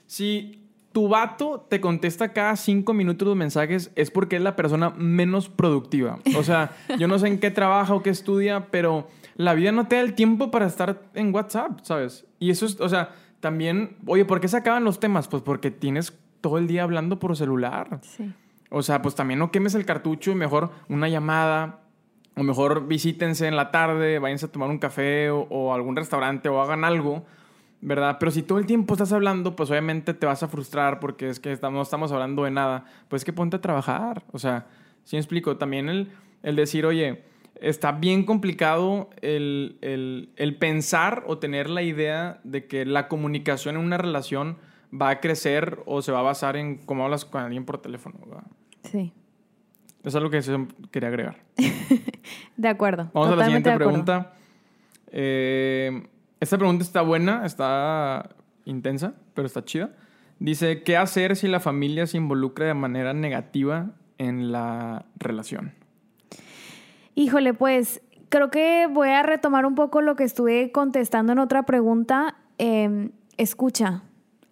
Si 0.06 0.62
tu 0.92 1.08
vato 1.08 1.66
te 1.68 1.80
contesta 1.80 2.32
cada 2.32 2.56
cinco 2.56 2.94
minutos 2.94 3.28
los 3.28 3.36
mensajes 3.36 3.90
es 3.94 4.10
porque 4.10 4.36
es 4.36 4.42
la 4.42 4.56
persona 4.56 4.90
menos 4.90 5.50
productiva. 5.50 6.18
O 6.36 6.42
sea, 6.42 6.74
yo 6.98 7.06
no 7.06 7.18
sé 7.18 7.28
en 7.28 7.38
qué 7.38 7.50
trabaja 7.50 7.94
o 7.94 8.02
qué 8.02 8.10
estudia, 8.10 8.68
pero 8.70 9.08
la 9.36 9.52
vida 9.52 9.70
no 9.70 9.86
te 9.86 9.96
da 9.96 10.02
el 10.02 10.14
tiempo 10.14 10.50
para 10.50 10.66
estar 10.66 11.02
en 11.14 11.34
WhatsApp, 11.34 11.80
¿sabes? 11.82 12.24
Y 12.38 12.50
eso 12.50 12.64
es, 12.64 12.80
o 12.80 12.88
sea, 12.88 13.14
también, 13.40 13.96
oye, 14.06 14.24
¿por 14.24 14.40
qué 14.40 14.48
se 14.48 14.56
acaban 14.56 14.84
los 14.84 14.98
temas? 14.98 15.28
Pues 15.28 15.42
porque 15.42 15.70
tienes 15.70 16.14
todo 16.40 16.56
el 16.56 16.66
día 16.66 16.84
hablando 16.84 17.18
por 17.18 17.36
celular. 17.36 18.00
Sí. 18.02 18.32
O 18.70 18.82
sea, 18.82 19.02
pues 19.02 19.14
también 19.14 19.38
no 19.38 19.50
quemes 19.50 19.74
el 19.74 19.84
cartucho 19.84 20.30
y 20.30 20.34
mejor 20.34 20.70
una 20.88 21.08
llamada, 21.08 21.80
o 22.36 22.42
mejor 22.42 22.86
visítense 22.86 23.46
en 23.46 23.56
la 23.56 23.70
tarde, 23.70 24.18
váyanse 24.18 24.46
a 24.46 24.52
tomar 24.52 24.68
un 24.68 24.78
café 24.78 25.30
o, 25.30 25.72
algún 25.72 25.94
restaurante 25.96 26.48
o 26.48 26.60
hagan 26.60 26.84
algo, 26.84 27.24
¿verdad? 27.80 28.16
Pero 28.18 28.32
si 28.32 28.42
todo 28.42 28.58
el 28.58 28.66
tiempo 28.66 28.94
estás 28.94 29.12
hablando, 29.12 29.54
pues 29.54 29.70
obviamente 29.70 30.14
te 30.14 30.26
vas 30.26 30.42
a 30.42 30.48
frustrar 30.48 30.98
porque 30.98 31.28
es 31.28 31.38
que 31.38 31.56
no 31.62 31.82
estamos 31.82 32.10
hablando 32.10 32.44
de 32.44 32.50
nada. 32.50 32.86
Pues 33.08 33.24
que 33.24 33.32
ponte 33.32 33.56
a 33.56 33.60
trabajar. 33.60 34.24
O 34.32 34.38
sea, 34.38 34.66
si 35.04 35.16
me 35.16 35.20
explico, 35.20 35.56
también 35.56 35.88
el, 35.88 36.10
el 36.42 36.56
decir, 36.56 36.86
oye, 36.86 37.22
está 37.60 37.92
bien 37.92 38.24
complicado 38.24 39.10
el, 39.22 39.78
el, 39.80 40.56
pensar 40.56 41.24
o 41.26 41.38
tener 41.38 41.70
la 41.70 41.82
idea 41.82 42.40
de 42.44 42.66
que 42.66 42.84
la 42.84 43.08
comunicación 43.08 43.76
en 43.76 43.82
una 43.82 43.98
relación 43.98 44.58
va 45.00 45.10
a 45.10 45.20
crecer 45.20 45.80
o 45.86 46.02
se 46.02 46.12
va 46.12 46.20
a 46.20 46.22
basar 46.22 46.56
en 46.56 46.78
cómo 46.78 47.04
hablas 47.04 47.24
con 47.24 47.42
alguien 47.42 47.64
por 47.64 47.78
teléfono. 47.78 48.18
¿verdad? 48.26 48.44
Sí. 48.82 49.12
Eso 50.04 50.18
es 50.18 50.22
lo 50.22 50.30
que 50.30 50.40
quería 50.90 51.08
agregar. 51.08 51.36
de 52.56 52.68
acuerdo. 52.68 53.10
Vamos 53.14 53.30
a 53.30 53.36
la 53.36 53.44
siguiente 53.46 53.74
pregunta. 53.74 54.34
Eh, 55.10 56.06
esta 56.40 56.58
pregunta 56.58 56.84
está 56.84 57.00
buena, 57.00 57.46
está 57.46 58.30
intensa, 58.64 59.14
pero 59.34 59.46
está 59.46 59.64
chida. 59.64 59.90
Dice, 60.38 60.82
¿qué 60.82 60.96
hacer 60.96 61.36
si 61.36 61.48
la 61.48 61.60
familia 61.60 62.06
se 62.06 62.18
involucra 62.18 62.66
de 62.66 62.74
manera 62.74 63.14
negativa 63.14 63.92
en 64.18 64.52
la 64.52 65.06
relación? 65.16 65.72
Híjole, 67.14 67.54
pues 67.54 68.02
creo 68.28 68.50
que 68.50 68.88
voy 68.90 69.08
a 69.10 69.22
retomar 69.22 69.64
un 69.64 69.74
poco 69.74 70.02
lo 70.02 70.16
que 70.16 70.24
estuve 70.24 70.72
contestando 70.72 71.32
en 71.32 71.38
otra 71.38 71.62
pregunta. 71.62 72.36
Em, 72.58 73.12
escucha, 73.36 74.02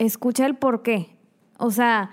escucha 0.06 0.46
el 0.46 0.56
por 0.56 0.82
qué. 0.82 1.16
O 1.58 1.70
sea, 1.70 2.10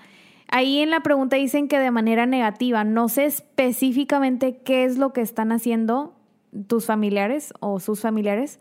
ahí 0.48 0.80
en 0.80 0.92
la 0.92 1.02
pregunta 1.02 1.38
dicen 1.38 1.68
que 1.68 1.80
de 1.80 1.92
manera 1.92 2.26
negativa. 2.26 2.84
No 2.84 3.10
sé 3.10 3.26
específicamente 3.26 4.62
qué 4.64 4.86
es 4.86 4.98
lo 4.98 5.14
que 5.14 5.22
están 5.22 5.52
haciendo 5.52 6.16
tus 6.68 6.86
familiares 6.86 7.54
o 7.60 7.80
sus 7.80 8.02
familiares, 8.02 8.60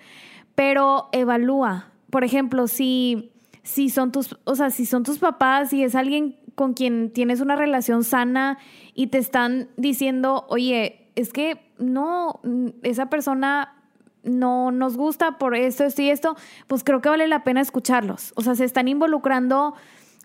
pero 0.55 1.09
evalúa. 1.13 1.93
Por 2.11 2.25
ejemplo, 2.25 2.67
si, 2.67 3.33
si 3.63 3.91
son 3.91 4.13
tus, 4.13 4.39
o 4.45 4.55
sea, 4.55 4.71
si 4.71 4.87
son 4.87 5.03
tus 5.03 5.19
papás, 5.19 5.73
y 5.73 5.85
es 5.85 5.95
alguien 5.95 6.37
con 6.55 6.75
quien 6.75 7.13
tienes 7.13 7.41
una 7.41 7.55
relación 7.55 8.05
sana 8.05 8.59
y 8.95 9.09
te 9.09 9.19
están 9.19 9.69
diciendo, 9.77 10.47
oye, 10.49 11.11
es 11.15 11.33
que 11.33 11.73
no, 11.79 12.41
esa 12.83 13.11
persona 13.11 13.78
no 14.23 14.71
nos 14.71 14.97
gusta 14.97 15.39
por 15.39 15.55
esto, 15.55 15.85
esto 15.85 16.03
y 16.03 16.11
esto, 16.11 16.37
pues 16.67 16.85
creo 16.85 17.01
que 17.01 17.09
vale 17.09 17.29
la 17.29 17.45
pena 17.45 17.61
escucharlos. 17.61 18.33
O 18.37 18.43
sea, 18.43 18.55
se 18.55 18.65
están 18.65 18.89
involucrando 18.89 19.75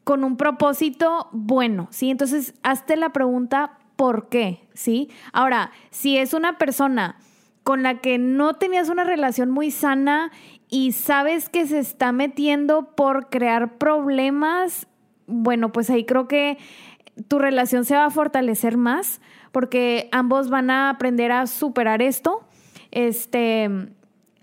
con 0.03 0.23
un 0.23 0.37
propósito 0.37 1.29
bueno, 1.31 1.87
¿sí? 1.91 2.09
Entonces, 2.09 2.53
hazte 2.63 2.95
la 2.97 3.09
pregunta, 3.09 3.77
¿por 3.95 4.29
qué? 4.29 4.67
¿Sí? 4.73 5.09
Ahora, 5.31 5.71
si 5.91 6.17
es 6.17 6.33
una 6.33 6.57
persona 6.57 7.17
con 7.63 7.83
la 7.83 8.01
que 8.01 8.17
no 8.17 8.55
tenías 8.55 8.89
una 8.89 9.03
relación 9.03 9.49
muy 9.49 9.71
sana 9.71 10.31
y 10.69 10.91
sabes 10.91 11.49
que 11.49 11.65
se 11.65 11.79
está 11.79 12.11
metiendo 12.11 12.93
por 12.95 13.29
crear 13.29 13.77
problemas, 13.77 14.87
bueno, 15.27 15.71
pues 15.71 15.89
ahí 15.89 16.05
creo 16.05 16.27
que 16.27 16.57
tu 17.27 17.39
relación 17.39 17.85
se 17.85 17.95
va 17.95 18.05
a 18.05 18.09
fortalecer 18.09 18.75
más 18.75 19.21
porque 19.51 20.09
ambos 20.11 20.49
van 20.49 20.69
a 20.69 20.89
aprender 20.89 21.31
a 21.31 21.47
superar 21.47 22.01
esto. 22.01 22.43
Este, 22.93 23.65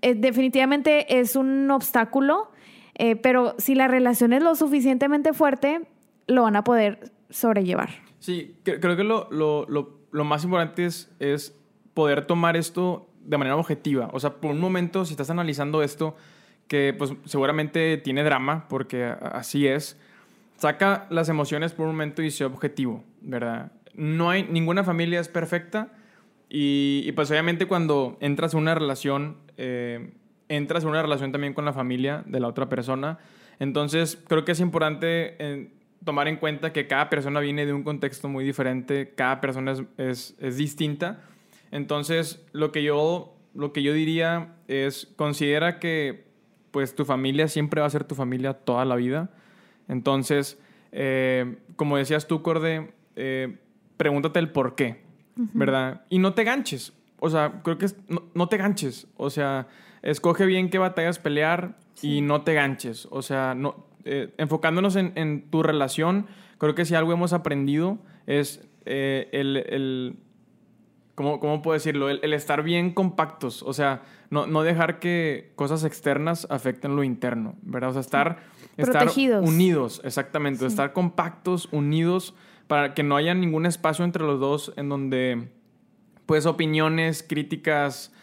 eh, 0.01 0.15
definitivamente 0.15 1.19
es 1.19 1.35
un 1.35 1.71
obstáculo, 1.71 2.51
eh, 2.95 3.15
pero 3.15 3.55
si 3.57 3.75
la 3.75 3.87
relación 3.87 4.33
es 4.33 4.43
lo 4.43 4.55
suficientemente 4.55 5.33
fuerte, 5.33 5.81
lo 6.27 6.43
van 6.43 6.57
a 6.57 6.63
poder 6.63 7.11
sobrellevar. 7.29 7.89
Sí, 8.19 8.55
creo 8.63 8.97
que 8.97 9.03
lo, 9.03 9.29
lo, 9.31 9.65
lo, 9.67 10.23
más 10.23 10.43
importante 10.43 10.85
es, 10.85 11.09
es 11.19 11.55
poder 11.93 12.25
tomar 12.25 12.57
esto 12.57 13.07
de 13.23 13.37
manera 13.37 13.55
objetiva. 13.55 14.09
O 14.11 14.19
sea, 14.19 14.33
por 14.35 14.51
un 14.51 14.59
momento, 14.59 15.05
si 15.05 15.13
estás 15.13 15.29
analizando 15.29 15.81
esto, 15.81 16.15
que 16.67 16.93
pues 16.97 17.13
seguramente 17.25 17.97
tiene 17.97 18.23
drama, 18.23 18.67
porque 18.67 19.05
así 19.05 19.65
es, 19.65 19.97
saca 20.57 21.07
las 21.09 21.29
emociones 21.29 21.73
por 21.73 21.85
un 21.87 21.93
momento 21.93 22.21
y 22.21 22.31
sea 22.31 22.47
objetivo, 22.47 23.03
¿verdad? 23.21 23.71
no 23.93 24.29
hay, 24.29 24.43
ninguna 24.43 24.83
familia 24.83 25.19
es 25.19 25.27
perfecta 25.27 25.89
y, 26.53 27.09
pues 27.13 27.31
obviamente 27.31 27.65
cuando 27.65 28.17
entras 28.19 28.53
en 28.53 28.59
una 28.59 28.75
relación, 28.75 29.37
eh, 29.55 30.11
entras 30.49 30.83
en 30.83 30.89
una 30.89 31.01
relación 31.01 31.31
también 31.31 31.53
con 31.53 31.63
la 31.63 31.71
familia 31.71 32.23
de 32.25 32.41
la 32.41 32.49
otra 32.49 32.67
persona. 32.67 33.19
Entonces 33.59 34.21
creo 34.27 34.43
que 34.43 34.51
es 34.51 34.59
importante 34.59 35.37
eh, 35.39 35.71
tomar 36.03 36.27
en 36.27 36.35
cuenta 36.35 36.73
que 36.73 36.87
cada 36.87 37.09
persona 37.09 37.39
viene 37.39 37.65
de 37.65 37.71
un 37.71 37.83
contexto 37.83 38.27
muy 38.27 38.43
diferente, 38.43 39.13
cada 39.15 39.39
persona 39.39 39.75
es, 39.97 40.35
es, 40.39 40.57
distinta. 40.57 41.21
Entonces 41.71 42.45
lo 42.51 42.73
que, 42.73 42.83
yo, 42.83 43.33
lo 43.55 43.71
que 43.71 43.81
yo 43.81 43.93
diría 43.93 44.55
es 44.67 45.07
considera 45.15 45.79
que 45.79 46.25
pues 46.71 46.95
tu 46.95 47.05
familia 47.05 47.47
siempre 47.47 47.79
va 47.79 47.87
a 47.87 47.91
ser 47.91 48.03
tu 48.03 48.15
familia 48.15 48.55
toda 48.55 48.83
la 48.83 48.97
vida. 48.97 49.29
Entonces, 49.87 50.59
eh, 50.91 51.59
como 51.77 51.95
decías 51.95 52.27
tú, 52.27 52.41
Corde, 52.41 52.91
pregúntate 53.95 54.39
el 54.39 54.51
por 54.51 54.75
qué, 54.75 55.10
¿verdad? 55.35 56.01
Y 56.09 56.19
no 56.19 56.33
te 56.33 56.43
ganches. 56.43 56.93
O 57.19 57.29
sea, 57.29 57.61
creo 57.63 57.77
que 57.77 57.87
no, 58.33 58.47
te 58.47 58.57
ganches. 58.57 59.07
O 59.15 59.29
sea, 59.29 59.67
escoge 60.01 60.45
bien 60.45 60.69
qué 60.69 60.79
batallas 60.79 61.19
pelear 61.19 61.77
y 62.01 62.21
no 62.21 62.41
te 62.41 62.53
ganches. 62.53 63.07
O 63.11 63.21
sea, 63.21 63.53
no, 63.53 63.85
eh, 64.05 64.33
enfocándonos 64.37 64.95
en, 64.95 65.49
tu 65.51 65.61
relación, 65.61 66.27
creo 66.57 66.73
que 66.73 66.85
si 66.85 66.95
algo 66.95 67.13
hemos 67.13 67.33
aprendido 67.33 67.99
es 68.25 68.67
eh, 68.85 69.29
el, 69.31 69.57
el 69.57 70.19
¿cómo, 71.13 71.39
¿cómo, 71.39 71.61
puedo 71.61 71.73
decirlo? 71.73 72.09
El, 72.09 72.33
estar 72.33 72.63
bien 72.63 72.91
compactos. 72.91 73.61
O 73.63 73.73
sea, 73.73 74.01
no, 74.31 74.47
no, 74.47 74.63
dejar 74.63 74.99
que 74.99 75.51
cosas 75.55 75.83
externas 75.83 76.47
afecten 76.49 76.95
lo 76.95 77.03
interno, 77.03 77.55
¿verdad? 77.61 77.91
O 77.91 77.93
sea, 77.93 78.01
estar, 78.01 78.39
estar 78.77 79.07
unidos, 79.41 80.01
exactamente. 80.03 80.65
Estar 80.65 80.93
compactos, 80.93 81.69
unidos 81.71 82.33
para 82.71 82.93
que 82.93 83.03
no 83.03 83.17
haya 83.17 83.33
ningún 83.33 83.65
espacio 83.65 84.05
entre 84.05 84.23
los 84.23 84.39
dos 84.39 84.71
en 84.77 84.87
donde, 84.87 85.49
pues, 86.25 86.45
opiniones, 86.45 87.21
críticas, 87.21 88.13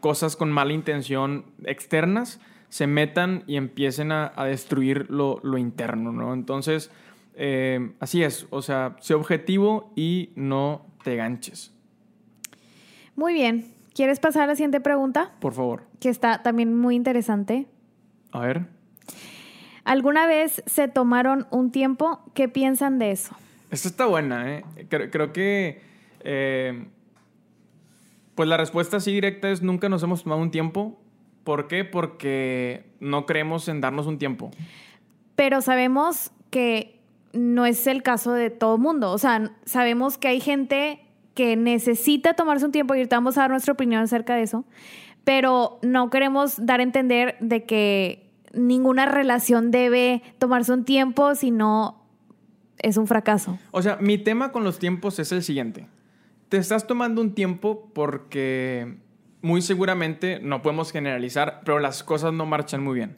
cosas 0.00 0.34
con 0.34 0.50
mala 0.50 0.72
intención 0.72 1.44
externas 1.64 2.40
se 2.68 2.88
metan 2.88 3.44
y 3.46 3.54
empiecen 3.54 4.10
a, 4.10 4.32
destruir 4.44 5.08
lo, 5.08 5.40
interno, 5.56 6.10
¿no? 6.10 6.34
Entonces, 6.34 6.90
eh, 7.36 7.92
así 8.00 8.24
es, 8.24 8.48
o 8.50 8.60
sea, 8.60 8.96
sé 8.98 9.14
objetivo 9.14 9.92
y 9.94 10.30
no 10.34 10.84
te 11.04 11.14
ganches. 11.14 11.72
Muy 13.14 13.34
bien. 13.34 13.66
¿Quieres 13.94 14.18
pasar 14.18 14.42
a 14.42 14.46
la 14.48 14.56
siguiente 14.56 14.80
pregunta? 14.80 15.30
Por 15.38 15.52
favor. 15.52 15.84
Que 16.00 16.08
está 16.08 16.42
también 16.42 16.76
muy 16.76 16.96
interesante. 16.96 17.68
A 18.32 18.40
ver. 18.40 18.66
¿Alguna 19.84 20.26
vez 20.26 20.64
se 20.66 20.88
tomaron 20.88 21.46
un 21.52 21.70
tiempo? 21.70 22.24
¿Qué 22.34 22.48
piensan 22.48 22.98
de 22.98 23.12
eso? 23.12 23.36
Esta 23.70 23.88
está 23.88 24.06
buena, 24.06 24.54
¿eh? 24.54 24.64
Creo, 24.88 25.32
que. 25.32 25.80
Eh, 26.20 26.86
pues 28.34 28.48
la 28.48 28.56
respuesta 28.56 28.98
así 28.98 29.12
directa 29.12 29.50
es: 29.50 29.62
nunca 29.62 29.88
nos 29.88 30.02
hemos 30.02 30.22
tomado 30.22 30.42
un 30.42 30.50
tiempo. 30.50 30.98
¿Por 31.44 31.68
qué? 31.68 31.84
Porque 31.84 32.90
no 33.00 33.26
creemos 33.26 33.68
en 33.68 33.80
darnos 33.80 34.06
un 34.06 34.18
tiempo. 34.18 34.50
Pero 35.36 35.60
sabemos 35.60 36.32
que 36.50 36.98
no 37.32 37.66
es 37.66 37.86
el 37.86 38.02
caso 38.02 38.32
de 38.32 38.50
todo 38.50 38.76
el 38.76 38.80
mundo. 38.80 39.12
O 39.12 39.18
sea, 39.18 39.52
sabemos 39.64 40.18
que 40.18 40.28
hay 40.28 40.40
gente 40.40 41.00
que 41.34 41.54
necesita 41.54 42.34
tomarse 42.34 42.64
un 42.64 42.72
tiempo 42.72 42.94
y 42.94 42.98
ahorita 42.98 43.16
vamos 43.16 43.36
a 43.36 43.42
dar 43.42 43.50
nuestra 43.50 43.74
opinión 43.74 44.02
acerca 44.02 44.34
de 44.34 44.42
eso. 44.42 44.64
Pero 45.24 45.78
no 45.82 46.08
queremos 46.08 46.64
dar 46.64 46.80
a 46.80 46.82
entender 46.82 47.36
de 47.40 47.64
que 47.64 48.30
ninguna 48.54 49.06
relación 49.06 49.70
debe 49.70 50.22
tomarse 50.38 50.72
un 50.72 50.84
tiempo, 50.84 51.34
sino 51.34 52.05
es 52.78 52.96
un 52.96 53.06
fracaso. 53.06 53.58
O 53.70 53.82
sea, 53.82 53.96
mi 54.00 54.18
tema 54.18 54.52
con 54.52 54.64
los 54.64 54.78
tiempos 54.78 55.18
es 55.18 55.32
el 55.32 55.42
siguiente. 55.42 55.86
Te 56.48 56.58
estás 56.58 56.86
tomando 56.86 57.20
un 57.20 57.34
tiempo 57.34 57.90
porque 57.94 58.96
muy 59.42 59.62
seguramente, 59.62 60.40
no 60.40 60.62
podemos 60.62 60.90
generalizar, 60.90 61.60
pero 61.64 61.78
las 61.78 62.02
cosas 62.02 62.32
no 62.32 62.46
marchan 62.46 62.82
muy 62.82 62.94
bien. 62.94 63.16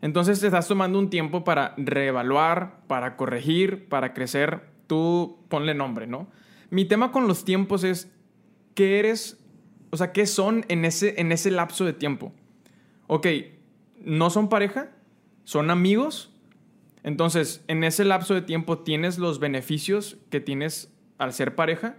Entonces 0.00 0.40
te 0.40 0.46
estás 0.46 0.66
tomando 0.66 0.98
un 0.98 1.10
tiempo 1.10 1.44
para 1.44 1.74
reevaluar, 1.76 2.80
para 2.86 3.16
corregir, 3.16 3.88
para 3.88 4.14
crecer. 4.14 4.62
Tú 4.86 5.38
ponle 5.48 5.74
nombre, 5.74 6.06
¿no? 6.06 6.28
Mi 6.70 6.84
tema 6.86 7.12
con 7.12 7.28
los 7.28 7.44
tiempos 7.44 7.84
es, 7.84 8.10
¿qué 8.74 8.98
eres? 8.98 9.38
O 9.90 9.96
sea, 9.96 10.12
¿qué 10.12 10.26
son 10.26 10.64
en 10.68 10.84
ese, 10.84 11.20
en 11.20 11.32
ese 11.32 11.50
lapso 11.50 11.84
de 11.84 11.92
tiempo? 11.92 12.32
Ok, 13.06 13.26
no 14.00 14.30
son 14.30 14.48
pareja, 14.48 14.90
son 15.44 15.70
amigos, 15.70 16.31
entonces, 17.04 17.64
en 17.68 17.84
ese 17.84 18.04
lapso 18.04 18.34
de 18.34 18.42
tiempo 18.42 18.78
tienes 18.78 19.18
los 19.18 19.40
beneficios 19.40 20.18
que 20.30 20.40
tienes 20.40 20.92
al 21.18 21.32
ser 21.32 21.54
pareja, 21.54 21.96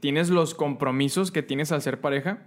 tienes 0.00 0.30
los 0.30 0.54
compromisos 0.54 1.32
que 1.32 1.42
tienes 1.42 1.72
al 1.72 1.82
ser 1.82 2.00
pareja, 2.00 2.46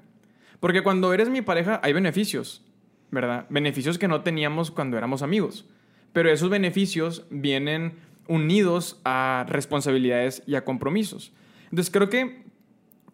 porque 0.60 0.84
cuando 0.84 1.14
eres 1.14 1.30
mi 1.30 1.42
pareja 1.42 1.80
hay 1.84 1.94
beneficios, 1.94 2.64
¿verdad? 3.12 3.46
Beneficios 3.50 3.98
que 3.98 4.08
no 4.08 4.22
teníamos 4.22 4.72
cuando 4.72 4.98
éramos 4.98 5.22
amigos, 5.22 5.66
pero 6.14 6.30
esos 6.30 6.50
beneficios 6.50 7.26
vienen 7.30 7.96
unidos 8.28 9.00
a 9.04 9.46
responsabilidades 9.50 10.44
y 10.48 10.56
a 10.56 10.64
compromisos. 10.64 11.34
Entonces, 11.66 11.92
creo 11.92 12.10
que 12.10 12.46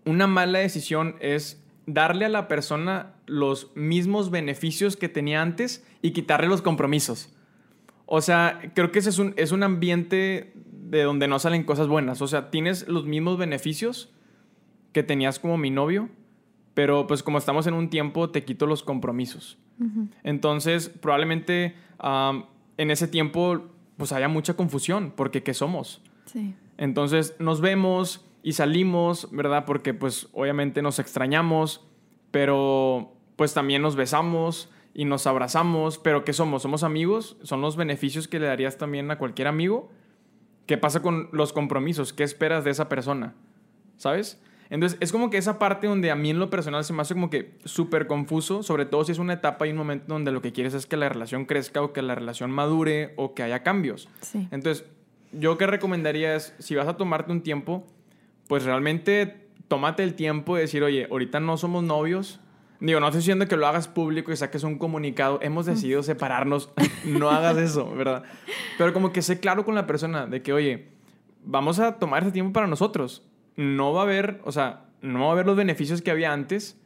una 0.05 0.27
mala 0.27 0.59
decisión 0.59 1.15
es 1.19 1.63
darle 1.87 2.25
a 2.25 2.29
la 2.29 2.47
persona 2.47 3.13
los 3.25 3.75
mismos 3.75 4.29
beneficios 4.29 4.97
que 4.97 5.09
tenía 5.09 5.41
antes 5.41 5.85
y 6.01 6.11
quitarle 6.11 6.47
los 6.47 6.61
compromisos. 6.61 7.33
O 8.13 8.19
sea, 8.19 8.59
creo 8.73 8.91
que 8.91 8.99
ese 8.99 9.09
es 9.09 9.19
un, 9.19 9.33
es 9.37 9.53
un 9.53 9.63
ambiente 9.63 10.51
de 10.55 11.03
donde 11.03 11.29
no 11.29 11.39
salen 11.39 11.63
cosas 11.63 11.87
buenas. 11.87 12.21
O 12.21 12.27
sea, 12.27 12.51
tienes 12.51 12.85
los 12.89 13.05
mismos 13.05 13.37
beneficios 13.37 14.11
que 14.91 15.01
tenías 15.01 15.39
como 15.39 15.57
mi 15.57 15.69
novio, 15.69 16.09
pero 16.73 17.07
pues 17.07 17.23
como 17.23 17.37
estamos 17.37 17.67
en 17.67 17.73
un 17.73 17.89
tiempo, 17.89 18.29
te 18.29 18.43
quito 18.43 18.67
los 18.67 18.83
compromisos. 18.83 19.59
Entonces, 20.23 20.89
probablemente 20.89 21.75
en 22.75 22.91
ese 22.91 23.07
tiempo 23.07 23.69
pues 23.95 24.11
haya 24.11 24.27
mucha 24.27 24.55
confusión, 24.57 25.13
porque 25.15 25.41
¿qué 25.41 25.53
somos? 25.53 26.01
Sí. 26.25 26.53
Entonces 26.77 27.37
nos 27.39 27.61
vemos 27.61 28.25
y 28.43 28.51
salimos, 28.51 29.29
¿verdad? 29.31 29.63
Porque 29.63 29.93
pues 29.93 30.27
obviamente 30.33 30.81
nos 30.81 30.99
extrañamos, 30.99 31.87
pero 32.29 33.13
pues 33.37 33.53
también 33.53 33.81
nos 33.81 33.95
besamos 33.95 34.69
y 34.93 35.05
nos 35.05 35.27
abrazamos, 35.27 35.97
pero 35.97 36.23
¿qué 36.23 36.33
somos? 36.33 36.63
¿Somos 36.63 36.83
amigos? 36.83 37.37
¿Son 37.43 37.61
los 37.61 37.75
beneficios 37.75 38.27
que 38.27 38.39
le 38.39 38.47
darías 38.47 38.77
también 38.77 39.09
a 39.11 39.17
cualquier 39.17 39.47
amigo? 39.47 39.89
¿Qué 40.65 40.77
pasa 40.77 41.01
con 41.01 41.29
los 41.31 41.53
compromisos? 41.53 42.13
¿Qué 42.13 42.23
esperas 42.23 42.63
de 42.63 42.71
esa 42.71 42.89
persona? 42.89 43.33
¿Sabes? 43.97 44.41
Entonces, 44.69 44.97
es 45.01 45.11
como 45.11 45.29
que 45.29 45.37
esa 45.37 45.59
parte 45.59 45.87
donde 45.87 46.11
a 46.11 46.15
mí 46.15 46.29
en 46.29 46.39
lo 46.39 46.49
personal 46.49 46.85
se 46.85 46.93
me 46.93 47.01
hace 47.01 47.13
como 47.13 47.29
que 47.29 47.57
súper 47.65 48.07
confuso, 48.07 48.63
sobre 48.63 48.85
todo 48.85 49.03
si 49.03 49.11
es 49.11 49.19
una 49.19 49.33
etapa 49.33 49.67
y 49.67 49.71
un 49.71 49.77
momento 49.77 50.05
donde 50.07 50.31
lo 50.31 50.41
que 50.41 50.53
quieres 50.53 50.73
es 50.73 50.85
que 50.85 50.95
la 50.95 51.09
relación 51.09 51.45
crezca 51.45 51.81
o 51.81 51.91
que 51.91 52.01
la 52.01 52.15
relación 52.15 52.51
madure 52.51 53.13
o 53.17 53.33
que 53.33 53.43
haya 53.43 53.63
cambios. 53.63 54.07
Sí. 54.21 54.47
Entonces, 54.49 54.85
yo 55.33 55.57
que 55.57 55.67
recomendaría 55.67 56.35
es, 56.35 56.55
si 56.59 56.75
vas 56.75 56.87
a 56.87 56.95
tomarte 56.95 57.33
un 57.33 57.41
tiempo, 57.41 57.85
pues 58.47 58.63
realmente 58.63 59.49
tómate 59.67 60.03
el 60.03 60.13
tiempo 60.13 60.55
de 60.55 60.61
decir, 60.61 60.83
oye, 60.83 61.07
ahorita 61.09 61.39
no 61.41 61.57
somos 61.57 61.83
novios. 61.83 62.39
Digo, 62.81 62.99
no 62.99 63.07
estoy 63.07 63.19
diciendo 63.19 63.47
que 63.47 63.55
lo 63.55 63.67
hagas 63.67 63.87
público 63.87 64.31
y 64.31 64.35
saques 64.35 64.63
un 64.63 64.77
comunicado, 64.77 65.39
hemos 65.41 65.65
decidido 65.65 66.03
separarnos, 66.03 66.71
no 67.05 67.29
hagas 67.29 67.57
eso, 67.57 67.89
¿verdad? 67.95 68.23
Pero 68.77 68.91
como 68.91 69.13
que 69.13 69.21
sé 69.21 69.39
claro 69.39 69.63
con 69.63 69.75
la 69.75 69.87
persona 69.87 70.25
de 70.25 70.41
que, 70.41 70.51
oye, 70.51 70.89
vamos 71.45 71.79
a 71.79 71.99
tomar 71.99 72.23
ese 72.23 72.31
tiempo 72.33 72.53
para 72.53 72.67
nosotros 72.67 73.23
no 73.55 73.93
va 73.93 74.01
a 74.01 74.03
haber, 74.03 74.41
o 74.43 74.51
sea, 74.51 74.85
no 75.01 75.21
va 75.21 75.27
a 75.27 75.31
haber 75.31 75.45
los 75.45 75.55
beneficios 75.55 76.01
que 76.01 76.11
había 76.11 76.33
antes, 76.33 76.79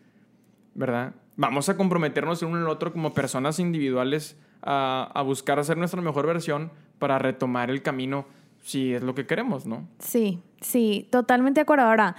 ¿verdad? 0.73 1.13
Vamos 1.37 1.69
a 1.69 1.77
comprometernos 1.77 2.41
el 2.41 2.49
uno 2.49 2.59
el 2.59 2.67
otro 2.67 2.91
como 2.91 3.13
personas 3.13 3.59
individuales 3.59 4.39
a, 4.61 5.11
a 5.13 5.21
buscar 5.21 5.59
hacer 5.59 5.77
nuestra 5.77 6.01
mejor 6.01 6.25
versión 6.25 6.71
para 6.99 7.19
retomar 7.19 7.69
el 7.69 7.81
camino 7.81 8.25
si 8.61 8.93
es 8.93 9.03
lo 9.03 9.13
que 9.13 9.27
queremos, 9.27 9.65
¿no? 9.65 9.87
Sí, 9.99 10.41
sí, 10.61 11.07
totalmente 11.11 11.59
de 11.59 11.63
acuerdo. 11.63 11.85
Ahora, 11.85 12.15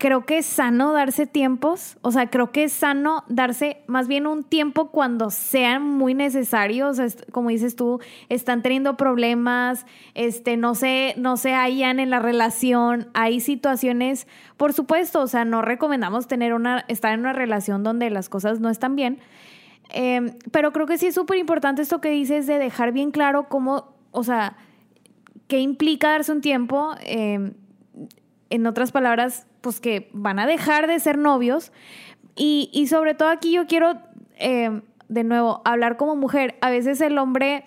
creo 0.00 0.24
que 0.24 0.38
es 0.38 0.46
sano 0.46 0.94
darse 0.94 1.26
tiempos, 1.26 1.98
o 2.00 2.10
sea, 2.10 2.30
creo 2.30 2.52
que 2.52 2.64
es 2.64 2.72
sano 2.72 3.22
darse 3.28 3.82
más 3.86 4.08
bien 4.08 4.26
un 4.26 4.44
tiempo 4.44 4.90
cuando 4.90 5.28
sean 5.28 5.82
muy 5.82 6.14
necesarios, 6.14 6.98
como 7.32 7.50
dices 7.50 7.76
tú, 7.76 8.00
están 8.30 8.62
teniendo 8.62 8.96
problemas, 8.96 9.84
este, 10.14 10.56
no 10.56 10.74
se, 10.74 11.12
no 11.18 11.36
se 11.36 11.52
hallan 11.52 12.00
en 12.00 12.08
la 12.08 12.18
relación, 12.18 13.10
hay 13.12 13.40
situaciones, 13.40 14.26
por 14.56 14.72
supuesto, 14.72 15.20
o 15.20 15.26
sea, 15.26 15.44
no 15.44 15.60
recomendamos 15.60 16.26
tener 16.26 16.54
una, 16.54 16.82
estar 16.88 17.12
en 17.12 17.20
una 17.20 17.34
relación 17.34 17.82
donde 17.82 18.08
las 18.08 18.30
cosas 18.30 18.58
no 18.58 18.70
están 18.70 18.96
bien, 18.96 19.18
em, 19.90 20.32
pero 20.50 20.72
creo 20.72 20.86
que 20.86 20.96
sí 20.96 21.08
es 21.08 21.14
súper 21.14 21.36
importante 21.36 21.82
esto 21.82 22.00
que 22.00 22.08
dices 22.08 22.46
de 22.46 22.58
dejar 22.58 22.92
bien 22.92 23.10
claro 23.10 23.50
cómo, 23.50 23.92
o 24.12 24.24
sea, 24.24 24.56
qué 25.46 25.60
implica 25.60 26.08
darse 26.08 26.32
un 26.32 26.40
tiempo, 26.40 26.94
em, 27.02 27.52
en 28.48 28.66
otras 28.66 28.92
palabras, 28.92 29.46
pues 29.60 29.80
que 29.80 30.10
van 30.12 30.38
a 30.38 30.46
dejar 30.46 30.86
de 30.86 30.98
ser 31.00 31.18
novios. 31.18 31.72
Y, 32.36 32.86
sobre 32.88 33.14
todo 33.14 33.28
aquí 33.28 33.52
yo 33.52 33.66
quiero, 33.66 33.98
eh, 34.38 34.80
de 35.08 35.24
nuevo, 35.24 35.60
hablar 35.64 35.96
como 35.96 36.16
mujer. 36.16 36.56
A 36.62 36.70
veces 36.70 37.00
el 37.00 37.18
hombre, 37.18 37.64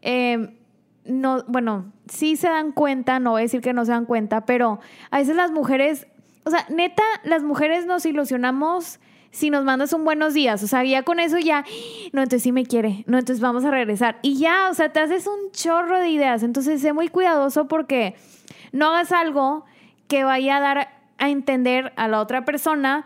eh, 0.00 0.56
no, 1.04 1.44
bueno, 1.46 1.92
sí 2.08 2.36
se 2.36 2.48
dan 2.48 2.72
cuenta, 2.72 3.18
no 3.18 3.32
voy 3.32 3.40
a 3.40 3.42
decir 3.42 3.60
que 3.60 3.72
no 3.72 3.84
se 3.84 3.92
dan 3.92 4.06
cuenta, 4.06 4.46
pero 4.46 4.80
a 5.10 5.18
veces 5.18 5.36
las 5.36 5.50
mujeres, 5.50 6.06
o 6.44 6.50
sea, 6.50 6.66
neta, 6.70 7.02
las 7.24 7.42
mujeres 7.42 7.86
nos 7.86 8.06
ilusionamos 8.06 9.00
si 9.30 9.50
nos 9.50 9.64
mandas 9.64 9.92
un 9.92 10.04
buenos 10.04 10.32
días, 10.32 10.62
o 10.62 10.68
sea, 10.68 10.84
ya 10.84 11.02
con 11.02 11.18
eso 11.18 11.38
ya, 11.38 11.64
no, 12.12 12.22
entonces 12.22 12.42
sí 12.42 12.52
me 12.52 12.64
quiere, 12.64 13.02
no, 13.08 13.18
entonces 13.18 13.40
vamos 13.40 13.64
a 13.64 13.70
regresar. 13.70 14.18
Y 14.22 14.38
ya, 14.38 14.68
o 14.70 14.74
sea, 14.74 14.92
te 14.92 15.00
haces 15.00 15.26
un 15.26 15.50
chorro 15.50 15.98
de 15.98 16.08
ideas, 16.08 16.44
entonces 16.44 16.80
sé 16.80 16.92
muy 16.92 17.08
cuidadoso 17.08 17.66
porque 17.66 18.14
no 18.70 18.86
hagas 18.86 19.10
algo 19.10 19.64
que 20.06 20.22
vaya 20.22 20.58
a 20.58 20.60
dar 20.60 20.88
a 21.18 21.30
entender 21.30 21.92
a 21.96 22.08
la 22.08 22.20
otra 22.20 22.44
persona 22.44 23.04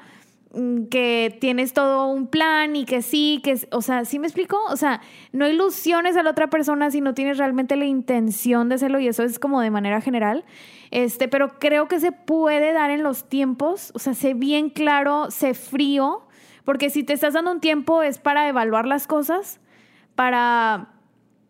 mm, 0.53 0.85
que 0.85 1.37
tienes 1.41 1.73
todo 1.73 2.09
un 2.09 2.27
plan 2.27 2.77
y 2.77 2.85
que 2.85 3.03
sí, 3.03 3.41
que, 3.43 3.59
o 3.71 3.83
sea, 3.83 4.05
¿sí 4.05 4.19
me 4.19 4.27
explico? 4.27 4.59
O 4.71 4.77
sea, 4.77 5.01
no 5.33 5.49
ilusiones 5.49 6.17
a 6.17 6.23
la 6.23 6.31
otra 6.31 6.49
persona 6.49 6.91
si 6.91 7.01
no 7.01 7.15
tienes 7.15 7.39
realmente 7.39 7.77
la 7.77 7.87
intención 7.87 8.69
de 8.69 8.77
hacerlo 8.77 8.99
y 9.01 9.09
eso 9.09 9.23
es 9.23 9.39
como 9.39 9.61
de 9.61 9.71
manera 9.71 10.01
general. 10.01 10.45
Este, 10.91 11.29
pero 11.29 11.59
creo 11.59 11.87
que 11.89 12.01
se 12.01 12.13
puede 12.13 12.73
dar 12.73 12.91
en 12.91 13.03
los 13.03 13.29
tiempos, 13.29 13.93
o 13.95 13.99
sea, 13.99 14.15
sé 14.15 14.35
bien 14.35 14.71
claro, 14.71 15.31
sé 15.31 15.55
frío, 15.55 16.23
porque 16.65 16.91
si 16.91 17.03
te 17.03 17.13
estás 17.13 17.35
dando 17.35 17.51
un 17.51 17.61
tiempo 17.61 18.03
es 18.03 18.19
para 18.19 18.49
evaluar 18.49 18.87
las 18.87 19.07
cosas, 19.07 19.61
para 20.15 20.98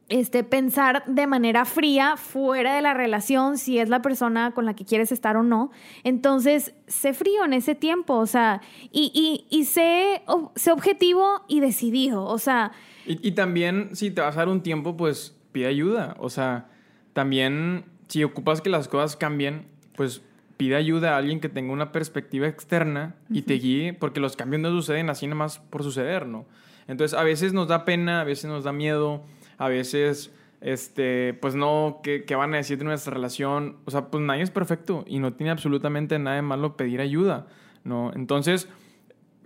este, 0.08 0.42
pensar 0.42 1.04
de 1.06 1.26
manera 1.26 1.64
fría 1.64 2.16
fuera 2.16 2.74
de 2.74 2.82
la 2.82 2.94
relación 2.94 3.58
si 3.58 3.78
es 3.78 3.88
la 3.88 4.00
persona 4.00 4.52
con 4.52 4.64
la 4.64 4.74
que 4.74 4.84
quieres 4.84 5.12
estar 5.12 5.36
o 5.36 5.42
no. 5.42 5.70
Entonces, 6.02 6.74
sé 6.86 7.12
frío 7.12 7.44
en 7.44 7.52
ese 7.52 7.74
tiempo, 7.74 8.14
o 8.14 8.26
sea, 8.26 8.62
y, 8.90 9.44
y, 9.50 9.64
sé, 9.64 10.22
objetivo 10.70 11.42
y 11.48 11.60
decidido, 11.60 12.24
o 12.24 12.38
sea... 12.38 12.72
Y, 13.06 13.32
también, 13.32 13.90
si 13.94 14.10
te 14.10 14.20
vas 14.20 14.36
a 14.36 14.40
dar 14.40 14.48
un 14.48 14.62
tiempo, 14.62 14.96
pues 14.96 15.34
pide 15.52 15.66
ayuda, 15.66 16.14
o 16.18 16.28
sea, 16.28 16.68
también 17.14 17.84
si 18.08 18.22
ocupas 18.22 18.60
que 18.60 18.68
las 18.68 18.86
cosas 18.86 19.16
cambien, 19.16 19.66
pues 19.96 20.22
pide 20.58 20.76
ayuda 20.76 21.14
a 21.14 21.18
alguien 21.18 21.40
que 21.40 21.48
tenga 21.48 21.72
una 21.72 21.92
perspectiva 21.92 22.46
externa 22.48 23.14
y 23.30 23.42
te 23.42 23.54
guíe, 23.54 23.94
porque 23.94 24.20
los 24.20 24.36
cambios 24.36 24.60
no 24.60 24.70
suceden 24.70 25.08
así 25.08 25.26
nada 25.26 25.36
más 25.36 25.58
por 25.58 25.82
suceder, 25.82 26.26
¿no? 26.26 26.46
Entonces, 26.86 27.18
a 27.18 27.22
veces 27.22 27.52
nos 27.52 27.68
da 27.68 27.84
pena, 27.84 28.20
a 28.20 28.24
veces 28.24 28.46
nos 28.46 28.64
da 28.64 28.72
miedo, 28.72 29.22
a 29.58 29.68
veces, 29.68 30.32
este, 30.60 31.34
pues 31.34 31.54
no, 31.54 32.00
¿qué, 32.02 32.24
van 32.34 32.54
a 32.54 32.56
decir 32.56 32.78
de 32.78 32.84
nuestra 32.84 33.12
relación? 33.12 33.76
O 33.84 33.90
sea, 33.90 34.06
pues 34.06 34.22
nadie 34.22 34.42
es 34.42 34.50
perfecto 34.50 35.04
y 35.06 35.18
no 35.18 35.34
tiene 35.34 35.50
absolutamente 35.50 36.18
nada 36.18 36.36
de 36.36 36.42
malo 36.42 36.76
pedir 36.76 37.00
ayuda, 37.00 37.46
¿no? 37.84 38.12
Entonces, 38.14 38.68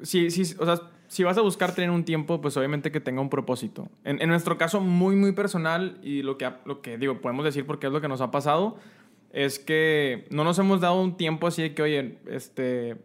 sí, 0.03 0.31
sí, 0.31 0.55
o 0.59 0.65
sea, 0.65 0.81
si 1.09 1.25
vas 1.25 1.37
a 1.37 1.43
buscar 1.43 1.75
tener 1.75 1.91
un 1.91 2.05
tiempo, 2.05 2.41
pues 2.41 2.57
obviamente 2.57 2.93
que 2.93 3.01
tenga 3.01 3.21
un 3.21 3.29
propósito. 3.29 3.89
En, 4.05 4.21
en, 4.23 4.29
nuestro 4.29 4.57
caso, 4.57 4.81
muy, 4.81 5.17
muy 5.17 5.33
personal, 5.33 5.99
y 6.03 6.23
lo 6.23 6.39
que, 6.39 6.51
lo 6.65 6.81
que 6.81 6.97
digo, 6.97 7.21
podemos 7.21 7.45
decir 7.45 7.67
porque 7.67 7.89
es 7.89 7.93
lo 7.93 8.01
que 8.01 8.09
nos 8.09 8.21
ha 8.21 8.31
pasado, 8.31 8.79
es 9.33 9.59
que 9.59 10.27
no 10.31 10.45
nos 10.45 10.59
hemos 10.59 10.81
dado 10.81 11.01
un 11.01 11.17
tiempo 11.17 11.47
así 11.47 11.63
de 11.63 11.75
que, 11.75 11.83
oye, 11.83 12.19
este, 12.27 12.97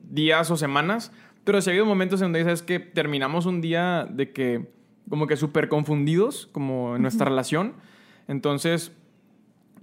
días 0.00 0.50
o 0.50 0.56
semanas, 0.56 1.12
pero 1.44 1.60
sí 1.60 1.70
ha 1.70 1.72
habido 1.72 1.86
momentos 1.86 2.20
en 2.20 2.26
donde 2.26 2.40
dices 2.40 2.62
que 2.62 2.78
terminamos 2.78 3.46
un 3.46 3.60
día 3.60 4.06
de 4.10 4.32
que 4.32 4.75
como 5.08 5.26
que 5.26 5.36
súper 5.36 5.68
confundidos, 5.68 6.48
como 6.52 6.96
en 6.96 7.02
nuestra 7.02 7.26
relación. 7.26 7.74
Entonces, 8.28 8.92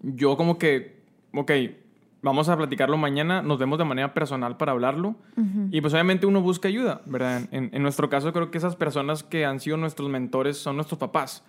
yo 0.01 0.35
como 0.37 0.57
que, 0.57 1.01
ok, 1.33 1.51
vamos 2.21 2.49
a 2.49 2.57
platicarlo 2.57 2.97
mañana, 2.97 3.41
nos 3.41 3.59
vemos 3.59 3.77
de 3.77 3.85
manera 3.85 4.13
personal 4.13 4.57
para 4.57 4.71
hablarlo. 4.71 5.15
Y 5.71 5.81
pues 5.81 5.93
obviamente 5.93 6.25
uno 6.25 6.41
busca 6.41 6.67
ayuda, 6.67 7.01
¿verdad? 7.05 7.43
En, 7.51 7.69
en, 7.73 7.83
nuestro 7.83 8.09
caso 8.09 8.31
creo 8.33 8.49
que 8.51 8.57
esas 8.57 8.75
personas 8.75 9.23
que 9.23 9.45
han 9.45 9.59
sido 9.59 9.77
nuestros 9.77 10.09
mentores 10.09 10.57
son 10.57 10.75
nuestros 10.75 10.99
papás. 10.99 11.43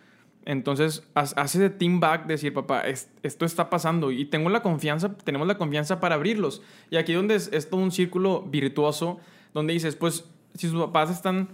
Entonces, 0.47 1.09
hace 1.14 1.59
de 1.59 1.70
team 1.70 2.01
back 2.01 2.27
decir, 2.27 2.53
papá, 2.53 2.83
esto 3.22 3.47
está 3.47 3.70
pasando 3.70 4.12
y 4.12 4.27
tengo 4.27 4.51
la 4.51 4.62
confianza, 4.62 5.16
tenemos 5.16 5.49
la 5.49 5.57
confianza 5.57 6.01
para 6.01 6.16
abrirlos. 6.16 6.61
Y 6.91 6.97
aquí 6.97 7.14
donde 7.14 7.37
es, 7.37 7.49
es 7.53 7.70
todo 7.70 7.81
un 7.81 7.91
círculo 7.91 8.43
virtuoso, 8.43 9.18
donde 9.55 9.72
dices, 9.72 9.97
pues, 9.97 10.29
si 10.55 10.68
sus 10.68 10.79
papás 10.79 11.11
están 11.11 11.49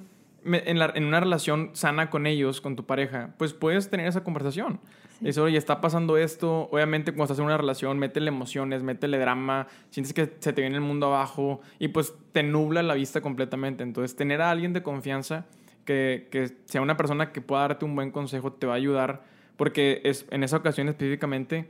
en, 0.45 1.05
una 1.05 1.21
relación 1.21 1.71
sana 1.75 2.11
con 2.11 2.27
ellos, 2.27 2.61
con 2.61 2.77
tu 2.77 2.87
pareja, 2.87 3.35
pues 3.39 3.53
puedes 3.53 3.91
tener 3.91 4.07
esa 4.07 4.25
conversación. 4.25 4.81
Eso, 5.23 5.45
oye, 5.45 5.59
está 5.59 5.81
pasando 5.83 6.17
esto. 6.17 6.69
Obviamente, 6.73 7.13
cuando 7.13 7.25
estás 7.25 7.39
en 7.39 7.45
una 7.45 7.59
relación, 7.59 7.99
métele 7.99 8.29
emociones, 8.29 8.83
métele 8.83 9.19
drama, 9.19 9.67
sientes 9.91 10.15
que 10.15 10.33
se 10.39 10.53
te 10.53 10.63
viene 10.63 10.77
el 10.77 10.83
mundo 10.83 11.09
abajo 11.09 11.61
y 11.79 11.89
pues 11.89 12.15
te 12.33 12.43
nubla 12.43 12.83
la 12.83 12.95
vista 12.95 13.21
completamente. 13.21 13.83
Entonces, 13.83 14.17
tener 14.17 14.41
a 14.41 14.51
alguien 14.51 14.73
de 14.73 14.83
confianza 14.83 15.47
que, 15.85 16.29
que 16.31 16.57
sea 16.65 16.81
una 16.81 16.97
persona 16.97 17.33
que 17.33 17.43
pueda 17.43 17.63
darte 17.63 17.85
un 17.85 17.95
buen 17.95 18.11
consejo 18.11 18.53
te 18.53 18.67
va 18.67 18.73
a 18.75 18.77
ayudar, 18.77 19.23
porque 19.57 20.01
es, 20.05 20.27
en 20.31 20.43
esa 20.43 20.57
ocasión 20.57 20.89
específicamente, 20.89 21.69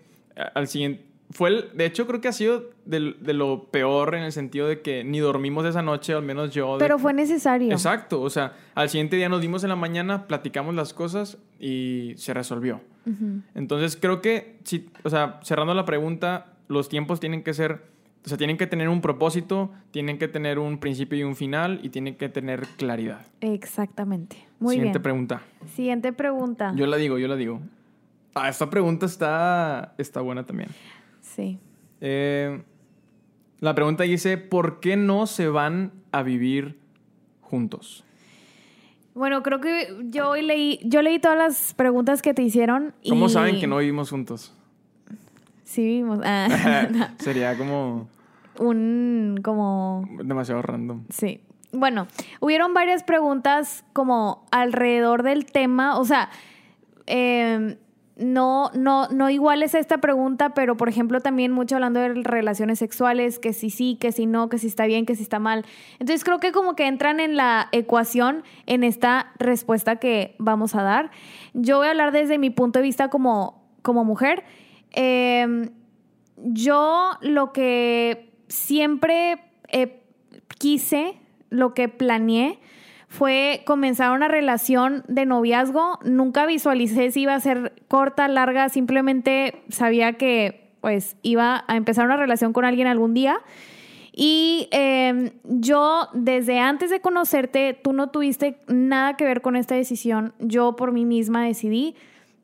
al 0.55 0.69
siguiente, 0.69 1.10
fue 1.31 1.49
el, 1.51 1.71
de 1.75 1.87
hecho 1.87 2.07
creo 2.07 2.21
que 2.21 2.29
ha 2.29 2.33
sido 2.33 2.71
de, 2.85 3.15
de, 3.21 3.33
lo 3.35 3.65
peor 3.71 4.17
en 4.17 4.25
el 4.25 4.33
sentido 4.33 4.67
de 4.67 4.81
que 4.81 5.05
ni 5.05 5.21
dormimos 5.21 5.65
esa 5.65 5.81
noche, 5.81 6.13
al 6.13 6.23
menos 6.23 6.51
yo. 6.51 6.77
Pero 6.79 6.99
fue 6.99 7.13
necesario. 7.13 7.71
Exacto, 7.71 8.21
o 8.21 8.31
sea, 8.31 8.55
al 8.75 8.89
siguiente 8.89 9.17
día 9.17 9.29
nos 9.29 9.41
dimos 9.41 9.63
en 9.63 9.69
la 9.69 9.77
mañana, 9.77 10.27
platicamos 10.27 10.75
las 10.75 10.93
cosas 10.93 11.39
y 11.61 12.15
se 12.17 12.35
resolvió. 12.35 12.81
Entonces 13.55 13.99
creo 14.01 14.21
que, 14.21 14.59
si, 14.63 14.89
o 15.03 15.11
sea, 15.11 15.41
cerrando 15.43 15.75
la 15.75 15.85
pregunta, 15.85 16.53
los 16.69 16.89
tiempos 16.89 17.19
tienen 17.19 17.43
que 17.43 17.55
ser 17.55 17.83
O 18.25 18.29
sea, 18.29 18.37
tienen 18.37 18.57
que 18.57 18.67
tener 18.67 18.89
un 18.89 19.01
propósito, 19.01 19.71
tienen 19.91 20.19
que 20.19 20.29
tener 20.29 20.59
un 20.59 20.79
principio 20.79 21.19
y 21.19 21.23
un 21.25 21.35
final 21.35 21.81
y 21.83 21.89
tienen 21.89 22.17
que 22.17 22.29
tener 22.29 22.67
claridad. 22.77 23.23
Exactamente. 23.41 24.37
Muy 24.59 24.75
Siguiente 24.75 24.99
bien. 24.99 25.03
pregunta. 25.03 25.43
Siguiente 25.75 26.13
pregunta. 26.13 26.73
Yo 26.77 26.87
la 26.87 26.99
digo, 26.99 27.19
yo 27.19 27.27
la 27.29 27.37
digo. 27.37 27.61
Ah, 28.35 28.49
esta 28.49 28.69
pregunta 28.71 29.07
está, 29.07 29.95
está 29.99 30.21
buena 30.21 30.45
también. 30.45 30.69
Sí. 31.35 31.59
Eh, 32.01 32.63
la 33.61 33.75
pregunta 33.75 34.05
dice, 34.05 34.39
¿por 34.39 34.81
qué 34.81 34.97
no 34.97 35.27
se 35.27 35.49
van 35.49 35.93
a 36.13 36.23
vivir 36.23 36.79
juntos? 37.41 38.05
Bueno, 39.15 39.43
creo 39.43 39.61
que 39.61 39.97
yo 40.05 40.31
hoy 40.31 40.43
leí, 40.43 40.81
yo 40.85 41.03
leí 41.03 41.19
todas 41.19 41.37
las 41.37 41.75
preguntas 41.75 42.23
que 42.23 42.33
te 42.33 42.43
hicieron. 42.43 42.95
¿Cómo 43.09 43.27
y 43.27 43.29
saben 43.29 43.61
que 43.61 43.67
no 43.67 43.79
vivimos 43.79 44.11
juntos? 44.11 44.55
Sí 45.65 45.83
vivimos. 45.83 46.21
Ah, 46.25 47.13
Sería 47.19 47.57
como 47.57 48.09
un 48.59 49.41
como 49.43 50.09
demasiado 50.25 50.63
random. 50.63 51.05
Sí. 51.11 51.41
Bueno, 51.73 52.09
hubieron 52.41 52.75
varias 52.75 53.05
preguntas 53.05 53.85
como 53.93 54.47
alrededor 54.51 55.23
del 55.23 55.47
tema. 55.47 55.99
O 55.99 56.05
sea, 56.05 56.31
eh, 57.07 57.79
no, 58.21 58.71
no, 58.75 59.09
no 59.09 59.31
igual 59.31 59.63
es 59.63 59.75
esta 59.75 59.99
pregunta, 59.99 60.53
pero 60.55 60.77
por 60.77 60.89
ejemplo 60.89 61.21
también 61.21 61.53
mucho 61.53 61.77
hablando 61.77 62.01
de 62.01 62.15
relaciones 62.23 62.79
sexuales, 62.79 63.39
que 63.39 63.53
si 63.53 63.71
sí, 63.71 63.97
que 63.99 64.13
si 64.13 64.27
no, 64.27 64.49
que 64.49 64.59
si 64.59 64.67
está 64.67 64.87
bien, 64.87 65.07
que 65.07 65.17
si 65.17 65.23
está 65.23 65.39
mal. 65.39 65.65
Entonces 65.99 66.23
creo 66.23 66.39
que 66.39 66.53
como 66.53 66.77
que 66.77 66.87
entran 66.87 67.19
en 67.19 67.37
la 67.37 67.69
ecuación 67.73 68.45
en 68.67 68.85
esta 68.85 69.33
respuesta 69.39 69.97
que 69.97 70.37
vamos 70.39 70.75
a 70.75 70.83
dar. 70.83 71.11
Yo 71.55 71.79
voy 71.79 71.87
a 71.87 71.91
hablar 71.91 72.13
desde 72.13 72.39
mi 72.39 72.51
punto 72.51 72.79
de 72.79 72.85
vista 72.85 73.09
como, 73.09 73.65
como 73.83 74.05
mujer. 74.05 74.45
Eh, 74.93 75.71
yo 76.37 77.13
lo 77.23 77.53
que 77.53 78.33
siempre 78.49 79.41
quise, 80.59 81.17
lo 81.49 81.73
que 81.73 81.89
planeé, 81.89 82.59
fue 83.11 83.63
comenzar 83.67 84.13
una 84.13 84.29
relación 84.29 85.03
de 85.09 85.27
noviazgo. 85.27 85.99
Nunca 86.05 86.47
visualicé 86.47 87.11
si 87.11 87.23
iba 87.23 87.35
a 87.35 87.41
ser 87.41 87.73
corta, 87.89 88.29
larga, 88.29 88.69
simplemente 88.69 89.63
sabía 89.69 90.13
que 90.13 90.71
pues 90.81 91.17
iba 91.23 91.65
a 91.67 91.77
empezar 91.77 92.07
una 92.07 92.17
relación 92.17 92.53
con 92.53 92.65
alguien 92.65 92.87
algún 92.87 93.13
día. 93.13 93.41
Y 94.13 94.69
eh, 94.71 95.33
yo, 95.43 96.09
desde 96.15 96.61
antes 96.61 96.91
de 96.91 97.01
conocerte, 97.01 97.75
tú 97.75 97.93
no 97.93 98.11
tuviste 98.11 98.59
nada 98.69 99.17
que 99.17 99.25
ver 99.25 99.41
con 99.41 99.57
esta 99.57 99.75
decisión. 99.75 100.33
Yo 100.39 100.77
por 100.77 100.93
mí 100.93 101.05
misma 101.05 101.45
decidí 101.45 101.97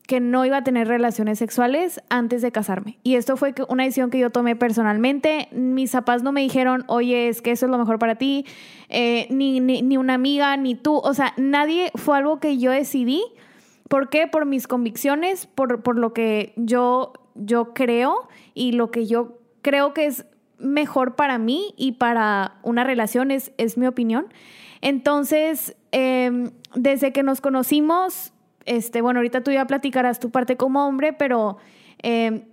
que 0.06 0.20
no 0.20 0.44
iba 0.44 0.58
a 0.58 0.64
tener 0.64 0.86
relaciones 0.86 1.38
sexuales 1.38 2.00
antes 2.08 2.40
de 2.40 2.52
casarme. 2.52 2.98
Y 3.02 3.16
esto 3.16 3.36
fue 3.36 3.54
una 3.68 3.84
decisión 3.84 4.10
que 4.10 4.18
yo 4.18 4.30
tomé 4.30 4.54
personalmente. 4.54 5.48
Mis 5.50 5.92
papás 5.92 6.22
no 6.22 6.32
me 6.32 6.40
dijeron, 6.42 6.84
oye, 6.86 7.28
es 7.28 7.42
que 7.42 7.50
eso 7.50 7.66
es 7.66 7.70
lo 7.72 7.78
mejor 7.78 7.98
para 7.98 8.14
ti, 8.14 8.46
eh, 8.88 9.26
ni, 9.30 9.60
ni, 9.60 9.82
ni, 9.82 9.96
una 9.96 10.14
amiga, 10.14 10.56
ni 10.56 10.76
tú. 10.76 10.96
O 10.96 11.12
sea, 11.12 11.34
nadie 11.36 11.90
fue 11.96 12.16
algo 12.16 12.38
que 12.38 12.58
yo 12.58 12.70
decidí. 12.70 13.22
¿Por 13.88 14.08
qué? 14.08 14.26
Por 14.28 14.46
mis 14.46 14.68
convicciones, 14.68 15.46
por, 15.46 15.82
por 15.82 15.98
lo 15.98 16.12
que 16.12 16.52
yo, 16.56 17.12
yo 17.34 17.74
creo 17.74 18.28
y 18.54 18.72
lo 18.72 18.90
que 18.90 19.06
yo 19.06 19.38
creo 19.62 19.92
que 19.92 20.06
es 20.06 20.26
mejor 20.58 21.16
para 21.16 21.38
mí 21.38 21.74
y 21.76 21.92
para 21.92 22.58
una 22.62 22.84
relación, 22.84 23.30
es, 23.30 23.52
es 23.58 23.76
mi 23.76 23.86
opinión. 23.86 24.26
Entonces, 24.80 25.76
eh, 25.90 26.50
desde 26.74 27.12
que 27.12 27.22
nos 27.22 27.40
conocimos, 27.40 28.32
este, 28.66 29.00
bueno, 29.00 29.20
ahorita 29.20 29.42
tú 29.42 29.50
ya 29.50 29.66
platicarás 29.66 30.20
tu 30.20 30.30
parte 30.30 30.56
como 30.56 30.86
hombre, 30.86 31.12
pero 31.12 31.56
eh, 32.02 32.46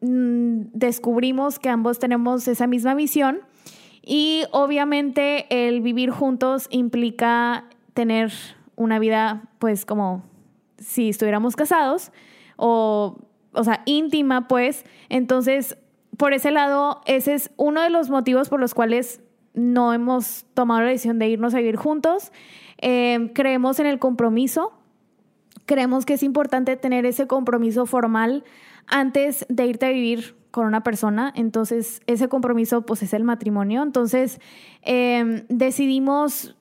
descubrimos 0.00 1.58
que 1.58 1.68
ambos 1.68 1.98
tenemos 1.98 2.46
esa 2.48 2.66
misma 2.66 2.94
visión 2.94 3.40
y 4.02 4.44
obviamente 4.52 5.46
el 5.50 5.80
vivir 5.80 6.10
juntos 6.10 6.68
implica 6.70 7.64
tener 7.94 8.32
una 8.76 8.98
vida, 8.98 9.48
pues 9.58 9.84
como 9.84 10.22
si 10.78 11.08
estuviéramos 11.08 11.56
casados 11.56 12.12
o, 12.56 13.18
o 13.52 13.64
sea, 13.64 13.82
íntima, 13.86 14.48
pues. 14.48 14.84
Entonces, 15.08 15.76
por 16.16 16.32
ese 16.34 16.50
lado, 16.50 17.00
ese 17.06 17.34
es 17.34 17.50
uno 17.56 17.82
de 17.82 17.90
los 17.90 18.10
motivos 18.10 18.48
por 18.48 18.60
los 18.60 18.74
cuales 18.74 19.20
no 19.54 19.92
hemos 19.92 20.44
tomado 20.54 20.82
la 20.82 20.88
decisión 20.88 21.18
de 21.18 21.28
irnos 21.28 21.54
a 21.54 21.58
vivir 21.58 21.76
juntos. 21.76 22.30
Eh, 22.78 23.30
creemos 23.34 23.80
en 23.80 23.86
el 23.86 23.98
compromiso, 23.98 24.72
creemos 25.66 26.06
que 26.06 26.14
es 26.14 26.22
importante 26.22 26.76
tener 26.76 27.04
ese 27.04 27.26
compromiso 27.26 27.86
formal 27.86 28.44
antes 28.86 29.44
de 29.48 29.66
irte 29.66 29.86
a 29.86 29.90
vivir 29.90 30.36
con 30.50 30.66
una 30.66 30.82
persona. 30.82 31.32
Entonces, 31.36 32.00
ese 32.06 32.28
compromiso 32.28 32.82
pues 32.86 33.02
es 33.02 33.12
el 33.12 33.24
matrimonio. 33.24 33.82
Entonces, 33.82 34.40
eh, 34.82 35.44
decidimos 35.48 36.56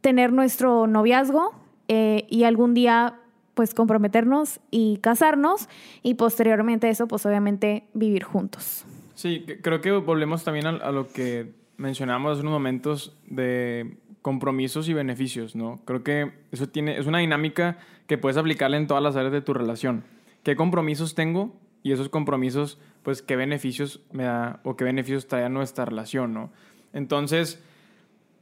tener 0.00 0.32
nuestro 0.32 0.86
noviazgo 0.86 1.54
eh, 1.88 2.26
y 2.28 2.44
algún 2.44 2.74
día 2.74 3.18
pues 3.54 3.74
comprometernos 3.74 4.60
y 4.70 4.96
casarnos 4.96 5.68
y 6.02 6.14
posteriormente 6.14 6.88
eso 6.88 7.06
pues 7.06 7.24
obviamente 7.26 7.84
vivir 7.92 8.24
juntos. 8.24 8.84
Sí, 9.14 9.44
creo 9.62 9.80
que 9.80 9.92
volvemos 9.92 10.42
también 10.42 10.66
a, 10.66 10.70
a 10.70 10.90
lo 10.90 11.06
que 11.06 11.52
mencionamos 11.76 12.32
hace 12.32 12.40
unos 12.40 12.54
momentos 12.54 13.16
de 13.26 13.98
compromisos 14.22 14.88
y 14.88 14.94
beneficios, 14.94 15.54
¿no? 15.54 15.80
Creo 15.84 16.02
que 16.02 16.32
eso 16.50 16.68
tiene, 16.68 16.98
es 16.98 17.06
una 17.06 17.18
dinámica 17.18 17.78
que 18.12 18.18
puedes 18.18 18.36
aplicarle 18.36 18.76
en 18.76 18.86
todas 18.86 19.02
las 19.02 19.16
áreas 19.16 19.32
de 19.32 19.40
tu 19.40 19.54
relación. 19.54 20.04
¿Qué 20.42 20.54
compromisos 20.54 21.14
tengo? 21.14 21.58
Y 21.82 21.92
esos 21.92 22.10
compromisos, 22.10 22.78
pues, 23.02 23.22
¿qué 23.22 23.36
beneficios 23.36 24.00
me 24.12 24.24
da 24.24 24.60
o 24.64 24.76
qué 24.76 24.84
beneficios 24.84 25.28
trae 25.28 25.44
a 25.44 25.48
nuestra 25.48 25.86
relación, 25.86 26.34
¿no? 26.34 26.52
Entonces, 26.92 27.64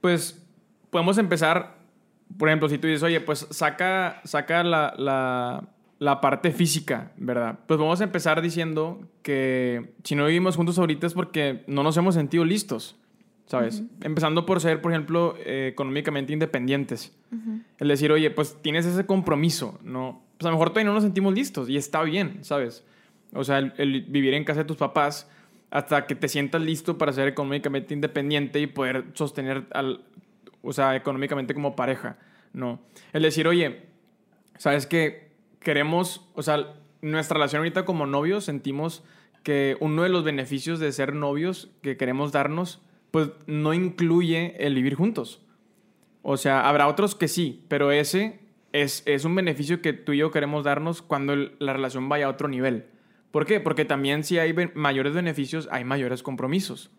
pues, 0.01 0.45
podemos 0.91 1.18
empezar, 1.18 1.77
por 2.37 2.49
ejemplo, 2.49 2.68
si 2.68 2.79
tú 2.79 2.89
dices, 2.89 3.05
oye, 3.05 3.21
pues, 3.21 3.47
saca, 3.51 4.21
saca 4.25 4.64
la, 4.64 4.93
la, 4.99 5.68
la 6.01 6.21
parte 6.21 6.51
física, 6.51 7.12
¿verdad? 7.16 7.61
Pues 7.68 7.79
vamos 7.79 8.01
a 8.01 8.05
empezar 8.05 8.43
diciendo 8.43 9.07
que 9.23 9.95
si 10.03 10.16
no 10.16 10.27
vivimos 10.27 10.57
juntos 10.57 10.81
ahorita 10.81 11.07
es 11.07 11.14
porque 11.14 11.62
no 11.68 11.85
nos 11.85 11.97
hemos 11.97 12.16
sentido 12.16 12.45
listos. 12.45 12.97
¿Sabes? 13.51 13.81
Uh 13.81 13.83
-huh. 13.83 14.07
Empezando 14.07 14.47
por 14.47 14.61
ser, 14.61 14.81
por 14.81 14.93
ejemplo, 14.93 15.35
eh, 15.45 15.71
económicamente 15.73 16.33
independientes. 16.33 17.13
Uh 17.33 17.35
-huh. 17.35 17.63
El 17.79 17.89
decir, 17.89 18.13
oye, 18.13 18.31
pues 18.31 18.57
tienes 18.63 18.87
ese 18.87 19.07
compromiso, 19.07 19.81
¿no? 19.83 20.23
Pues 20.39 20.47
a 20.47 20.51
lo 20.51 20.57
mejor 20.57 20.71
todavía 20.71 20.87
no 20.87 20.95
nos 20.95 21.03
sentimos 21.03 21.35
listos 21.35 21.69
y 21.69 21.77
está 21.77 22.01
bien, 22.05 22.45
¿sabes? 22.45 22.85
O 23.33 23.43
sea, 23.43 23.59
el, 23.59 23.73
el, 23.77 24.03
vivir 24.03 24.35
en 24.35 24.45
casa 24.45 24.61
de 24.61 24.67
tus 24.67 24.77
papás 24.77 25.29
hasta 25.73 26.07
que 26.07 26.15
te 26.15 26.29
sientas 26.29 26.63
listo 26.63 26.97
para 26.97 27.13
ser 27.13 27.27
económicamente 27.27 27.93
independiente 27.93 28.61
y 28.61 28.69
poder 28.69 29.07
sostener, 29.15 29.65
al, 29.73 30.05
o 30.63 30.73
sea, 30.73 30.95
económicamente 30.95 31.53
como 31.53 31.75
pareja, 31.75 32.19
¿no? 32.53 32.79
El 33.13 33.23
decir, 33.23 33.49
oye, 33.49 33.83
¿sabes 34.59 34.87
qué? 34.87 35.33
Queremos, 35.59 36.25
o 36.35 36.43
sea, 36.43 36.75
nuestra 37.03 37.35
relación 37.35 37.61
ahorita 37.61 37.85
como 37.85 38.07
novios 38.07 38.45
sentimos 38.45 39.03
que 39.43 39.77
uno 39.81 40.05
de 40.05 40.09
los 40.09 40.23
beneficios 40.23 40.79
de 40.79 40.93
ser 40.93 41.15
novios 41.15 41.69
que 41.83 41.97
queremos 41.97 42.31
darnos 42.31 42.81
pues 43.11 43.31
no 43.47 43.75
incluye 43.75 44.55
el 44.65 44.75
vivir 44.75 44.95
juntos. 44.95 45.43
O 46.23 46.37
sea, 46.37 46.69
habrá 46.69 46.87
otros 46.87 47.15
que 47.15 47.29
sí, 47.29 47.65
pero 47.69 47.91
ese 47.91 48.41
es, 48.73 49.03
es 49.07 49.25
un 49.25 49.35
beneficio 49.35 49.81
que 49.83 49.93
tú 49.93 50.13
y 50.13 50.19
yo 50.19 50.31
queremos 50.31 50.65
darnos 50.65 51.03
cuando 51.03 51.35
la 51.37 51.73
relación 51.73 52.09
vaya 52.09 52.27
a 52.27 52.31
otro 52.31 52.49
nivel. 52.49 52.87
¿Por 53.31 53.47
qué? 53.47 53.61
Porque 53.61 53.85
también 53.85 54.25
si 54.25 54.39
hay 54.39 54.53
be 54.53 54.71
mayores 54.75 55.15
beneficios, 55.15 55.69
hay 55.71 55.85
mayores 55.85 56.23
compromisos. 56.23 56.91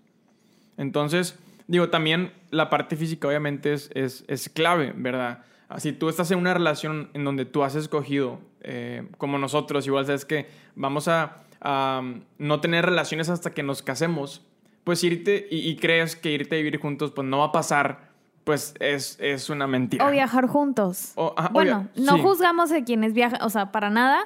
Entonces, 0.78 1.38
digo, 1.68 1.90
también 1.90 2.34
la 2.50 2.70
parte 2.70 2.96
física 2.96 3.28
obviamente 3.28 3.74
es, 3.74 3.92
es, 3.94 4.24
es 4.28 4.50
clave, 4.50 4.94
¿verdad? 4.96 5.44
Si 5.78 5.94
tú 5.94 6.10
estás 6.10 6.32
en 6.32 6.40
una 6.40 6.54
relación 6.54 7.10
en 7.14 7.24
donde 7.24 7.46
tú 7.46 7.64
has 7.64 7.76
escogido, 7.76 8.40
eh, 8.62 9.08
como 9.18 9.38
nosotros, 9.38 9.88
igual 9.88 10.06
sabes 10.06 10.26
que 10.26 10.48
vamos 10.76 11.08
a, 11.08 11.44
a 11.62 12.02
no 12.38 12.60
tener 12.60 12.86
relaciones 12.86 13.30
hasta 13.30 13.52
que 13.52 13.64
nos 13.64 13.82
casemos, 13.82 14.46
pues 14.84 15.04
irte 15.04 15.48
y, 15.50 15.70
y, 15.70 15.76
crees 15.78 16.16
que 16.16 16.32
irte 16.32 16.56
a 16.56 16.58
vivir 16.58 16.80
juntos 16.80 17.12
pues 17.12 17.28
no 17.28 17.40
va 17.40 17.46
a 17.46 17.52
pasar, 17.52 18.12
pues 18.44 18.74
es, 18.80 19.18
es 19.20 19.50
una 19.50 19.68
mentira. 19.68 20.08
O 20.08 20.12
viajar 20.12 20.48
juntos. 20.48 21.14
O, 21.16 21.36
bueno, 21.52 21.88
no 21.96 22.16
sí. 22.16 22.22
juzgamos 22.22 22.72
a 22.72 22.84
quienes 22.84 23.14
viajan, 23.14 23.42
o 23.44 23.50
sea, 23.50 23.72
para 23.72 23.90
nada, 23.90 24.24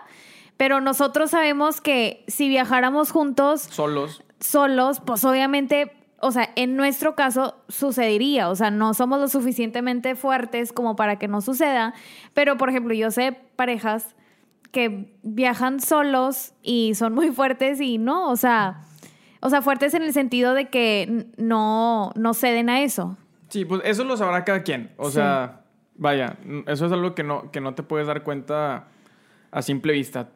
pero 0.58 0.82
nosotros 0.82 1.32
sabemos 1.32 1.82
que 1.82 2.24
si 2.28 2.48
viajáramos 2.48 3.12
juntos... 3.12 3.62
Solos. 3.62 4.24
Solos, 4.40 5.02
pues 5.06 5.24
obviamente, 5.26 5.92
o 6.20 6.32
sea, 6.32 6.50
en 6.56 6.76
nuestro 6.76 7.16
caso 7.16 7.56
sucedería, 7.68 8.50
o 8.50 8.56
sea, 8.56 8.72
no 8.72 8.94
somos 8.94 9.20
lo 9.20 9.28
suficientemente 9.28 10.16
fuertes 10.16 10.72
como 10.72 10.96
para 10.96 11.18
que 11.18 11.28
no 11.28 11.42
suceda, 11.42 11.94
pero 12.34 12.58
por 12.58 12.70
ejemplo, 12.70 12.94
yo 12.94 13.12
sé 13.12 13.38
parejas 13.56 14.16
que 14.72 15.14
viajan 15.24 15.80
solos 15.80 16.54
y 16.62 16.96
son 16.96 17.14
muy 17.14 17.32
fuertes 17.32 17.82
y 17.82 17.98
no, 17.98 18.30
o 18.30 18.36
sea... 18.36 18.82
O 19.46 19.50
sea, 19.52 19.62
fuertes 19.62 19.94
en 19.94 20.02
el 20.02 20.12
sentido 20.12 20.56
de 20.56 20.70
que 20.70 21.28
no, 21.38 22.12
no 22.16 22.34
ceden 22.34 22.68
a 22.68 22.82
eso. 22.82 23.16
Sí, 23.50 23.64
pues 23.64 23.80
eso 23.86 24.04
lo 24.04 24.18
sabrá 24.18 24.44
cada 24.44 24.64
quien. 24.64 24.92
O 24.98 25.10
sí. 25.10 25.18
sea, 25.18 25.62
vaya, 25.94 26.38
eso 26.66 26.88
es 26.88 26.92
algo 26.92 27.14
que 27.14 27.22
no, 27.22 27.52
que 27.52 27.62
no 27.62 27.76
te 27.76 27.84
puedes 27.84 28.08
dar 28.08 28.24
cuenta 28.24 28.88
a 29.52 29.62
simple 29.62 29.94
vista. 29.94 30.32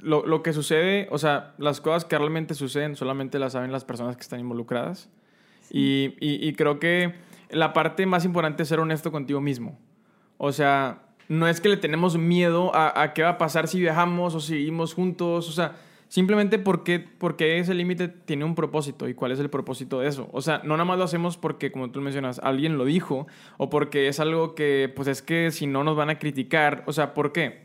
lo, 0.00 0.26
lo, 0.26 0.42
que 0.42 0.52
sucede, 0.52 1.08
o 1.10 1.16
sea, 1.16 1.54
las 1.56 1.80
cosas 1.80 2.04
que 2.04 2.18
realmente 2.18 2.52
suceden 2.52 2.94
solamente 2.94 3.38
las 3.38 3.54
saben 3.54 3.72
las 3.72 3.86
personas 3.86 4.16
que 4.16 4.22
están 4.22 4.40
involucradas. 4.40 5.08
Y, 5.70 6.14
y, 6.20 6.46
y, 6.46 6.52
creo 6.52 6.78
que 6.78 7.14
la 7.48 7.72
parte 7.72 8.04
más 8.04 8.26
importante 8.26 8.64
es 8.64 8.68
ser 8.68 8.80
honesto 8.80 9.10
contigo 9.10 9.40
mismo. 9.40 9.78
O 10.36 10.52
sea, 10.52 10.98
no 11.26 11.48
es 11.48 11.62
que 11.62 11.70
le 11.70 11.78
tenemos 11.78 12.18
miedo 12.18 12.76
a, 12.76 13.00
a 13.00 13.14
qué 13.14 13.22
va 13.22 13.30
a 13.30 13.38
pasar 13.38 13.66
si 13.66 13.80
viajamos 13.80 14.34
o 14.34 14.40
si 14.40 14.48
seguimos 14.48 14.92
juntos, 14.92 15.48
o 15.48 15.52
sea, 15.52 15.76
simplemente 16.12 16.58
porque, 16.58 17.00
porque 17.00 17.58
ese 17.58 17.72
límite 17.72 18.06
tiene 18.06 18.44
un 18.44 18.54
propósito 18.54 19.08
y 19.08 19.14
cuál 19.14 19.32
es 19.32 19.40
el 19.40 19.48
propósito 19.48 20.00
de 20.00 20.08
eso. 20.08 20.28
O 20.32 20.42
sea, 20.42 20.60
no 20.62 20.74
nada 20.74 20.84
más 20.84 20.98
lo 20.98 21.04
hacemos 21.04 21.38
porque, 21.38 21.72
como 21.72 21.90
tú 21.90 22.02
mencionas, 22.02 22.38
alguien 22.40 22.76
lo 22.76 22.84
dijo 22.84 23.26
o 23.56 23.70
porque 23.70 24.08
es 24.08 24.20
algo 24.20 24.54
que, 24.54 24.92
pues 24.94 25.08
es 25.08 25.22
que 25.22 25.50
si 25.50 25.66
no 25.66 25.84
nos 25.84 25.96
van 25.96 26.10
a 26.10 26.18
criticar, 26.18 26.84
o 26.86 26.92
sea, 26.92 27.14
¿por 27.14 27.32
qué? 27.32 27.62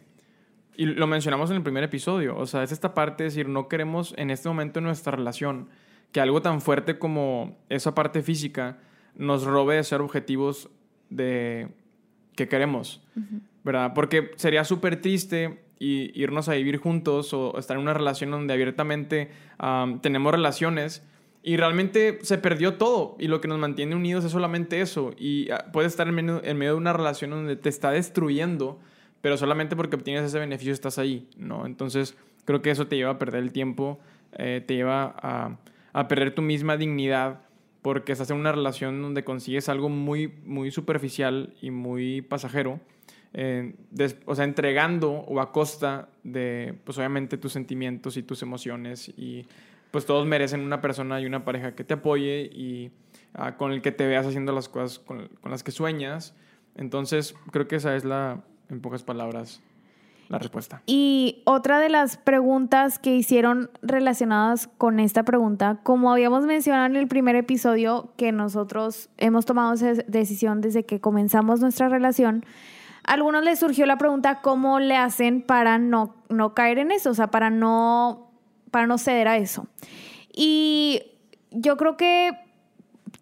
Y 0.78 0.86
lo 0.86 1.08
mencionamos 1.08 1.50
en 1.50 1.58
el 1.58 1.62
primer 1.62 1.84
episodio, 1.84 2.38
o 2.38 2.46
sea, 2.46 2.64
es 2.64 2.72
esta 2.72 2.94
parte 2.94 3.24
de 3.24 3.32
decir, 3.32 3.50
no 3.50 3.68
queremos 3.68 4.14
en 4.16 4.32
este 4.32 4.48
momento 4.48 4.80
en 4.80 4.86
nuestra 4.86 5.12
relación 5.12 5.68
que 6.14 6.22
algo 6.22 6.42
tan 6.42 6.62
fuerte 6.62 6.98
como 6.98 7.58
esa 7.68 7.96
parte 7.96 8.22
física 8.22 8.78
nos 9.14 9.44
robe 9.44 9.76
de 9.76 9.84
ser 9.84 10.00
objetivos 10.00 10.70
de 11.10 11.68
que 12.38 12.48
queremos, 12.48 13.04
¿verdad? 13.66 13.92
Porque 13.94 14.32
sería 14.38 14.64
súper 14.64 15.02
triste 15.02 15.67
y 15.80 16.12
irnos 16.20 16.50
a 16.50 16.54
vivir 16.54 16.78
juntos 16.78 17.34
o 17.34 17.58
estar 17.58 17.78
en 17.78 17.84
una 17.84 17.94
relación 17.94 18.32
donde 18.32 18.54
abiertamente 18.54 19.30
tenemos 20.02 20.32
relaciones. 20.32 21.04
Y 21.44 21.56
realmente 21.56 22.20
se 22.24 22.38
perdió 22.38 22.74
todo 22.74 23.16
y 23.20 23.30
lo 23.30 23.40
que 23.40 23.48
nos 23.48 23.58
mantiene 23.58 23.96
unidos 23.96 24.26
es 24.26 24.34
solamente 24.34 24.82
eso. 24.82 25.14
Y 25.18 25.50
uh, 25.50 25.72
puedes 25.72 25.94
estar 25.94 26.06
en 26.06 26.16
medio, 26.16 26.44
en 26.44 26.58
medio 26.58 26.74
de 26.74 26.78
una 26.78 26.92
relación 26.92 27.32
donde 27.32 27.56
te 27.56 27.70
está 27.70 27.92
destruyendo, 27.92 28.80
pero 29.22 29.38
solamente 29.38 29.78
porque 29.78 29.96
obtienes 29.96 30.26
ese 30.26 30.40
beneficio 30.40 30.74
estás 30.74 30.98
ahí, 30.98 31.30
¿no? 31.38 31.66
Entonces 31.66 32.18
creo 32.44 32.62
que 32.62 32.70
eso 32.70 32.88
te 32.88 32.98
lleva 32.98 33.12
a 33.12 33.18
perder 33.18 33.44
el 33.44 33.54
tiempo, 33.54 33.98
eh, 34.34 34.62
te 34.66 34.76
lleva 34.76 35.16
a, 35.22 35.58
a 35.94 36.08
perder 36.10 36.36
tu 36.36 36.42
misma 36.42 36.76
dignidad 36.76 37.40
porque 37.82 38.12
estás 38.12 38.30
en 38.30 38.36
una 38.36 38.52
relación 38.52 39.02
donde 39.02 39.24
consigues 39.24 39.70
algo 39.70 39.88
muy, 39.88 40.34
muy 40.44 40.70
superficial 40.70 41.54
y 41.62 41.72
muy 41.72 42.24
pasajero 42.24 42.82
eh, 43.40 43.76
o 44.26 44.34
sea, 44.34 44.46
entregando 44.46 45.12
o 45.12 45.40
a 45.40 45.52
costa 45.52 46.10
de, 46.24 46.76
pues 46.84 46.98
obviamente, 46.98 47.38
tus 47.38 47.54
sentimientos 47.54 48.18
y 48.18 48.24
tus 48.24 48.42
emociones. 48.42 49.10
Y 49.16 49.46
pues 49.92 50.08
todos 50.08 50.26
merecen 50.26 50.62
una 50.62 50.82
persona 50.82 51.22
y 51.22 51.28
una 51.28 51.46
pareja 51.46 51.76
que 51.76 51.84
te 51.84 51.94
apoye 51.94 52.50
y 52.52 52.90
ah, 53.36 53.56
con 53.56 53.72
el 53.74 53.84
que 53.84 53.92
te 53.92 54.08
veas 54.08 54.26
haciendo 54.26 54.54
las 54.54 54.70
cosas 54.70 54.98
con, 54.98 55.28
con, 55.40 55.52
las 55.52 55.64
que 55.64 55.70
sueñas. 55.70 56.34
Entonces, 56.76 57.36
creo 57.52 57.68
que 57.68 57.76
esa 57.76 57.96
es 57.96 58.06
la, 58.06 58.42
en 58.70 58.82
pocas 58.82 59.04
palabras, 59.04 59.62
la 60.30 60.40
respuesta. 60.40 60.82
Y 60.88 61.44
otra 61.46 61.80
de 61.80 61.90
las 61.90 62.18
preguntas 62.18 62.98
que 62.98 63.16
hicieron 63.16 63.70
relacionadas 63.84 64.68
con 64.80 65.00
esta 65.00 65.22
pregunta, 65.22 65.78
como 65.84 66.12
habíamos 66.12 66.48
mencionado 66.48 66.88
en 66.88 66.96
el 66.96 67.08
primer 67.08 67.36
episodio, 67.36 68.14
que 68.18 68.32
nosotros 68.32 69.12
hemos 69.18 69.46
tomado 69.46 69.74
esa 69.74 69.94
decisión 70.08 70.60
desde 70.60 70.86
que 70.86 71.00
comenzamos 71.00 71.60
nuestra 71.60 71.88
relación, 71.88 72.44
algunos 73.08 73.44
les 73.44 73.58
surgió 73.58 73.86
la 73.86 73.98
pregunta 73.98 74.42
cómo 74.42 74.80
le 74.80 74.96
hacen 74.96 75.42
para 75.42 75.78
no, 75.78 76.16
no 76.30 76.54
caer 76.54 76.78
en 76.78 76.92
eso, 76.92 77.10
o 77.10 77.14
sea, 77.14 77.32
para 77.32 77.50
no, 77.50 78.32
para 78.70 78.86
no 78.86 78.98
ceder 78.98 79.30
a 79.30 79.38
eso. 79.38 79.68
Y 80.36 81.02
yo 81.50 81.78
creo 81.78 81.96
que 81.96 82.32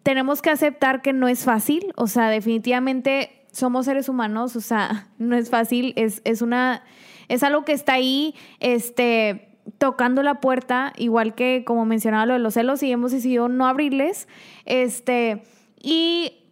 tenemos 0.02 0.42
que 0.42 0.50
aceptar 0.50 1.02
que 1.02 1.12
no 1.12 1.28
es 1.28 1.44
fácil, 1.44 1.92
o 1.96 2.08
sea, 2.08 2.28
definitivamente 2.28 3.46
somos 3.52 3.86
seres 3.86 4.08
humanos, 4.08 4.56
o 4.56 4.60
sea, 4.60 5.08
no 5.18 5.36
es 5.36 5.50
fácil, 5.50 5.92
es, 5.96 6.20
es 6.24 6.42
una, 6.42 6.82
es 7.28 7.44
algo 7.44 7.64
que 7.64 7.72
está 7.72 7.94
ahí, 7.94 8.34
este, 8.58 9.48
tocando 9.78 10.24
la 10.24 10.40
puerta, 10.40 10.92
igual 10.96 11.36
que 11.36 11.62
como 11.64 11.86
mencionaba 11.86 12.26
lo 12.26 12.32
de 12.34 12.40
los 12.40 12.54
celos, 12.54 12.82
y 12.82 12.90
hemos 12.90 13.12
decidido 13.12 13.48
no 13.48 13.66
abrirles, 13.66 14.26
este, 14.64 15.44
y 15.80 16.45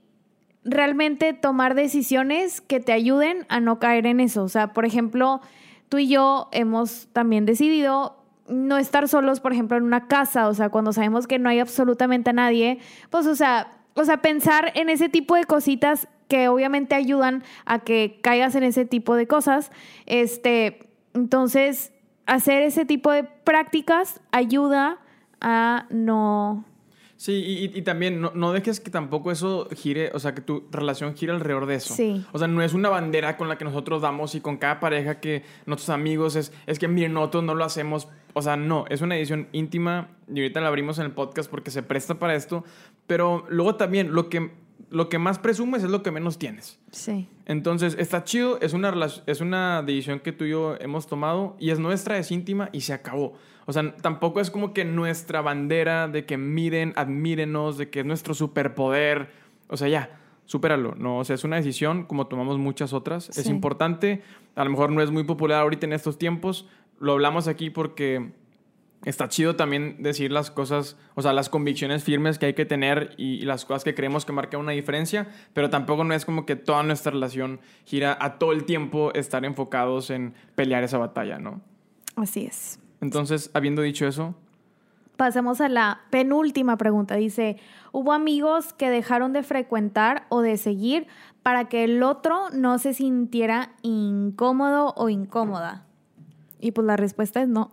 realmente 0.65 1.33
tomar 1.33 1.75
decisiones 1.75 2.61
que 2.61 2.81
te 2.81 2.93
ayuden 2.93 3.47
a 3.49 3.61
no 3.61 3.79
caer 3.79 4.07
en 4.07 4.21
eso. 4.21 4.43
O 4.43 4.49
sea, 4.49 4.73
por 4.73 4.85
ejemplo, 4.85 5.41
tú 5.89 5.99
y 5.99 6.09
yo 6.09 6.49
hemos 6.53 7.09
también 7.12 7.47
decidido 7.47 8.17
no 8.49 8.77
estar 8.77 9.09
solos, 9.09 9.41
por 9.41 9.53
ejemplo, 9.53 9.77
en 9.77 9.85
una 9.85 10.07
casa, 10.07 10.49
o 10.49 10.55
sea, 10.55 10.69
cuando 10.69 10.93
sabemos 10.93 11.27
que 11.27 11.39
no 11.39 11.49
hay 11.49 11.61
absolutamente 11.61 12.31
a 12.31 12.35
nadie, 12.35 12.79
pues, 13.11 13.27
o 13.27 13.35
sea, 13.35 13.73
o 13.95 14.05
sea, 14.05 14.19
pensar 14.19 14.73
en 14.75 14.91
ese 14.91 15.09
tipo 15.09 15.35
de 15.35 15.45
cositas 15.45 16.09
que 16.29 16.49
obviamente 16.49 16.95
ayudan 16.95 17.43
a 17.65 17.81
que 17.81 18.19
caigas 18.23 18.55
en 18.55 18.65
ese 18.65 18.85
tipo 18.85 19.15
de 19.15 19.27
cosas. 19.27 19.71
Este, 20.07 20.91
entonces, 21.15 21.93
hacer 22.27 22.62
ese 22.62 22.85
tipo 22.85 23.11
de 23.12 23.25
prácticas 23.25 24.21
ayuda 24.33 24.99
a 25.41 25.87
no 25.91 26.65
Sí, 27.17 27.33
y, 27.33 27.79
y 27.79 27.83
también 27.83 28.21
no, 28.21 28.33
no, 28.35 28.53
dejes 28.53 28.81
que 28.81 28.91
tampoco 28.91 29.31
eso 29.31 29.69
gire, 29.75 30.11
o 30.15 30.19
sea, 30.19 30.35
que 30.35 30.41
tu 30.41 30.65
relación 30.71 31.15
gire 31.15 31.33
alrededor 31.33 31.67
de 31.67 31.77
eso. 31.77 31.95
Sí. 31.95 32.25
O 32.33 32.39
sea, 32.39 32.49
no 32.49 32.62
es 32.62 32.75
una 32.75 32.89
bandera 32.89 33.37
con 33.37 33.49
la 33.49 33.57
que 33.57 33.65
nosotros 33.65 34.03
damos 34.03 34.35
y 34.35 34.41
con 34.41 34.57
cada 34.57 34.81
pareja 34.81 35.21
que 35.21 35.45
nuestros 35.67 35.91
amigos 35.91 36.35
es, 36.37 36.53
es 36.67 36.79
que 36.79 36.89
miren, 36.89 37.12
nosotros 37.15 37.45
no 37.45 37.55
lo 37.55 37.65
hacemos. 37.65 38.09
O 38.33 38.43
sea, 38.43 38.57
no, 38.57 38.85
es 38.89 39.01
una 39.01 39.17
edición 39.17 39.49
íntima 39.53 40.09
y 40.29 40.41
ahorita 40.41 40.61
la 40.61 40.69
abrimos 40.69 40.99
en 40.99 41.07
el 41.07 41.12
podcast 41.12 41.49
porque 41.49 41.71
se 41.71 41.83
presta 41.83 42.19
para 42.19 42.35
esto. 42.35 42.65
Pero 43.07 43.47
luego 43.49 43.77
también 43.77 44.12
lo 44.12 44.29
que, 44.29 44.51
lo 44.91 45.09
que 45.09 45.19
más 45.19 45.39
presumes 45.39 45.85
es 45.85 45.91
lo 45.91 46.03
que 46.03 46.11
menos 46.11 46.39
tienes. 46.39 46.81
Sí. 46.91 47.29
Entonces, 47.47 47.95
está 47.99 48.25
chido, 48.25 48.61
es 48.61 48.73
una, 48.73 48.93
es 49.27 49.41
una 49.41 49.83
decisión 49.83 50.19
que 50.19 50.33
tú 50.33 50.45
y 50.45 50.51
yo 50.51 50.77
hemos 50.81 51.07
tomado 51.07 51.57
y 51.61 51.71
es 51.71 51.79
nuestra, 51.79 52.19
es 52.19 52.33
íntima 52.33 52.71
y 52.73 52.81
se 52.81 52.93
acabó. 52.93 53.35
O 53.67 53.73
sea, 53.73 53.95
tampoco 53.97 54.41
es 54.41 54.51
como 54.51 54.73
que 54.73 54.85
nuestra 54.85 55.41
bandera 55.41 56.09
de 56.09 56.27
que 56.27 56.37
miren, 56.37 56.93
admírenos, 56.97 57.79
de 57.79 57.91
que 57.91 58.01
es 58.01 58.07
nuestro 58.07 58.35
superpoder. 58.35 59.31
O 59.69 59.77
sea, 59.77 59.89
ya, 59.89 60.19
supéralo. 60.45 60.95
No, 60.97 61.19
o 61.19 61.25
sea, 61.25 61.35
es 61.35 61.45
una 61.45 61.57
decisión 61.57 62.05
como 62.05 62.27
tomamos 62.27 62.59
muchas 62.59 62.93
otras. 62.93 63.25
Sí. 63.25 63.41
Es 63.41 63.49
importante. 63.49 64.23
A 64.55 64.65
lo 64.65 64.71
mejor 64.71 64.91
no 64.93 65.03
es 65.03 65.11
muy 65.11 65.25
popular 65.25 65.61
ahorita 65.61 65.87
en 65.87 65.95
estos 65.95 66.19
tiempos. 66.19 66.69
Lo 67.01 67.12
hablamos 67.12 67.49
aquí 67.49 67.71
porque 67.71 68.33
está 69.05 69.29
chido 69.29 69.57
también 69.57 69.97
decir 70.03 70.33
las 70.33 70.51
cosas, 70.51 70.97
o 71.15 71.23
sea, 71.23 71.33
las 71.33 71.49
convicciones 71.49 72.05
firmes 72.05 72.39
que 72.39 72.47
hay 72.47 72.55
que 72.55 72.65
tener 72.65 73.15
y, 73.17 73.35
y, 73.35 73.43
las 73.43 73.65
cosas 73.65 73.85
que 73.85 73.95
creemos 73.95 74.25
que 74.25 74.33
marcan 74.33 74.61
una 74.61 74.73
diferencia, 74.73 75.29
pero 75.53 75.69
tampoco 75.69 76.05
no 76.05 76.15
es 76.15 76.25
como 76.25 76.47
que 76.47 76.57
toda 76.57 76.83
nuestra 76.83 77.12
relación 77.12 77.61
gira 77.85 78.17
a 78.19 78.39
todo 78.39 78.53
el 78.53 78.65
tiempo 78.65 79.12
estar 79.15 79.45
enfocados 79.45 80.09
en 80.11 80.35
pelear 80.55 80.85
esa 80.85 80.97
batalla, 80.97 81.39
¿no? 81.39 81.61
Así 82.17 82.47
es. 82.47 82.79
Entonces, 83.01 83.51
habiendo 83.55 83.83
dicho 83.83 84.07
eso... 84.07 84.35
Pasamos 85.17 85.61
a 85.61 85.69
la 85.69 86.01
penúltima 86.11 86.77
pregunta. 86.77 87.15
Dice, 87.15 87.59
¿hubo 87.93 88.13
amigos 88.13 88.73
que 88.73 88.91
dejaron 88.91 89.33
de 89.33 89.45
frecuentar 89.45 90.27
o 90.29 90.41
de 90.41 90.57
seguir 90.57 91.07
para 91.45 91.69
que 91.69 91.85
el 91.85 92.03
otro 92.03 92.51
no 92.51 92.79
se 92.79 92.95
sintiera 92.95 93.71
incómodo 93.83 94.93
o 94.97 95.09
incómoda? 95.09 95.85
Y 96.59 96.73
pues 96.73 96.87
la 96.87 96.97
respuesta 96.97 97.43
es 97.43 97.49
no. 97.49 97.71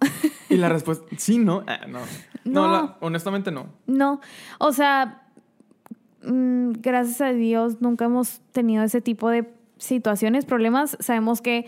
Y 0.49 0.57
la 0.57 0.69
respuesta, 0.69 1.05
sí, 1.17 1.37
no. 1.37 1.63
Ah, 1.65 1.87
no. 1.87 1.99
No, 2.43 2.67
no 2.67 2.71
la, 2.71 2.97
honestamente 2.99 3.51
no. 3.51 3.69
No. 3.87 4.19
O 4.59 4.73
sea, 4.73 5.23
mmm, 6.23 6.73
gracias 6.73 7.21
a 7.21 7.31
Dios 7.31 7.81
nunca 7.81 8.05
hemos 8.05 8.41
tenido 8.51 8.83
ese 8.83 9.01
tipo 9.01 9.29
de 9.29 9.51
situaciones, 9.77 10.45
problemas. 10.45 10.97
Sabemos 10.99 11.41
que 11.41 11.65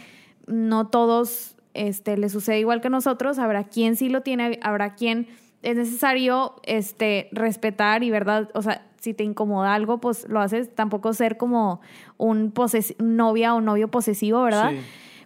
no 0.48 0.88
todos 0.88 1.53
este, 1.74 2.18
le 2.18 2.30
sucede 2.30 2.60
igual 2.60 2.82
que 2.82 2.90
nosotros, 2.90 3.40
habrá 3.40 3.64
quien 3.64 3.96
sí 3.96 4.10
lo 4.10 4.22
tiene, 4.22 4.60
habrá 4.62 4.96
quien 4.96 5.28
es 5.62 5.78
necesario 5.78 6.56
este, 6.64 7.30
respetar 7.32 8.04
y, 8.04 8.12
¿verdad? 8.12 8.50
O 8.54 8.62
sea, 8.62 8.86
si 9.00 9.14
te 9.14 9.24
incomoda 9.24 9.74
algo, 9.74 10.00
pues 10.00 10.28
lo 10.30 10.40
haces, 10.40 10.74
tampoco 10.74 11.14
ser 11.14 11.38
como 11.38 11.82
un 12.18 12.54
novia 13.00 13.54
o 13.54 13.62
novio 13.62 13.90
posesivo, 13.90 14.44
¿verdad? 14.44 14.72
Sí. 14.72 14.78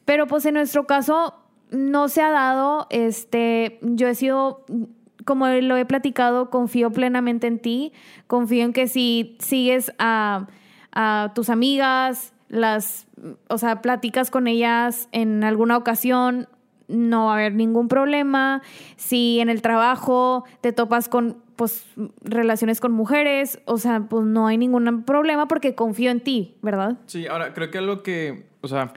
Pero 0.05 0.25
pues 0.25 0.45
en 0.45 0.53
nuestro 0.55 0.87
caso 0.87 1.35
no 1.69 2.07
se 2.07 2.21
ha 2.21 2.31
dado, 2.31 2.87
este, 2.89 3.77
yo 3.81 4.07
he 4.07 4.15
sido, 4.15 4.65
como 5.25 5.47
lo 5.47 5.75
he 5.75 5.85
platicado, 5.85 6.49
confío 6.49 6.91
plenamente 6.91 7.47
en 7.47 7.59
ti, 7.59 7.93
confío 8.25 8.63
en 8.63 8.73
que 8.73 8.87
si 8.87 9.37
sigues 9.39 9.91
a, 9.99 10.47
a 10.91 11.31
tus 11.35 11.49
amigas, 11.49 12.33
las, 12.49 13.07
o 13.49 13.57
sea, 13.57 13.81
platicas 13.81 14.31
con 14.31 14.47
ellas 14.47 15.09
en 15.11 15.43
alguna 15.43 15.77
ocasión, 15.77 16.47
no 16.87 17.25
va 17.25 17.31
a 17.31 17.35
haber 17.35 17.53
ningún 17.53 17.87
problema. 17.87 18.61
Si 18.95 19.39
en 19.39 19.49
el 19.49 19.61
trabajo 19.61 20.45
te 20.61 20.71
topas 20.71 21.09
con 21.09 21.37
pues 21.55 21.87
relaciones 22.21 22.79
con 22.79 22.91
mujeres, 22.91 23.59
o 23.65 23.77
sea, 23.77 24.01
pues 24.01 24.25
no 24.25 24.45
hay 24.47 24.57
ningún 24.57 25.03
problema 25.03 25.47
porque 25.47 25.73
confío 25.73 26.11
en 26.11 26.21
ti, 26.21 26.55
¿verdad? 26.61 26.97
Sí, 27.07 27.25
ahora 27.25 27.53
creo 27.53 27.71
que 27.71 27.77
algo 27.79 28.03
que, 28.03 28.45
o 28.61 28.67
sea, 28.67 28.93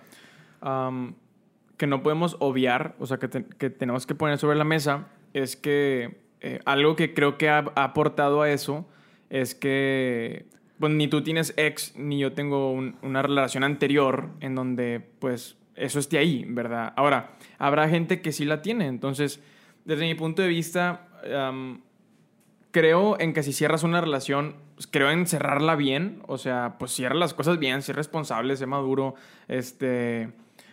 que 1.79 1.87
no 1.87 2.03
podemos 2.03 2.37
obviar, 2.39 2.95
o 2.99 3.07
sea, 3.07 3.19
que, 3.19 3.29
que, 3.29 3.71
tenemos 3.71 4.07
que 4.07 4.15
poner 4.15 4.37
sobre 4.37 4.59
la 4.59 4.65
mesa 4.65 5.09
es 5.33 5.57
que 5.57 6.21
eh, 6.43 6.61
algo 6.67 6.97
que 6.97 7.15
creo 7.15 7.39
que 7.39 7.49
ha 7.49 7.65
aportado 7.77 8.43
a 8.43 8.51
eso 8.51 8.87
es 9.31 9.55
que 9.55 10.47
pues 10.81 10.93
ni 10.93 11.07
tú 11.07 11.23
tienes 11.23 11.55
ex, 11.57 11.95
ni 11.97 12.19
yo 12.19 12.33
tengo 12.33 12.73
un, 12.73 12.97
una 13.03 13.23
relación 13.23 13.63
anterior 13.63 14.31
en 14.41 14.55
donde, 14.57 15.01
pues, 15.21 15.57
eso 15.77 15.99
esté 16.01 16.19
ahí, 16.19 16.45
¿verdad? 16.49 16.93
Ahora, 16.97 17.33
habrá 17.59 17.89
gente 17.89 18.21
que 18.23 18.33
sí 18.33 18.45
la 18.45 18.63
tiene, 18.63 18.87
entonces, 18.89 19.41
desde 19.85 20.03
mi 20.07 20.15
punto 20.15 20.43
de 20.43 20.49
vista, 20.49 21.07
creo 22.71 23.19
en 23.21 23.33
que 23.33 23.43
si 23.43 23.53
cierras 23.53 23.83
una 23.83 24.01
relación, 24.01 24.57
pues, 24.75 24.87
creo 24.87 25.11
en 25.11 25.27
cerrarla 25.27 25.75
bien, 25.77 26.23
o 26.27 26.39
sea, 26.39 26.77
pues 26.79 26.93
cierra 26.93 27.15
las 27.15 27.35
cosas 27.35 27.59
bien, 27.59 27.83
sé 27.83 27.93
responsable, 27.93 28.57
sé 28.57 28.67
maduro, 28.67 29.15
este, 29.49 30.33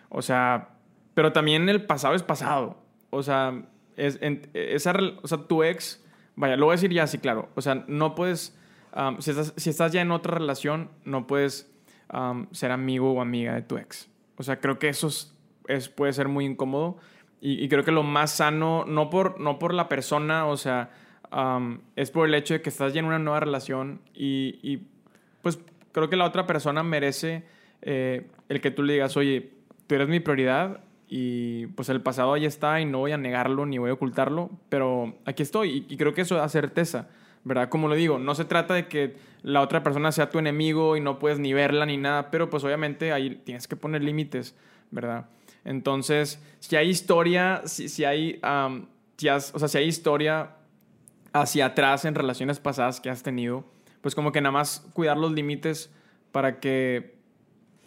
o 0.10 0.22
sea, 0.22 0.70
pero 1.14 1.32
también 1.34 1.68
el 1.70 1.84
pasado 1.86 2.14
es 2.16 2.24
pasado, 2.24 2.78
o 3.10 3.24
sea, 3.24 3.64
es, 3.96 4.20
en- 4.22 4.50
esa, 4.54 4.94
o 5.24 5.28
sea, 5.28 5.40
tu 5.40 5.64
ex, 5.64 6.04
vaya, 6.36 6.56
lo 6.56 6.66
voy 6.68 6.74
a 6.74 6.76
decir 6.76 6.92
ya 6.94 7.04
así, 7.04 7.18
claro, 7.18 7.50
o 7.56 7.62
sea, 7.62 7.84
no 7.88 8.14
puedes, 8.14 8.58
am, 8.98 9.22
si, 9.22 9.30
estás, 9.32 9.54
si 9.56 9.70
estás 9.70 9.92
ya 9.92 10.02
en 10.02 10.12
otra 10.12 10.38
relación, 10.38 10.90
no 11.06 11.28
puedes 11.28 11.72
am, 12.10 12.48
ser 12.52 12.72
amigo 12.72 13.12
o 13.14 13.22
amiga 13.22 13.54
de 13.56 13.62
tu 13.62 13.78
ex. 13.78 14.10
O 14.38 14.44
sea, 14.44 14.60
creo 14.60 14.80
que 14.80 14.90
eso 14.90 15.08
es, 15.08 15.36
es- 15.68 15.90
puede 15.90 16.14
ser 16.14 16.28
muy 16.28 16.46
incómodo. 16.46 16.98
Y, 17.40 17.64
y 17.64 17.70
creo 17.70 17.84
que 17.84 17.92
lo 17.92 18.02
más 18.04 18.32
sano, 18.32 18.84
no 18.88 19.10
por, 19.10 19.40
no 19.40 19.60
por 19.60 19.74
la 19.74 19.88
persona, 19.88 20.48
o 20.48 20.58
sea, 20.58 20.90
am, 21.30 21.82
es 21.96 22.10
por 22.12 22.28
el 22.28 22.34
hecho 22.34 22.56
de 22.56 22.62
que 22.62 22.70
estás 22.70 22.94
ya 22.94 23.00
en 23.00 23.06
una 23.06 23.20
nueva 23.20 23.40
relación 23.40 24.02
y, 24.16 24.60
y, 24.64 24.88
pues 25.44 25.60
creo 25.92 26.10
que 26.10 26.16
la 26.16 26.26
otra 26.26 26.48
persona 26.48 26.82
merece 26.84 27.44
eh, 27.84 28.28
el 28.50 28.60
que 28.62 28.72
tú 28.72 28.82
le 28.84 28.94
digas, 28.94 29.16
oye, 29.18 29.52
tú 29.86 29.94
eres 29.96 30.08
mi 30.08 30.20
prioridad 30.20 30.80
y 31.08 31.68
pues 31.68 31.90
el 31.90 32.02
pasado 32.02 32.34
ahí 32.34 32.46
está 32.46 32.82
y 32.82 32.86
no 32.86 32.98
voy 33.00 33.12
a 33.12 33.18
negarlo 33.18 33.66
ni 33.68 33.78
voy 33.78 33.92
a 33.92 33.94
ocultarlo, 33.94 34.50
pero 34.70 35.16
aquí 35.26 35.44
estoy 35.44 35.86
y, 35.88 35.94
y 35.94 35.98
creo 35.98 36.14
que 36.14 36.22
eso 36.22 36.36
da 36.36 36.50
certeza, 36.50 37.08
¿verdad? 37.48 37.70
Como 37.70 37.88
lo 37.88 37.96
digo, 37.96 38.20
no 38.20 38.36
se 38.36 38.46
trata 38.46 38.74
de 38.74 38.88
que 38.88 39.16
la 39.42 39.62
otra 39.62 39.82
persona 39.84 40.12
sea 40.12 40.30
tu 40.30 40.40
enemigo 40.40 40.98
y 40.98 41.02
no 41.02 41.18
puedes 41.20 41.40
ni 41.40 41.54
verla 41.54 41.86
ni 41.86 41.98
nada, 41.98 42.30
pero 42.30 42.50
pues 42.50 42.64
obviamente 42.64 43.12
ahí 43.14 43.42
tienes 43.46 43.68
que 43.68 43.76
poner 43.76 44.04
límites, 44.04 44.56
¿verdad? 44.92 45.28
Entonces, 45.64 46.42
si 46.60 46.76
hay 46.76 46.90
historia, 46.90 47.62
si, 47.66 47.90
si 47.90 48.04
hay, 48.06 48.40
am, 48.42 48.88
si 49.18 49.28
has- 49.30 49.54
o 49.56 49.60
sea, 49.60 49.68
si 49.68 49.78
hay 49.78 49.86
historia 49.88 50.52
hacia 51.34 51.68
atrás 51.68 52.06
en 52.06 52.16
relaciones 52.16 52.60
pasadas 52.60 53.00
que 53.02 53.10
has 53.10 53.24
tenido, 53.24 53.66
pues 54.02 54.16
como 54.16 54.32
que 54.32 54.42
nada 54.42 54.52
más 54.52 54.88
cuidar 54.94 55.18
los 55.18 55.32
límites 55.32 55.92
para 56.32 56.60
que, 56.60 57.16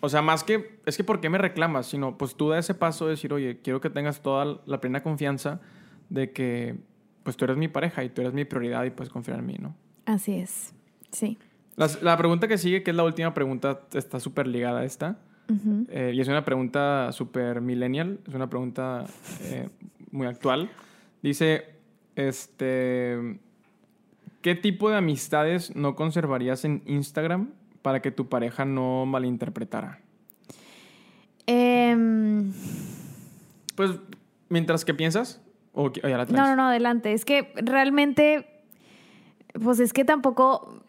o 0.00 0.08
sea, 0.08 0.22
más 0.22 0.44
que, 0.44 0.78
es 0.86 0.96
que 0.96 1.04
¿por 1.04 1.20
qué 1.20 1.28
me 1.30 1.38
reclamas? 1.38 1.86
Sino, 1.86 2.16
pues 2.18 2.34
tú 2.34 2.48
da 2.50 2.58
ese 2.58 2.74
paso 2.74 3.06
de 3.06 3.12
decir, 3.12 3.32
oye, 3.32 3.61
quiero 3.62 3.80
que 3.80 3.90
tengas 3.90 4.22
toda 4.22 4.61
la 4.66 4.80
plena 4.80 5.02
confianza 5.02 5.61
de 6.08 6.32
que, 6.32 6.76
pues 7.23 7.37
tú 7.37 7.45
eres 7.45 7.57
mi 7.57 7.68
pareja 7.68 8.03
y 8.05 8.09
tú 8.09 8.21
eres 8.23 8.33
mi 8.33 8.45
prioridad 8.45 8.85
y 8.85 8.91
puedes 8.91 9.12
confiar 9.12 9.39
en 9.41 9.47
mí, 9.47 9.57
¿no? 9.61 9.75
Así 10.07 10.35
es. 10.35 10.73
Sí. 11.12 11.39
Las- 11.77 12.03
la 12.03 12.16
pregunta 12.16 12.49
que 12.49 12.59
sigue, 12.59 12.83
que 12.83 12.91
es 12.91 12.97
la 12.97 13.05
última 13.05 13.33
pregunta, 13.35 13.81
está 13.95 14.21
súper 14.21 14.47
ligada 14.47 14.81
a 14.81 14.85
esta. 14.85 15.18
Eh, 15.89 16.12
y 16.14 16.21
es 16.21 16.29
una 16.29 16.45
pregunta 16.45 17.11
súper 17.11 17.61
millennial, 17.61 18.21
es 18.29 18.35
una 18.35 18.49
pregunta 18.49 19.05
eh, 19.43 19.68
muy 20.12 20.29
actual. 20.29 20.71
Dice, 21.23 21.64
este, 22.14 23.41
¿qué 24.43 24.55
tipo 24.55 24.91
de 24.91 24.97
amistades 24.97 25.75
no 25.75 25.97
conservarías 25.97 26.64
en 26.64 26.83
Instagram 26.87 27.51
para 27.83 28.01
que 28.01 28.12
tu 28.12 28.29
pareja 28.29 28.64
no 28.64 29.07
malinterpretara? 29.07 29.99
Em, 31.47 32.53
Pues, 33.75 33.93
mientras 34.49 34.85
que 34.85 34.95
piensas, 34.95 35.41
o, 35.73 35.93
ya 35.93 36.16
la 36.16 36.25
no, 36.25 36.47
no, 36.47 36.57
no, 36.57 36.68
adelante. 36.68 37.12
Es 37.12 37.25
que 37.25 37.53
realmente, 37.57 38.47
pues 39.62 39.81
es 39.81 39.93
que 39.93 40.05
tampoco 40.05 40.83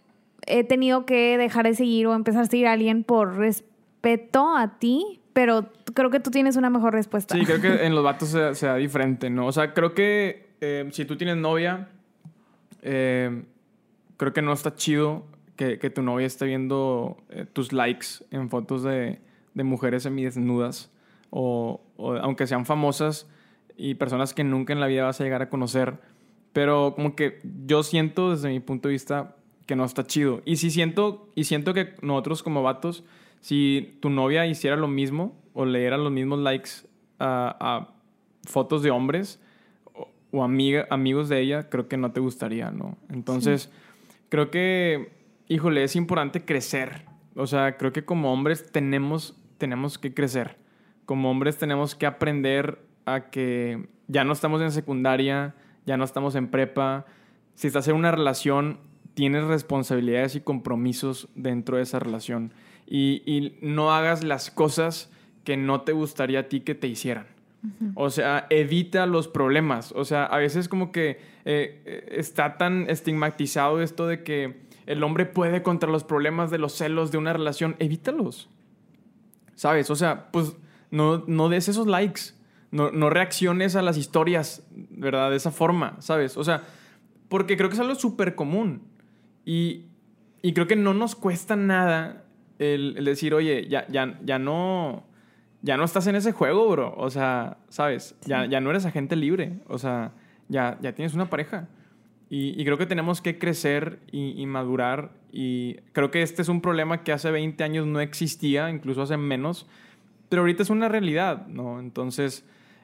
he 0.48 0.64
tenido 0.64 1.06
que 1.06 1.38
dejar 1.38 1.66
de 1.66 1.76
seguir 1.76 2.08
o 2.08 2.16
empezar 2.16 2.44
a 2.44 2.46
seguir 2.46 2.68
a 2.68 2.74
alguien 2.74 3.04
por 3.04 3.36
respeto 3.38 4.56
a 4.56 4.80
ti, 4.80 5.22
pero 5.34 5.70
creo 5.94 6.10
que 6.10 6.20
tú 6.20 6.32
tienes 6.32 6.56
una 6.56 6.70
mejor 6.70 6.94
respuesta. 6.94 7.36
Sí, 7.36 7.46
creo 7.46 7.62
que 7.62 7.86
en 7.86 7.96
los 7.96 8.04
vatos 8.04 8.30
se, 8.30 8.56
se 8.56 8.68
da 8.68 8.76
diferente, 8.76 9.30
¿no? 9.30 9.48
O 9.48 9.52
sea, 9.52 9.74
creo 9.74 9.94
que 9.94 10.50
eh, 10.62 10.88
si 10.92 11.06
tú 11.06 11.16
tienes 11.16 11.38
novia, 11.38 11.90
eh, 12.82 13.44
creo 14.18 14.34
que 14.34 14.42
no 14.42 14.54
está 14.54 14.76
chido 14.76 15.26
que, 15.56 15.78
que 15.78 15.90
tu 15.90 16.02
novia 16.02 16.26
esté 16.26 16.46
viendo 16.46 17.18
eh, 17.30 17.46
tus 17.52 17.72
likes 17.72 18.08
en 18.32 18.50
fotos 18.50 18.84
de, 18.84 19.20
de 19.54 19.64
mujeres 19.64 20.04
semidesnudas 20.04 20.92
o, 21.30 21.82
o 21.98 22.14
aunque 22.14 22.48
sean 22.48 22.66
famosas 22.66 23.28
y 23.82 23.96
personas 23.96 24.36
que 24.36 24.44
nunca 24.44 24.74
en 24.74 24.80
la 24.80 24.86
vida 24.86 25.06
vas 25.06 25.20
a 25.20 25.24
llegar 25.24 25.42
a 25.42 25.50
conocer. 25.50 25.98
Pero 26.54 26.94
como 26.96 27.16
que 27.16 27.40
yo 27.66 27.82
siento 27.82 28.30
desde 28.30 28.50
mi 28.50 28.60
punto 28.60 28.88
de 28.88 28.92
vista 28.92 29.36
que 29.66 29.76
no 29.76 29.86
está 29.86 30.06
chido. 30.06 30.44
Y 30.46 30.58
si 30.58 30.70
siento, 30.70 31.32
y 31.34 31.46
siento 31.46 31.74
que 31.74 31.96
nosotros 32.04 32.44
como 32.44 32.62
vatos, 32.62 33.04
si 33.40 33.98
tu 34.00 34.12
novia 34.12 34.46
hiciera 34.46 34.76
lo 34.76 34.88
mismo 34.88 35.36
o 35.54 35.66
le 35.66 35.80
diera 35.80 35.98
los 35.98 36.12
mismos 36.12 36.38
likes 36.40 36.70
a, 37.18 37.58
a 37.60 37.94
fotos 38.48 38.84
de 38.84 38.92
hombres 38.92 39.42
o, 39.96 40.10
o 40.30 40.44
amiga, 40.44 40.86
amigos 40.92 41.28
de 41.28 41.42
ella, 41.42 41.68
creo 41.68 41.88
que 41.88 41.98
no 41.98 42.12
te 42.12 42.20
gustaría, 42.20 42.70
¿no? 42.70 43.00
Entonces, 43.10 43.72
creo 44.30 44.52
que, 44.52 45.12
híjole, 45.48 45.84
es 45.84 45.96
importante 45.96 46.46
crecer. 46.46 47.06
O 47.36 47.48
sea, 47.48 47.78
creo 47.78 47.92
que 47.92 48.06
como 48.06 48.32
hombres 48.32 48.72
tenemos, 48.72 49.42
tenemos 49.58 49.98
que 49.98 50.14
crecer. 50.14 50.58
Como 51.08 51.32
hombres 51.32 51.58
tenemos 51.58 51.96
que 51.96 52.06
aprender 52.06 52.91
a 53.06 53.30
que 53.30 53.88
ya 54.08 54.24
no 54.24 54.34
estamos 54.34 54.62
en 54.62 54.72
secundaria, 54.72 55.56
ya 55.86 55.97
no 55.97 56.04
estamos 56.04 56.36
en 56.36 56.49
prepa. 56.49 57.06
Si 57.56 57.68
estás 57.68 57.88
en 57.88 57.95
una 57.95 58.12
relación, 58.12 58.80
tienes 59.14 59.43
responsabilidades 59.45 60.36
y 60.36 60.41
compromisos 60.41 61.30
dentro 61.36 61.78
de 61.78 61.84
esa 61.84 61.99
relación. 61.99 62.54
Y, 62.88 63.24
y 63.26 63.58
no 63.62 63.93
hagas 63.93 64.24
las 64.24 64.52
cosas 64.52 65.12
que 65.43 65.58
no 65.58 65.82
te 65.82 65.91
gustaría 65.91 66.41
a 66.41 66.43
ti 66.43 66.62
que 66.62 66.76
te 66.76 66.88
hicieran. 66.88 67.28
O 67.93 68.10
sea, 68.10 68.47
evita 68.49 69.06
los 69.06 69.28
problemas. 69.28 69.91
O 69.91 70.04
sea, 70.04 70.26
a 70.26 70.38
veces 70.38 70.68
como 70.68 70.91
que 70.91 71.20
eh, 71.45 71.82
eh, 71.86 72.16
está 72.18 72.58
tan 72.58 72.89
estigmatizado 72.89 73.82
esto 73.82 74.08
de 74.08 74.24
que 74.24 74.62
el 74.88 75.04
hombre 75.04 75.28
puede 75.28 75.62
contra 75.62 75.89
los 75.89 76.04
problemas 76.04 76.49
de 76.49 76.58
los 76.58 76.74
celos 76.74 77.12
de 77.12 77.20
una 77.20 77.34
relación. 77.34 77.76
Evítalos. 77.78 78.49
¿Sabes? 79.54 79.91
O 79.91 79.95
sea, 79.95 80.32
pues 80.32 80.56
no, 80.89 81.24
no 81.28 81.49
des 81.49 81.70
esos 81.70 81.86
likes. 81.86 82.34
No, 82.72 82.89
no 82.91 83.09
reacciones 83.09 83.76
a 83.76 83.82
las 83.82 83.97
historias, 83.97 84.65
¿verdad? 84.72 85.30
De 85.30 85.36
esa 85.36 85.51
forma, 85.51 85.97
¿sabes? 85.99 86.38
O 86.38 86.43
sea, 86.43 86.63
porque 87.28 87.57
creo 87.57 87.69
que 87.69 87.76
es 87.76 87.80
algo 87.80 87.95
súper 87.95 88.36
común. 88.36 88.84
Y, 89.45 89.86
y 90.41 90.53
creo 90.53 90.67
que 90.67 90.76
no 90.76 90.93
nos 90.93 91.15
cuesta 91.15 91.55
nada 91.55 92.24
el, 92.59 92.95
el 92.97 93.05
decir, 93.05 93.34
oye, 93.34 93.67
ya, 93.67 93.88
ya, 93.88 94.19
ya 94.24 94.39
no. 94.39 95.05
Ya 95.63 95.78
no 95.78 95.84
estás 95.84 96.07
en 96.07 96.15
ese 96.15 96.32
juego, 96.32 96.67
bro. 96.69 96.93
O 96.97 97.09
sea, 97.09 97.57
¿sabes? 97.69 98.15
Ya, 98.26 98.45
ya 98.45 98.61
no 98.61 98.72
eres 98.72 98.86
agente 98.86 99.15
libre. 99.15 99.59
O 99.67 99.78
sea, 99.78 100.11
ya, 100.47 100.78
ya 100.82 100.93
tienes 100.93 101.13
una 101.13 101.30
pareja. 101.30 101.69
Y, 102.30 102.59
y 102.59 102.65
creo 102.65 102.78
que 102.78 102.86
tenemos 102.86 103.22
que 103.22 103.38
crecer 103.38 103.99
y, 104.11 104.41
y 104.41 104.45
madurar. 104.45 105.11
Y 105.32 105.76
creo 105.93 106.11
que 106.11 106.22
este 106.24 106.41
es 106.41 106.49
un 106.49 106.61
problema 106.61 107.03
que 107.03 107.11
hace 107.11 107.30
20 107.30 107.63
años 107.63 107.86
no 107.86 107.99
existía, 107.99 108.69
incluso 108.69 109.03
hace 109.03 109.17
menos. 109.17 109.67
Pero 110.30 110.41
ahorita 110.41 110.63
es 110.63 110.69
una 110.69 110.89
realidad, 110.89 111.47
¿no? 111.47 111.80
Entonces, 111.80 112.43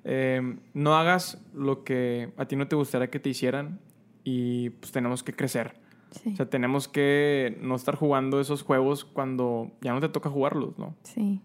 eh, 0.10 0.56
no 0.74 0.96
hagas 0.96 1.38
lo 1.54 1.84
que 1.84 2.32
a 2.38 2.46
ti 2.46 2.56
no 2.56 2.70
te 2.70 2.78
gustaría 2.78 3.10
que 3.10 3.20
te 3.20 3.30
hicieran. 3.30 3.80
Y 4.24 4.72
pues 4.72 4.92
tenemos 4.92 5.22
que 5.22 5.34
crecer. 5.34 5.76
Sí. 6.12 6.32
O 6.34 6.36
sea, 6.38 6.50
tenemos 6.50 6.88
que 6.88 7.58
no 7.62 7.76
estar 7.76 7.96
jugando 7.96 8.40
esos 8.40 8.64
juegos 8.64 9.04
cuando 9.04 9.72
ya 9.82 9.94
no 9.94 10.00
te 10.00 10.10
toca 10.10 10.30
jugarlos, 10.30 10.78
¿no? 10.80 10.96
Sí. 11.04 11.42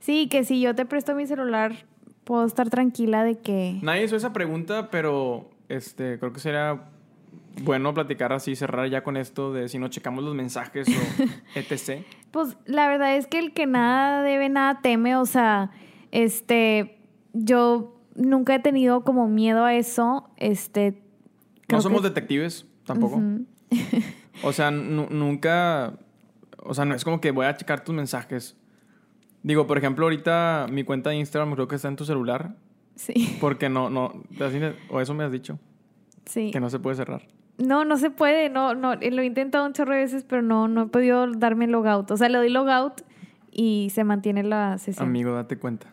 Sí, 0.00 0.28
que 0.28 0.44
si 0.44 0.60
yo 0.60 0.74
te 0.74 0.84
presto 0.84 1.14
mi 1.14 1.26
celular, 1.26 1.86
puedo 2.24 2.44
estar 2.44 2.70
tranquila 2.70 3.22
de 3.22 3.38
que... 3.38 3.78
Nadie 3.82 4.04
hizo 4.04 4.16
esa 4.16 4.32
pregunta, 4.32 4.90
pero 4.90 5.48
este, 5.68 6.18
creo 6.18 6.32
que 6.32 6.40
sería 6.40 6.88
bueno 7.62 7.94
platicar 7.94 8.32
así, 8.32 8.56
cerrar 8.56 8.88
ya 8.88 9.04
con 9.04 9.16
esto 9.16 9.52
de 9.52 9.68
si 9.68 9.78
no 9.78 9.88
checamos 9.88 10.24
los 10.24 10.34
mensajes 10.34 10.88
o 10.88 11.22
etc. 11.54 12.04
Pues 12.32 12.56
la 12.66 12.88
verdad 12.88 13.16
es 13.16 13.28
que 13.28 13.38
el 13.38 13.52
que 13.52 13.66
nada 13.66 14.22
debe, 14.22 14.48
nada 14.48 14.80
teme. 14.80 15.14
O 15.16 15.26
sea, 15.26 15.70
este, 16.10 16.98
yo 17.32 18.00
nunca 18.14 18.54
he 18.54 18.58
tenido 18.58 19.04
como 19.04 19.28
miedo 19.28 19.64
a 19.64 19.74
eso. 19.74 20.30
Este, 20.36 21.02
No 21.70 21.80
somos 21.80 22.02
que- 22.02 22.08
detectives 22.08 22.66
tampoco. 22.84 23.22
O 24.42 24.52
sea, 24.52 24.70
nu- 24.70 25.08
nunca. 25.10 25.94
O 26.64 26.74
sea, 26.74 26.84
no 26.84 26.94
es 26.94 27.04
como 27.04 27.20
que 27.20 27.30
voy 27.30 27.46
a 27.46 27.56
checar 27.56 27.82
tus 27.84 27.94
mensajes. 27.94 28.56
Digo, 29.42 29.66
por 29.66 29.78
ejemplo, 29.78 30.04
ahorita 30.06 30.66
mi 30.70 30.84
cuenta 30.84 31.10
de 31.10 31.16
Instagram 31.16 31.54
creo 31.54 31.68
que 31.68 31.76
está 31.76 31.88
en 31.88 31.96
tu 31.96 32.04
celular. 32.04 32.54
Sí, 32.94 33.36
Porque 33.40 33.68
no, 33.68 33.90
no. 33.90 34.12
O 34.90 35.00
eso 35.00 35.14
me 35.14 35.24
has 35.24 35.32
dicho. 35.32 35.58
sí. 36.26 36.50
Que 36.52 36.60
no 36.60 36.70
se 36.70 36.78
puede 36.78 36.96
cerrar. 36.96 37.26
No, 37.58 37.84
no 37.84 37.96
se 37.96 38.10
puede, 38.10 38.48
no, 38.48 38.74
no, 38.74 38.94
lo 38.94 39.22
he 39.22 39.24
intentado 39.26 39.66
un 39.66 39.72
chorro 39.72 39.92
de 39.94 40.00
veces, 40.00 40.24
pero 40.24 40.42
no, 40.42 40.68
no 40.68 40.82
he 40.84 40.86
podido 40.86 41.30
darme 41.32 41.66
logout. 41.66 42.10
O 42.10 42.16
sea, 42.16 42.28
le 42.28 42.38
doy 42.38 42.48
logout 42.48 43.02
y 43.52 43.90
se 43.90 44.02
mantiene 44.02 44.42
la 44.42 44.78
sesión. 44.78 45.06
Amigo, 45.06 45.32
date 45.34 45.58
cuenta. 45.58 45.92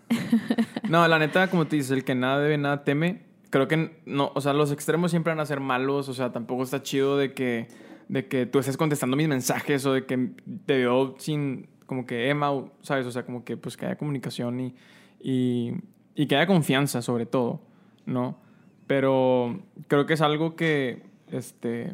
No, 0.89 1.07
la 1.07 1.19
neta, 1.19 1.49
como 1.49 1.67
te 1.67 1.75
dices, 1.75 1.91
el 1.91 2.03
que 2.03 2.15
nada 2.15 2.39
debe, 2.39 2.57
nada 2.57 2.83
teme. 2.83 3.21
Creo 3.49 3.67
que 3.67 4.01
no, 4.05 4.31
o 4.33 4.41
sea, 4.41 4.53
los 4.53 4.71
extremos 4.71 5.11
siempre 5.11 5.31
van 5.31 5.39
a 5.39 5.45
ser 5.45 5.59
malos. 5.59 6.07
O 6.07 6.13
sea, 6.13 6.31
tampoco 6.31 6.63
está 6.63 6.81
chido 6.81 7.17
de 7.17 7.33
que, 7.33 7.67
de 8.07 8.27
que 8.27 8.45
tú 8.45 8.59
estés 8.59 8.77
contestando 8.77 9.17
mis 9.17 9.27
mensajes 9.27 9.85
o 9.85 9.93
de 9.93 10.05
que 10.05 10.31
te 10.65 10.77
veo 10.77 11.15
sin, 11.19 11.67
como 11.85 12.05
que 12.05 12.29
Emma, 12.29 12.51
¿sabes? 12.81 13.05
O 13.05 13.11
sea, 13.11 13.25
como 13.25 13.43
que 13.43 13.57
pues 13.57 13.75
que 13.75 13.85
haya 13.85 13.97
comunicación 13.97 14.59
y, 14.61 14.75
y, 15.19 15.73
y 16.15 16.27
que 16.27 16.37
haya 16.37 16.47
confianza 16.47 17.01
sobre 17.01 17.25
todo, 17.25 17.61
¿no? 18.05 18.39
Pero 18.87 19.61
creo 19.87 20.05
que 20.05 20.13
es 20.13 20.21
algo 20.21 20.55
que, 20.55 21.03
este, 21.29 21.93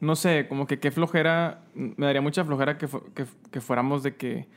no 0.00 0.16
sé, 0.16 0.46
como 0.48 0.66
que 0.66 0.80
qué 0.80 0.90
flojera, 0.90 1.62
me 1.74 2.06
daría 2.06 2.22
mucha 2.22 2.44
flojera 2.44 2.78
que, 2.78 2.88
que 3.50 3.60
fuéramos 3.60 4.02
de 4.02 4.16
que 4.16 4.48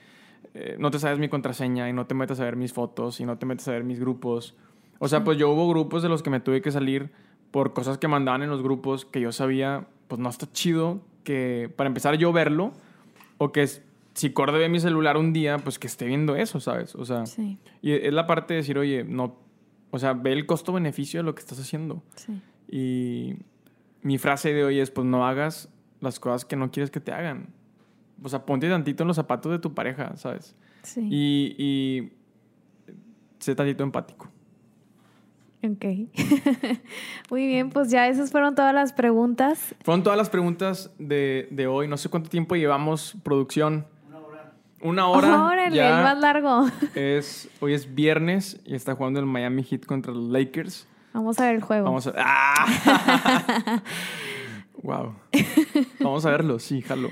eh, 0.54 0.76
no 0.80 0.92
te 0.92 1.00
sabes 1.00 1.20
mi 1.20 1.30
contraseña 1.30 1.90
y 1.90 1.94
no 1.94 2.06
te 2.08 2.16
metas 2.16 2.40
a 2.40 2.44
ver 2.46 2.56
mis 2.56 2.74
fotos 2.74 3.20
y 3.20 3.26
no 3.26 3.38
te 3.38 3.46
metas 3.46 3.68
a 3.68 3.72
ver 3.72 3.84
mis 3.84 4.00
grupos. 4.00 4.56
O 5.00 5.08
sea, 5.08 5.24
pues 5.24 5.38
yo 5.38 5.50
hubo 5.52 5.70
grupos 5.70 6.02
de 6.04 6.10
los 6.10 6.24
que 6.24 6.30
me 6.30 6.40
tuve 6.40 6.62
que 6.62 6.72
salir 6.72 7.12
por 7.52 7.74
cosas 7.74 7.98
que 7.98 8.08
mandaban 8.08 8.42
en 8.44 8.50
los 8.50 8.62
grupos 8.64 9.06
que 9.06 9.22
yo 9.22 9.32
sabía, 9.32 9.88
pues 10.08 10.20
no 10.20 10.30
está 10.30 10.52
chido 10.52 11.02
que 11.24 11.72
para 11.76 11.88
empezar 11.88 12.16
yo 12.18 12.32
verlo 12.34 12.72
o 13.38 13.52
que 13.52 13.68
si 14.14 14.32
Corde 14.32 14.58
ve 14.58 14.70
mi 14.70 14.80
celular 14.80 15.18
un 15.18 15.32
día, 15.34 15.58
pues 15.60 15.78
que 15.78 15.86
esté 15.88 16.06
viendo 16.06 16.36
eso, 16.36 16.60
¿sabes? 16.60 16.96
O 16.96 17.06
sea, 17.06 17.26
Sí. 17.28 17.60
y 17.84 17.92
es 17.92 18.12
la 18.14 18.26
parte 18.26 18.54
de 18.56 18.60
decir, 18.62 18.78
oye, 18.80 19.04
no, 19.04 19.36
o 19.92 20.00
sea, 20.00 20.14
ve 20.14 20.34
el 20.34 20.46
costo-beneficio 20.48 21.20
de 21.20 21.24
lo 21.24 21.36
que 21.36 21.42
estás 21.42 21.60
haciendo. 21.60 22.02
Sí. 22.16 22.42
Y 22.70 23.36
mi 24.02 24.18
frase 24.18 24.54
de 24.54 24.64
hoy 24.64 24.80
es, 24.80 24.90
pues 24.90 25.06
no 25.06 25.28
hagas 25.28 25.70
las 26.02 26.20
cosas 26.20 26.46
que 26.46 26.56
no 26.56 26.72
quieres 26.72 26.90
que 26.90 27.00
te 27.00 27.12
hagan. 27.12 27.50
O 28.24 28.30
sea, 28.30 28.46
ponte 28.46 28.70
tantito 28.70 29.04
en 29.04 29.08
los 29.08 29.16
zapatos 29.16 29.52
de 29.52 29.60
tu 29.60 29.74
pareja, 29.74 30.16
¿sabes? 30.18 30.56
Sí. 30.84 31.08
Y, 31.10 31.56
y 31.58 32.14
sé 33.40 33.56
tantito 33.56 33.84
empático. 33.84 34.30
Ok. 35.64 35.86
Muy 37.30 37.48
bien, 37.48 37.70
pues 37.70 37.90
ya 37.90 38.08
esas 38.08 38.32
fueron 38.32 38.56
todas 38.56 38.74
las 38.74 38.94
preguntas. 38.94 39.76
Fueron 39.84 40.04
todas 40.04 40.18
las 40.18 40.30
preguntas 40.30 40.92
de, 41.00 41.48
de 41.52 41.68
hoy. 41.68 41.88
No 41.88 41.98
sé 41.98 42.10
cuánto 42.10 42.30
tiempo 42.30 42.56
llevamos 42.56 43.16
producción. 43.24 43.88
Una 44.08 44.20
hora. 44.20 44.54
Una 44.82 45.08
hora. 45.08 45.46
Órale, 45.46 45.76
ya 45.76 45.98
el 45.98 46.04
más 46.04 46.20
largo. 46.20 46.68
es, 46.96 47.50
hoy 47.60 47.74
es 47.74 47.94
viernes 47.94 48.60
y 48.66 48.76
está 48.76 48.96
jugando 48.96 49.20
el 49.20 49.26
Miami 49.26 49.64
Heat 49.64 49.86
contra 49.86 50.14
los 50.14 50.30
Lakers. 50.30 50.88
Vamos 51.14 51.40
a 51.40 51.46
ver 51.46 51.56
el 51.56 51.62
juego. 51.62 51.86
Vamos 51.86 52.06
a... 52.06 52.14
¡Ah! 52.16 53.82
wow. 54.84 55.16
Vamos 56.00 56.26
a 56.26 56.30
verlo, 56.30 56.60
sí, 56.60 56.82
jalo. 56.84 57.10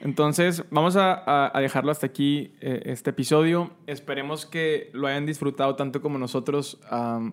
Entonces, 0.00 0.64
vamos 0.70 0.96
a, 0.96 1.52
dejarlo 1.60 1.90
hasta 1.90 2.06
aquí, 2.06 2.52
eh, 2.60 2.82
este 2.86 3.10
episodio. 3.10 3.72
Esperemos 3.86 4.46
que 4.46 4.90
lo 4.92 5.06
hayan 5.06 5.26
disfrutado 5.26 5.74
tanto 5.76 6.00
como 6.00 6.18
nosotros 6.18 6.80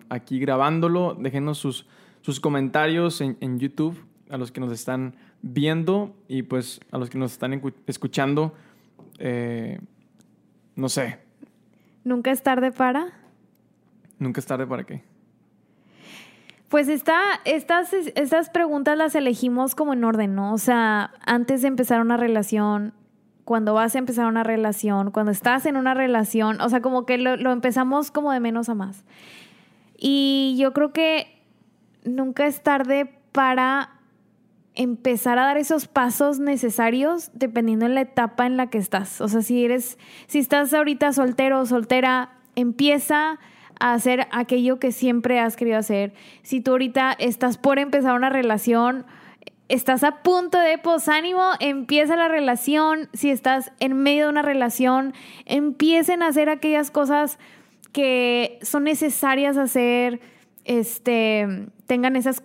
aquí 0.08 0.38
grabándolo. 0.40 1.14
Déjenos 1.14 1.58
sus, 1.58 1.86
sus 2.22 2.40
comentarios 2.40 3.20
en, 3.20 3.36
en 3.40 3.58
YouTube, 3.58 4.04
a 4.30 4.36
los 4.36 4.50
que 4.50 4.60
nos 4.60 4.72
están 4.72 5.14
viendo 5.42 6.14
y 6.28 6.42
pues 6.42 6.80
a 6.90 6.98
los 6.98 7.10
que 7.10 7.18
nos 7.18 7.32
están 7.32 7.60
escuchando. 7.86 8.54
Eh, 9.18 9.78
no 10.74 10.88
sé, 10.88 11.18
Nunca 12.04 12.30
es 12.30 12.42
tarde 12.42 12.70
para. 12.70 13.06
nunca 14.18 14.40
es 14.40 14.46
tarde 14.46 14.66
para 14.66 14.84
qué. 14.84 15.02
Pues 16.68 16.88
está, 16.88 17.20
estas, 17.44 17.92
estas 17.92 18.50
preguntas 18.50 18.98
las 18.98 19.14
elegimos 19.14 19.74
como 19.74 19.92
en 19.92 20.02
orden, 20.02 20.34
¿no? 20.34 20.52
O 20.52 20.58
sea, 20.58 21.12
antes 21.24 21.62
de 21.62 21.68
empezar 21.68 22.00
una 22.00 22.16
relación, 22.16 22.92
cuando 23.44 23.74
vas 23.74 23.94
a 23.94 23.98
empezar 23.98 24.26
una 24.26 24.42
relación, 24.42 25.12
cuando 25.12 25.30
estás 25.30 25.66
en 25.66 25.76
una 25.76 25.94
relación, 25.94 26.60
o 26.60 26.68
sea, 26.68 26.80
como 26.80 27.06
que 27.06 27.18
lo, 27.18 27.36
lo 27.36 27.52
empezamos 27.52 28.10
como 28.10 28.32
de 28.32 28.40
menos 28.40 28.68
a 28.68 28.74
más. 28.74 29.04
Y 29.96 30.56
yo 30.58 30.72
creo 30.72 30.92
que 30.92 31.40
nunca 32.04 32.46
es 32.46 32.62
tarde 32.62 33.20
para 33.30 33.90
empezar 34.74 35.38
a 35.38 35.46
dar 35.46 35.56
esos 35.56 35.88
pasos 35.88 36.38
necesarios 36.38 37.30
dependiendo 37.32 37.86
en 37.86 37.94
la 37.94 38.02
etapa 38.02 38.46
en 38.46 38.56
la 38.56 38.68
que 38.68 38.78
estás. 38.78 39.20
O 39.20 39.28
sea, 39.28 39.42
si 39.42 39.64
eres, 39.64 39.98
si 40.26 40.38
estás 40.38 40.72
ahorita 40.74 41.12
soltero 41.12 41.60
o 41.60 41.66
soltera, 41.66 42.30
empieza 42.56 43.38
a 43.80 43.92
hacer 43.94 44.26
aquello 44.30 44.78
que 44.78 44.92
siempre 44.92 45.38
has 45.40 45.56
querido 45.56 45.78
hacer. 45.78 46.12
Si 46.42 46.60
tú 46.60 46.72
ahorita 46.72 47.12
estás 47.18 47.58
por 47.58 47.78
empezar 47.78 48.14
una 48.14 48.30
relación, 48.30 49.04
estás 49.68 50.04
a 50.04 50.22
punto 50.22 50.58
de 50.58 50.78
posánimo, 50.78 51.42
empieza 51.60 52.16
la 52.16 52.28
relación. 52.28 53.08
Si 53.12 53.30
estás 53.30 53.72
en 53.80 53.96
medio 53.96 54.24
de 54.24 54.30
una 54.30 54.42
relación, 54.42 55.12
empiecen 55.44 56.22
a 56.22 56.28
hacer 56.28 56.48
aquellas 56.48 56.90
cosas 56.90 57.38
que 57.92 58.58
son 58.62 58.84
necesarias 58.84 59.56
hacer, 59.56 60.20
este, 60.64 61.68
tengan 61.86 62.16
esas 62.16 62.42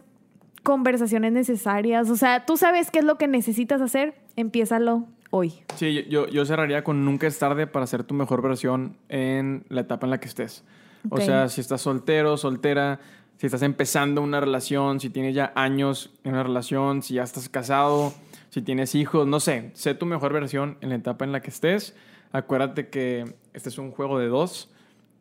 conversaciones 0.63 1.31
necesarias. 1.33 2.09
O 2.09 2.15
sea, 2.15 2.45
tú 2.45 2.57
sabes 2.57 2.91
qué 2.91 2.99
es 2.99 3.05
lo 3.05 3.17
que 3.17 3.27
necesitas 3.27 3.81
hacer, 3.81 4.15
empiézalo 4.35 5.07
hoy. 5.31 5.53
Sí, 5.75 6.05
yo- 6.09 6.27
yo, 6.27 6.45
cerraría 6.45 6.83
con 6.83 7.03
nunca 7.05 7.27
es 7.27 7.39
tarde 7.39 7.67
para 7.67 7.87
ser 7.87 8.03
tu 8.03 8.13
mejor 8.13 8.41
versión 8.41 8.95
en 9.09 9.63
la 9.69 9.81
etapa 9.81 10.05
en 10.05 10.11
la 10.11 10.19
que 10.19 10.27
estés. 10.27 10.63
O 11.09 11.19
sea, 11.19 11.49
si 11.49 11.61
estás 11.61 11.81
soltero, 11.81 12.37
soltera, 12.37 12.99
si 13.37 13.47
estás 13.47 13.63
empezando 13.63 14.21
una 14.21 14.39
relación, 14.39 14.99
si 14.99 15.09
tienes 15.09 15.33
ya 15.33 15.51
años 15.55 16.11
en 16.23 16.33
una 16.33 16.43
relación, 16.43 17.01
si 17.01 17.15
ya 17.15 17.23
estás 17.23 17.49
casado, 17.49 18.13
si 18.49 18.61
tienes 18.61 18.93
hijos, 18.95 19.25
no 19.25 19.39
sé, 19.39 19.71
sé 19.73 19.95
tu 19.95 20.05
mejor 20.05 20.33
versión 20.33 20.77
en 20.81 20.89
la 20.89 20.95
etapa 20.95 21.25
en 21.25 21.31
la 21.31 21.41
que 21.41 21.49
estés. 21.49 21.95
Acuérdate 22.33 22.89
que 22.89 23.35
este 23.53 23.69
es 23.69 23.77
un 23.77 23.91
juego 23.91 24.19
de 24.19 24.27
dos 24.27 24.69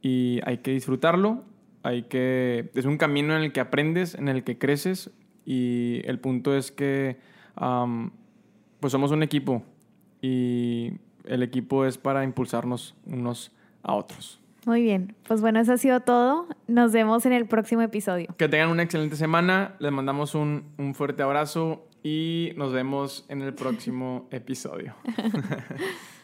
y 0.03 0.41
hay 0.45 0.59
que 0.59 0.73
disfrutarlo. 0.73 1.45
Hay 1.83 2.03
que 2.03 2.71
es 2.75 2.85
un 2.85 2.99
camino 2.99 3.35
en 3.35 3.43
el 3.43 3.53
que 3.53 3.61
aprendes, 3.61 4.15
en 4.15 4.29
el 4.29 4.45
que 4.45 4.59
creces 4.59 5.11
y 5.47 6.03
el 6.05 6.19
punto 6.19 6.55
es 6.55 6.71
que 6.71 7.19
am, 7.57 8.13
pues 8.81 8.93
somos 8.93 9.13
un 9.13 9.23
equipo 9.23 9.63
y 10.21 10.93
el 11.25 11.43
equipo 11.43 11.87
es 11.87 11.97
para 11.97 12.25
impulsarnos 12.25 12.95
unos 13.07 13.53
a 13.83 13.95
otros. 13.95 14.40
Muy 14.67 14.83
bien, 14.83 15.15
pues 15.27 15.41
bueno, 15.41 15.61
eso 15.61 15.73
ha 15.73 15.79
sido 15.79 16.01
todo. 16.01 16.47
Nos 16.69 16.93
vemos 16.93 17.25
en 17.27 17.33
el 17.33 17.47
próximo 17.47 17.83
episodio. 17.83 18.35
Que 18.37 18.49
tengan 18.49 18.71
una 18.71 18.83
excelente 18.83 19.17
semana, 19.17 19.75
les 19.79 19.91
mandamos 19.91 20.35
un, 20.35 20.65
un 20.77 20.95
fuerte 20.95 21.23
abrazo 21.23 21.87
y 22.03 22.53
nos 22.57 22.73
vemos 22.73 23.25
en 23.29 23.43
el 23.43 23.55
próximo 23.55 24.29
episodio. 24.31 24.95